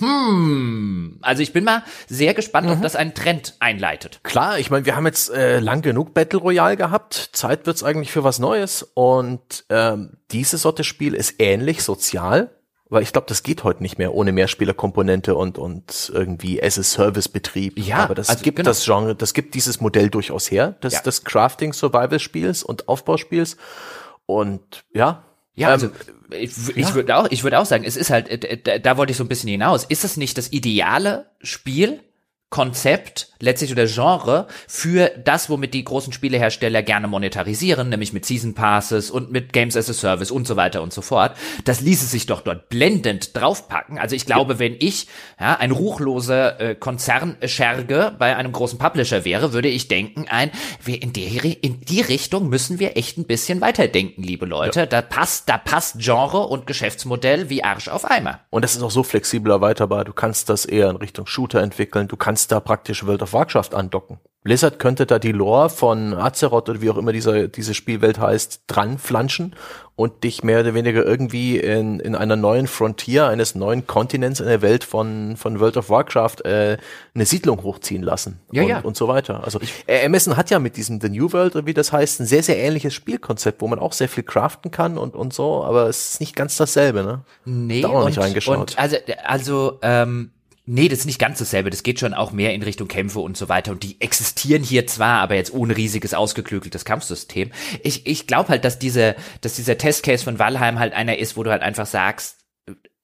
[0.00, 2.74] hm, also ich bin mal sehr gespannt, mhm.
[2.74, 4.20] ob das einen Trend einleitet.
[4.22, 7.30] Klar, ich meine, wir haben jetzt äh, lang genug Battle Royale gehabt.
[7.32, 8.82] Zeit wird's eigentlich für was Neues.
[8.94, 12.50] Und ähm, diese Sorte Spiel ist ähnlich sozial,
[12.90, 16.82] weil ich glaube, das geht heute nicht mehr ohne Mehrspielerkomponente und und irgendwie as a
[16.82, 17.78] Service Betrieb.
[17.78, 18.68] Ja, aber das also, gibt genau.
[18.68, 21.00] das Genre, das gibt dieses Modell durchaus her, das ja.
[21.00, 23.56] des Crafting Survival Spiels und Aufbauspiels.
[24.26, 25.92] Und ja, ja, also ähm,
[26.32, 26.94] ich, ich ja.
[26.94, 29.24] würde auch, ich würde auch sagen, es ist halt, äh, da, da wollte ich so
[29.24, 29.84] ein bisschen hinaus.
[29.84, 32.00] Ist es nicht das ideale Spiel,
[32.50, 38.54] Konzept letztlich oder Genre für das, womit die großen Spielehersteller gerne monetarisieren, nämlich mit Season
[38.54, 41.36] Passes und mit Games as a Service und so weiter und so fort.
[41.64, 43.98] Das ließe sich doch dort blendend draufpacken.
[43.98, 45.06] Also ich glaube, wenn ich
[45.38, 50.50] ja, ein ruchloser äh, Konzernscherge bei einem großen Publisher wäre, würde ich denken, ein,
[50.82, 54.80] wir in die, in die Richtung müssen wir echt ein bisschen weiterdenken, liebe Leute.
[54.80, 54.86] Ja.
[54.86, 58.40] Da passt, da passt Genre und Geschäftsmodell wie Arsch auf Eimer.
[58.50, 60.04] Und das ist auch so flexibel erweiterbar.
[60.04, 62.08] Du kannst das eher in Richtung Shooter entwickeln.
[62.08, 64.18] Du kannst da praktisch World of Warcraft andocken.
[64.42, 68.62] Blizzard könnte da die Lore von Azeroth oder wie auch immer dieser, diese Spielwelt heißt,
[68.68, 69.54] dran flanschen
[69.96, 74.46] und dich mehr oder weniger irgendwie in, in einer neuen Frontier, eines neuen Kontinents in
[74.46, 76.78] der Welt von, von World of Warcraft äh,
[77.14, 78.80] eine Siedlung hochziehen lassen ja, und, ja.
[78.80, 79.44] und so weiter.
[79.44, 82.26] Also äh, Amazon hat ja mit diesem The New World, oder wie das heißt, ein
[82.26, 85.86] sehr, sehr ähnliches Spielkonzept, wo man auch sehr viel craften kann und, und so, aber
[85.86, 87.24] es ist nicht ganz dasselbe, ne?
[87.44, 88.56] Nee, da auch noch nicht reingeschaut.
[88.56, 90.30] Und also, also ähm
[90.72, 91.68] Nee, das ist nicht ganz dasselbe.
[91.68, 93.72] Das geht schon auch mehr in Richtung Kämpfe und so weiter.
[93.72, 97.50] Und die existieren hier zwar, aber jetzt ohne riesiges, ausgeklügeltes Kampfsystem.
[97.82, 101.42] Ich, ich glaube halt, dass diese, dass dieser Testcase von Valheim halt einer ist, wo
[101.42, 102.36] du halt einfach sagst,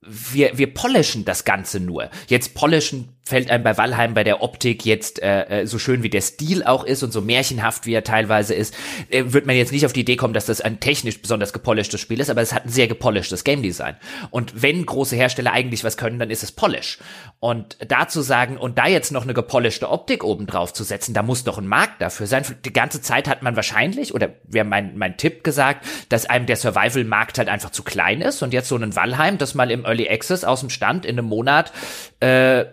[0.00, 2.08] wir, wir polishen das Ganze nur.
[2.28, 6.08] Jetzt polishen fällt einem bei Valheim bei der Optik jetzt äh, äh, so schön wie
[6.08, 8.72] der Stil auch ist und so märchenhaft wie er teilweise ist,
[9.10, 12.00] äh, wird man jetzt nicht auf die Idee kommen, dass das ein technisch besonders gepolischtes
[12.00, 13.96] Spiel ist, aber es hat ein sehr gepolischtes Game Design.
[14.30, 16.98] Und wenn große Hersteller eigentlich was können, dann ist es Polish.
[17.40, 21.24] Und dazu sagen und da jetzt noch eine gepolischte Optik oben drauf zu setzen, da
[21.24, 22.44] muss doch ein Markt dafür sein.
[22.64, 26.56] Die ganze Zeit hat man wahrscheinlich oder wäre mein mein Tipp gesagt, dass einem der
[26.56, 29.84] Survival Markt halt einfach zu klein ist und jetzt so ein Valheim, das mal im
[29.84, 31.72] Early Access aus dem Stand in einem Monat
[32.20, 32.66] äh,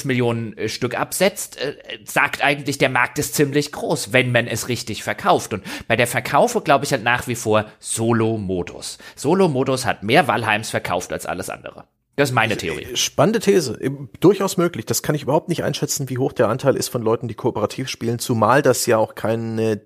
[0.00, 4.46] 5 Millionen äh, Stück absetzt, äh, sagt eigentlich, der Markt ist ziemlich groß, wenn man
[4.46, 5.52] es richtig verkauft.
[5.52, 8.98] Und bei der Verkaufe glaube ich halt nach wie vor Solo-Modus.
[9.16, 11.84] Solo-Modus hat mehr Valheims verkauft als alles andere.
[12.16, 12.84] Das ist meine Theorie.
[12.84, 13.78] Äh, spannende These.
[14.20, 14.86] Durchaus möglich.
[14.86, 17.88] Das kann ich überhaupt nicht einschätzen, wie hoch der Anteil ist von Leuten, die kooperativ
[17.88, 19.80] spielen, zumal das ja auch keine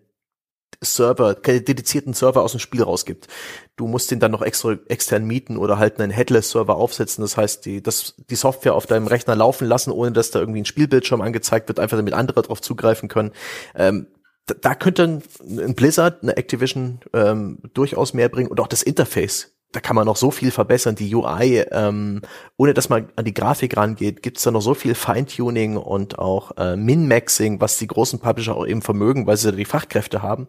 [0.81, 3.29] Server, keine dedizierten Server aus dem Spiel rausgibt.
[3.77, 7.23] Du musst den dann noch extra extern mieten oder halt einen Headless-Server aufsetzen.
[7.23, 10.63] Das heißt, die, das, die Software auf deinem Rechner laufen lassen, ohne dass da irgendwie
[10.63, 13.33] ein Spielbildschirm angezeigt wird, einfach damit andere drauf zugreifen können.
[13.75, 14.07] Ähm,
[14.47, 19.54] da, da könnte ein Blizzard, eine Activision ähm, durchaus mehr bringen und auch das Interface
[19.75, 20.95] da kann man noch so viel verbessern.
[20.95, 22.23] Die UI, ähm,
[22.57, 26.57] ohne dass man an die Grafik rangeht, gibt's da noch so viel Feintuning und auch
[26.57, 30.47] äh, Min-Maxing, was die großen Publisher auch eben vermögen, weil sie die Fachkräfte haben.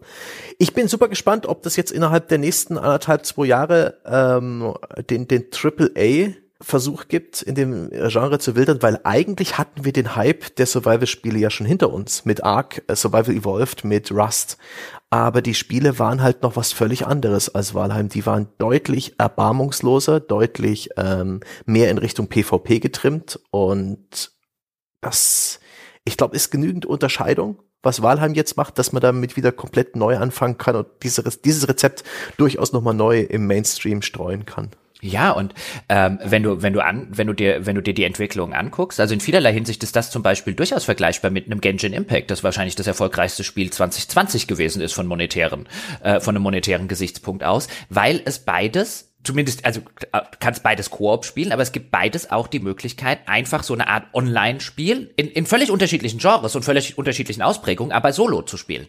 [0.58, 4.74] Ich bin super gespannt, ob das jetzt innerhalb der nächsten anderthalb, zwei Jahre ähm,
[5.10, 10.16] den, den AAA Versuch gibt, in dem Genre zu wildern, weil eigentlich hatten wir den
[10.16, 14.56] Hype der Survival-Spiele ja schon hinter uns mit Ark, äh, Survival Evolved, mit Rust
[15.10, 18.08] aber die Spiele waren halt noch was völlig anderes als Valheim.
[18.08, 24.32] Die waren deutlich erbarmungsloser, deutlich ähm, mehr in Richtung PvP getrimmt und
[25.00, 25.60] das,
[26.04, 30.16] ich glaube, ist genügend Unterscheidung, was Valheim jetzt macht, dass man damit wieder komplett neu
[30.16, 32.02] anfangen kann und dieses, dieses Rezept
[32.36, 34.70] durchaus nochmal neu im Mainstream streuen kann.
[35.06, 35.54] Ja, und
[35.88, 38.98] ähm, wenn du, wenn du an, wenn du dir, wenn du dir die Entwicklung anguckst,
[38.98, 42.42] also in vielerlei Hinsicht ist das zum Beispiel durchaus vergleichbar mit einem Genshin Impact, das
[42.42, 45.68] wahrscheinlich das erfolgreichste Spiel 2020 gewesen ist von monetären,
[46.02, 49.80] äh, von einem monetären Gesichtspunkt aus, weil es beides zumindest, also
[50.12, 53.88] äh, kannst beides Koop spielen, aber es gibt beides auch die Möglichkeit, einfach so eine
[53.88, 58.86] Art Online-Spiel in, in völlig unterschiedlichen Genres und völlig unterschiedlichen Ausprägungen, aber solo zu spielen.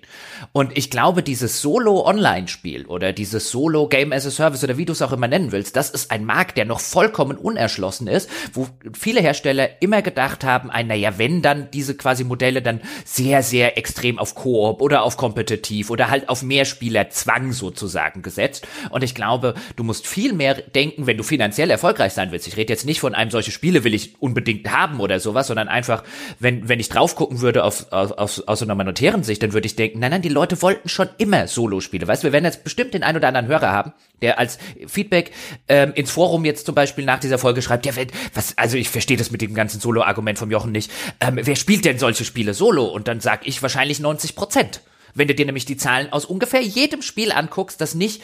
[0.52, 5.02] Und ich glaube, dieses Solo-Online-Spiel oder dieses Solo-Game as a Service oder wie du es
[5.02, 9.22] auch immer nennen willst, das ist ein Markt, der noch vollkommen unerschlossen ist, wo viele
[9.22, 14.20] Hersteller immer gedacht haben, ein, naja, wenn dann diese quasi Modelle dann sehr, sehr extrem
[14.20, 18.68] auf Koop oder auf kompetitiv oder halt auf Mehrspielerzwang sozusagen gesetzt.
[18.92, 22.48] Und ich glaube, du musst viel mehr denken, wenn du finanziell erfolgreich sein willst.
[22.48, 25.68] Ich rede jetzt nicht von einem solche Spiele will ich unbedingt haben oder sowas, sondern
[25.68, 26.04] einfach,
[26.40, 29.68] wenn, wenn ich drauf gucken würde auf, auf, auf, aus einer monetären Sicht, dann würde
[29.68, 32.08] ich denken, nein, nein, die Leute wollten schon immer Solo-Spiele.
[32.08, 35.32] Weißt du, wir werden jetzt bestimmt den einen oder anderen Hörer haben, der als Feedback
[35.68, 37.94] ähm, ins Forum jetzt zum Beispiel nach dieser Folge schreibt, ja,
[38.34, 40.92] was, also ich verstehe das mit dem ganzen Solo-Argument vom Jochen nicht.
[41.20, 42.86] Ähm, wer spielt denn solche Spiele solo?
[42.86, 44.82] Und dann sag ich wahrscheinlich 90 Prozent.
[45.14, 48.22] Wenn du dir nämlich die Zahlen aus ungefähr jedem Spiel anguckst, das nicht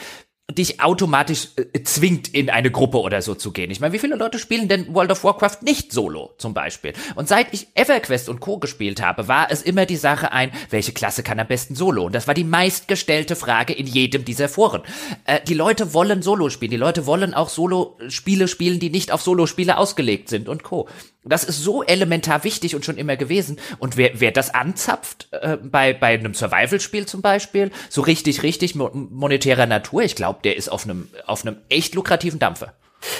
[0.51, 3.71] dich automatisch äh, zwingt, in eine Gruppe oder so zu gehen.
[3.71, 6.93] Ich meine, wie viele Leute spielen denn World of Warcraft nicht solo, zum Beispiel?
[7.15, 8.57] Und seit ich EverQuest und Co.
[8.57, 12.05] gespielt habe, war es immer die Sache ein, welche Klasse kann am besten solo?
[12.05, 14.81] Und das war die meistgestellte Frage in jedem dieser Foren.
[15.25, 19.21] Äh, die Leute wollen Solo spielen, die Leute wollen auch Solo-Spiele spielen, die nicht auf
[19.21, 20.89] Solo-Spiele ausgelegt sind und Co.
[21.25, 23.59] Das ist so elementar wichtig und schon immer gewesen.
[23.79, 28.75] Und wer, wer das anzapft, äh, bei, bei einem Survival-Spiel zum Beispiel, so richtig, richtig
[28.75, 32.73] monetärer Natur, ich glaube, der ist auf einem, auf einem echt lukrativen Dampfer.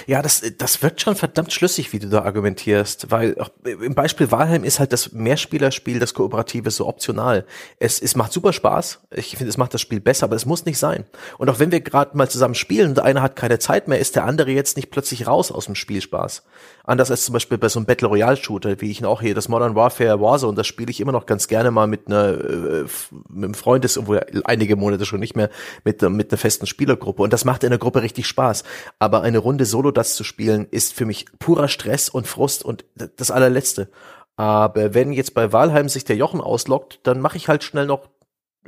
[0.08, 4.64] Ja, das, das wird schon verdammt schlüssig, wie du da argumentierst, weil im Beispiel Walheim
[4.64, 7.46] ist halt das Mehrspielerspiel, das Kooperative so optional.
[7.80, 9.02] Es, es macht super Spaß.
[9.12, 11.06] Ich finde, es macht das Spiel besser, aber es muss nicht sein.
[11.38, 14.16] Und auch wenn wir gerade mal zusammen spielen und einer hat keine Zeit mehr, ist
[14.16, 16.44] der andere jetzt nicht plötzlich raus aus dem Spielspaß.
[16.86, 19.34] Anders als zum Beispiel bei so einem Battle Royale Shooter, wie ich ihn auch hier,
[19.34, 22.86] das Modern Warfare Warzone, das spiele ich immer noch ganz gerne mal mit einer, äh,
[23.30, 25.50] mit einem Freund, das obwohl einige Monate schon nicht mehr,
[25.86, 27.24] mit, mit einer festen Spielergruppe.
[27.24, 28.66] Und das macht in der Gruppe richtig Spaß.
[29.00, 32.84] Aber eine Runde Solo das zu spielen, ist für mich purer Stress und Frust und
[33.16, 33.90] das allerletzte.
[34.36, 38.10] Aber wenn jetzt bei Walheim sich der Jochen auslockt, dann mache ich halt schnell noch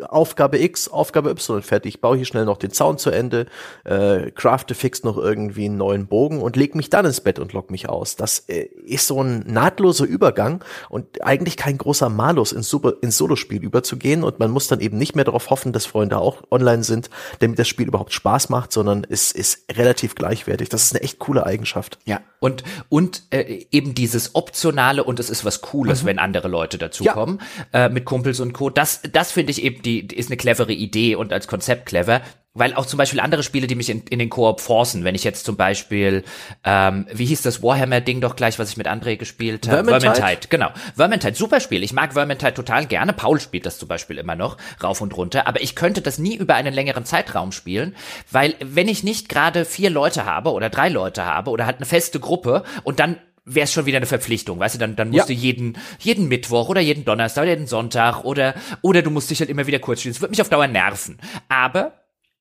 [0.02, 3.46] Aufgabe X, Aufgabe Y fertig, baue hier schnell noch den Zaun zu Ende,
[3.86, 7.54] äh, crafte fix noch irgendwie einen neuen Bogen und leg mich dann ins Bett und
[7.54, 8.16] lock mich aus.
[8.16, 13.18] Das äh, ist so ein nahtloser Übergang und eigentlich kein großer Malus ins, Super, ins
[13.18, 16.84] Solospiel überzugehen und man muss dann eben nicht mehr darauf hoffen, dass Freunde auch online
[16.84, 17.10] sind,
[17.40, 20.70] damit das Spiel überhaupt Spaß macht, sondern es ist relativ gleichwertig.
[20.70, 22.00] Das ist eine echt coole Eigenschaft.
[22.06, 26.08] Ja, und, und äh, eben dieses Optionale und es ist was Cooles, mhm.
[26.08, 27.40] wenn andere Leute dazukommen,
[27.74, 27.86] ja.
[27.86, 28.70] äh, mit Kumpels und Co.
[28.70, 32.22] Das, das finde ich eben die, die ist eine clevere Idee und als Konzept clever.
[32.58, 35.26] Weil auch zum Beispiel andere Spiele, die mich in, in den Koop forcen, wenn ich
[35.26, 36.24] jetzt zum Beispiel,
[36.64, 39.84] ähm, wie hieß das Warhammer-Ding doch gleich, was ich mit André gespielt habe?
[39.84, 40.16] Vermintide.
[40.16, 40.70] Vermintide, genau.
[40.96, 41.84] Vermintide, super Spiel.
[41.84, 43.12] Ich mag Vermintide total gerne.
[43.12, 45.48] Paul spielt das zum Beispiel immer noch, rauf und runter.
[45.48, 47.94] Aber ich könnte das nie über einen längeren Zeitraum spielen,
[48.32, 51.86] weil wenn ich nicht gerade vier Leute habe oder drei Leute habe oder halt eine
[51.86, 55.30] feste Gruppe und dann wäre es schon wieder eine Verpflichtung, weißt du, dann, dann musst
[55.30, 55.36] ja.
[55.36, 59.40] du jeden, jeden Mittwoch oder jeden Donnerstag oder jeden Sonntag oder, oder du musst dich
[59.40, 60.14] halt immer wieder kurz spielen.
[60.14, 61.20] Das wird mich auf Dauer nerven.
[61.48, 61.94] Aber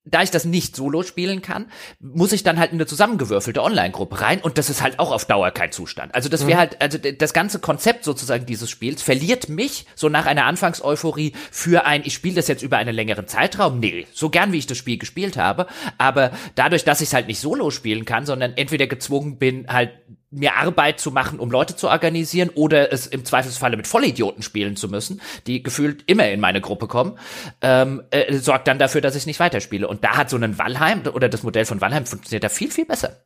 [0.07, 1.67] da ich das nicht solo spielen kann,
[1.99, 5.25] muss ich dann halt in eine zusammengewürfelte Online-Gruppe rein und das ist halt auch auf
[5.25, 6.15] Dauer kein Zustand.
[6.15, 6.61] Also das wäre mhm.
[6.61, 11.87] halt, also das ganze Konzept sozusagen dieses Spiels verliert mich so nach einer Anfangseuphorie für
[11.87, 13.81] ein, ich spiele das jetzt über einen längeren Zeitraum.
[13.81, 15.67] Nee, so gern wie ich das Spiel gespielt habe,
[15.97, 19.91] aber dadurch, dass ich es halt nicht solo spielen kann, sondern entweder gezwungen bin, halt
[20.35, 24.77] mir Arbeit zu machen, um Leute zu organisieren oder es im Zweifelsfalle mit Vollidioten spielen
[24.77, 27.19] zu müssen, die gefühlt immer in meine Gruppe kommen,
[27.61, 29.87] ähm, äh, sorgt dann dafür, dass ich nicht weiterspiele.
[29.87, 32.87] Und da hat so ein Valheim oder das Modell von Valheim funktioniert da viel, viel
[32.87, 33.25] besser.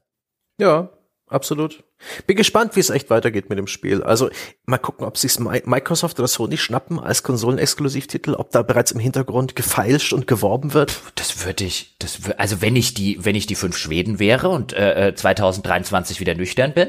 [0.61, 0.91] Ja,
[1.29, 1.85] absolut.
[2.27, 4.03] Bin gespannt, wie es echt weitergeht mit dem Spiel.
[4.03, 4.31] Also
[4.67, 9.57] mal gucken, ob sich Microsoft oder Sony schnappen als Konsolenexklusivtitel, ob da bereits im Hintergrund
[9.57, 11.01] gefeilscht und geworben wird.
[11.15, 14.49] Das würde ich, das würde, also wenn ich die, wenn ich die fünf Schweden wäre
[14.49, 16.89] und äh, 2023 äh, wieder nüchtern bin,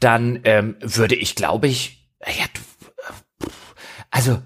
[0.00, 2.46] dann ähm, würde ich, glaube ich, ja,
[4.10, 4.40] also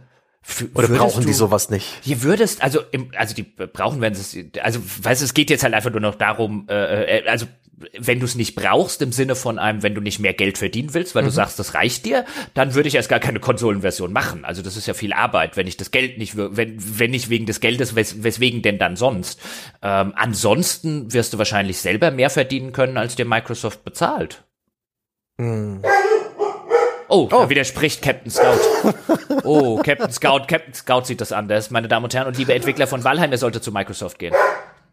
[0.75, 1.87] oder brauchen du, die sowas nicht?
[2.03, 5.65] Hier würdest, also im, also die brauchen wenn es, also weißt du, es geht jetzt
[5.65, 7.47] halt einfach nur noch darum, äh, äh also
[7.99, 10.95] wenn du es nicht brauchst im Sinne von einem, wenn du nicht mehr Geld verdienen
[10.95, 11.29] willst, weil mhm.
[11.29, 12.25] du sagst, das reicht dir,
[12.55, 14.45] dann würde ich erst gar keine Konsolenversion machen.
[14.45, 17.47] Also das ist ja viel Arbeit, wenn ich das Geld nicht, wenn, wenn nicht wegen
[17.47, 19.41] des Geldes, wes, weswegen denn dann sonst?
[19.83, 24.45] Ähm, ansonsten wirst du wahrscheinlich selber mehr verdienen können, als dir Microsoft bezahlt.
[25.39, 25.83] Mhm.
[27.15, 27.29] Oh, oh.
[27.29, 28.59] da widerspricht Captain Scout.
[29.45, 32.27] Oh, Captain Scout, Captain Scout sieht das anders, meine Damen und Herren.
[32.27, 34.35] Und liebe Entwickler von Valheim, ihr solltet zu Microsoft gehen.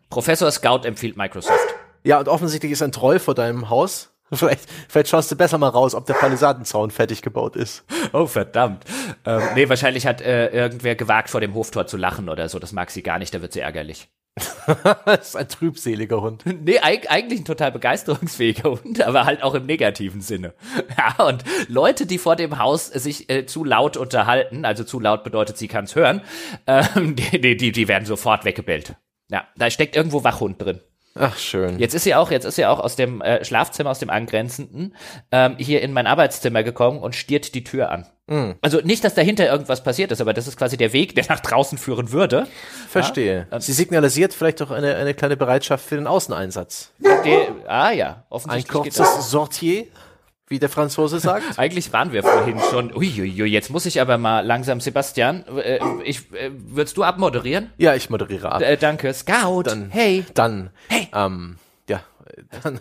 [0.09, 1.75] Professor Scout empfiehlt Microsoft.
[2.03, 4.09] Ja, und offensichtlich ist ein Troll vor deinem Haus.
[4.33, 7.83] Vielleicht, vielleicht schaust du besser mal raus, ob der Palisadenzaun fertig gebaut ist.
[8.13, 8.85] Oh, verdammt.
[9.25, 12.57] Ähm, nee, wahrscheinlich hat äh, irgendwer gewagt, vor dem Hoftor zu lachen oder so.
[12.57, 14.07] Das mag sie gar nicht, da wird sie ärgerlich.
[15.05, 16.43] das ist ein trübseliger Hund.
[16.45, 20.53] Nee, eigentlich ein total begeisterungsfähiger Hund, aber halt auch im negativen Sinne.
[20.97, 25.23] Ja, und Leute, die vor dem Haus sich äh, zu laut unterhalten, also zu laut
[25.23, 26.21] bedeutet, sie kann es hören,
[26.67, 28.95] ähm, die, die, die werden sofort weggebellt.
[29.29, 30.81] Ja, da steckt irgendwo Wachhund drin.
[31.15, 31.77] Ach schön.
[31.77, 34.95] Jetzt ist sie auch, jetzt ist sie auch aus dem äh, Schlafzimmer, aus dem angrenzenden,
[35.31, 38.05] ähm, hier in mein Arbeitszimmer gekommen und stiert die Tür an.
[38.27, 38.51] Mm.
[38.61, 41.41] Also nicht, dass dahinter irgendwas passiert ist, aber das ist quasi der Weg, der nach
[41.41, 42.47] draußen führen würde.
[42.87, 43.47] Verstehe.
[43.51, 43.59] Ja?
[43.59, 46.91] Sie signalisiert vielleicht auch eine, eine kleine Bereitschaft für den Außeneinsatz.
[46.99, 48.73] Der, ah ja, offensichtlich.
[48.73, 49.87] Ein kurzes Sortier
[50.51, 51.43] wie der Franzose sagt.
[51.57, 52.93] Eigentlich waren wir vorhin schon.
[52.93, 55.45] Uiuiui, jetzt muss ich aber mal langsam, Sebastian.
[55.57, 57.71] Äh, ich, äh, würdest du abmoderieren?
[57.77, 58.61] Ja, ich moderiere ab.
[58.61, 59.11] Äh, danke.
[59.13, 59.63] Scout.
[59.63, 60.25] Dann, hey.
[60.35, 60.69] Dann.
[60.89, 61.07] Hey.
[61.15, 61.55] Ähm,
[61.89, 62.01] ja.
[62.63, 62.79] Dann,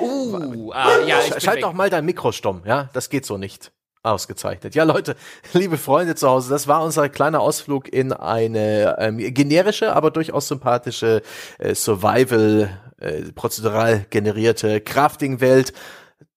[0.00, 2.90] uh, ah, ja, ich Schalt doch mal dein Mikro stumm, ja?
[2.92, 3.72] Das geht so nicht.
[4.04, 4.74] Ausgezeichnet.
[4.76, 5.16] Ja, Leute,
[5.54, 10.46] liebe Freunde zu Hause, das war unser kleiner Ausflug in eine ähm, generische, aber durchaus
[10.46, 11.22] sympathische
[11.58, 12.70] äh, Survival,
[13.00, 15.72] äh, prozedural generierte Crafting-Welt.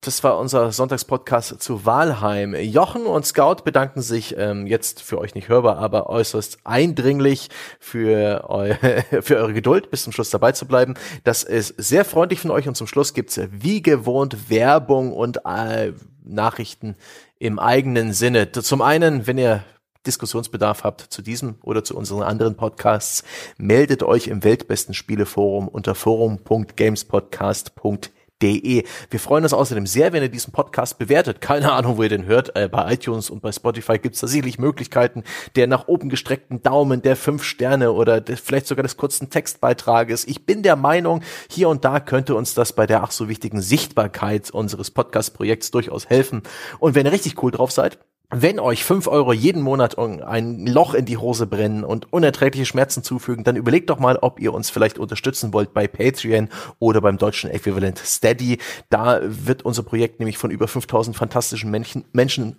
[0.01, 2.53] Das war unser Sonntagspodcast zu Walheim.
[2.55, 7.49] Jochen und Scout bedanken sich ähm, jetzt für euch nicht hörbar, aber äußerst eindringlich
[7.79, 8.75] für, eu
[9.21, 10.93] für eure Geduld, bis zum Schluss dabei zu bleiben.
[11.23, 15.93] Das ist sehr freundlich von euch und zum Schluss gibt's wie gewohnt Werbung und äh,
[16.23, 16.95] Nachrichten
[17.39, 18.51] im eigenen Sinne.
[18.51, 19.63] Zum einen, wenn ihr
[20.05, 23.23] Diskussionsbedarf habt zu diesem oder zu unseren anderen Podcasts,
[23.57, 28.83] meldet euch im Weltbesten Spieleforum unter forum.gamespodcast.de De.
[29.09, 31.41] Wir freuen uns außerdem sehr, wenn ihr diesen Podcast bewertet.
[31.41, 32.55] Keine Ahnung, wo ihr den hört.
[32.55, 35.23] Äh, bei iTunes und bei Spotify gibt es da sicherlich Möglichkeiten
[35.55, 40.25] der nach oben gestreckten Daumen, der fünf Sterne oder der, vielleicht sogar des kurzen Textbeitrages.
[40.25, 43.61] Ich bin der Meinung, hier und da könnte uns das bei der ach so wichtigen
[43.61, 46.43] Sichtbarkeit unseres Podcast-Projekts durchaus helfen.
[46.79, 47.99] Und wenn ihr richtig cool drauf seid,
[48.31, 53.03] wenn euch fünf Euro jeden Monat ein Loch in die Hose brennen und unerträgliche Schmerzen
[53.03, 56.49] zufügen, dann überlegt doch mal, ob ihr uns vielleicht unterstützen wollt bei Patreon
[56.79, 58.59] oder beim deutschen Äquivalent Steady.
[58.89, 62.57] Da wird unser Projekt nämlich von über 5000 fantastischen Menschen, Menschen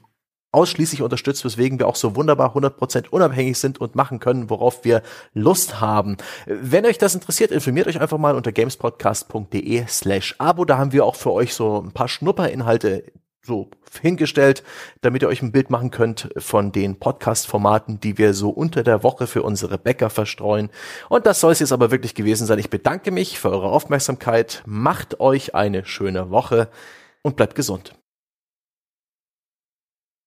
[0.53, 5.03] ausschließlich unterstützt, weswegen wir auch so wunderbar 100% unabhängig sind und machen können, worauf wir
[5.32, 6.19] Lust haben.
[6.47, 10.66] Wenn euch das interessiert, informiert euch einfach mal unter gamespodcast.de slash abo.
[10.66, 13.05] Da haben wir auch für euch so ein paar Schnupperinhalte
[13.44, 13.69] so
[14.01, 14.62] hingestellt,
[15.01, 19.02] damit ihr euch ein Bild machen könnt von den Podcast-Formaten, die wir so unter der
[19.02, 20.70] Woche für unsere Bäcker verstreuen.
[21.09, 22.60] Und das soll es jetzt aber wirklich gewesen sein.
[22.60, 26.69] Ich bedanke mich für eure Aufmerksamkeit, macht euch eine schöne Woche
[27.23, 27.94] und bleibt gesund.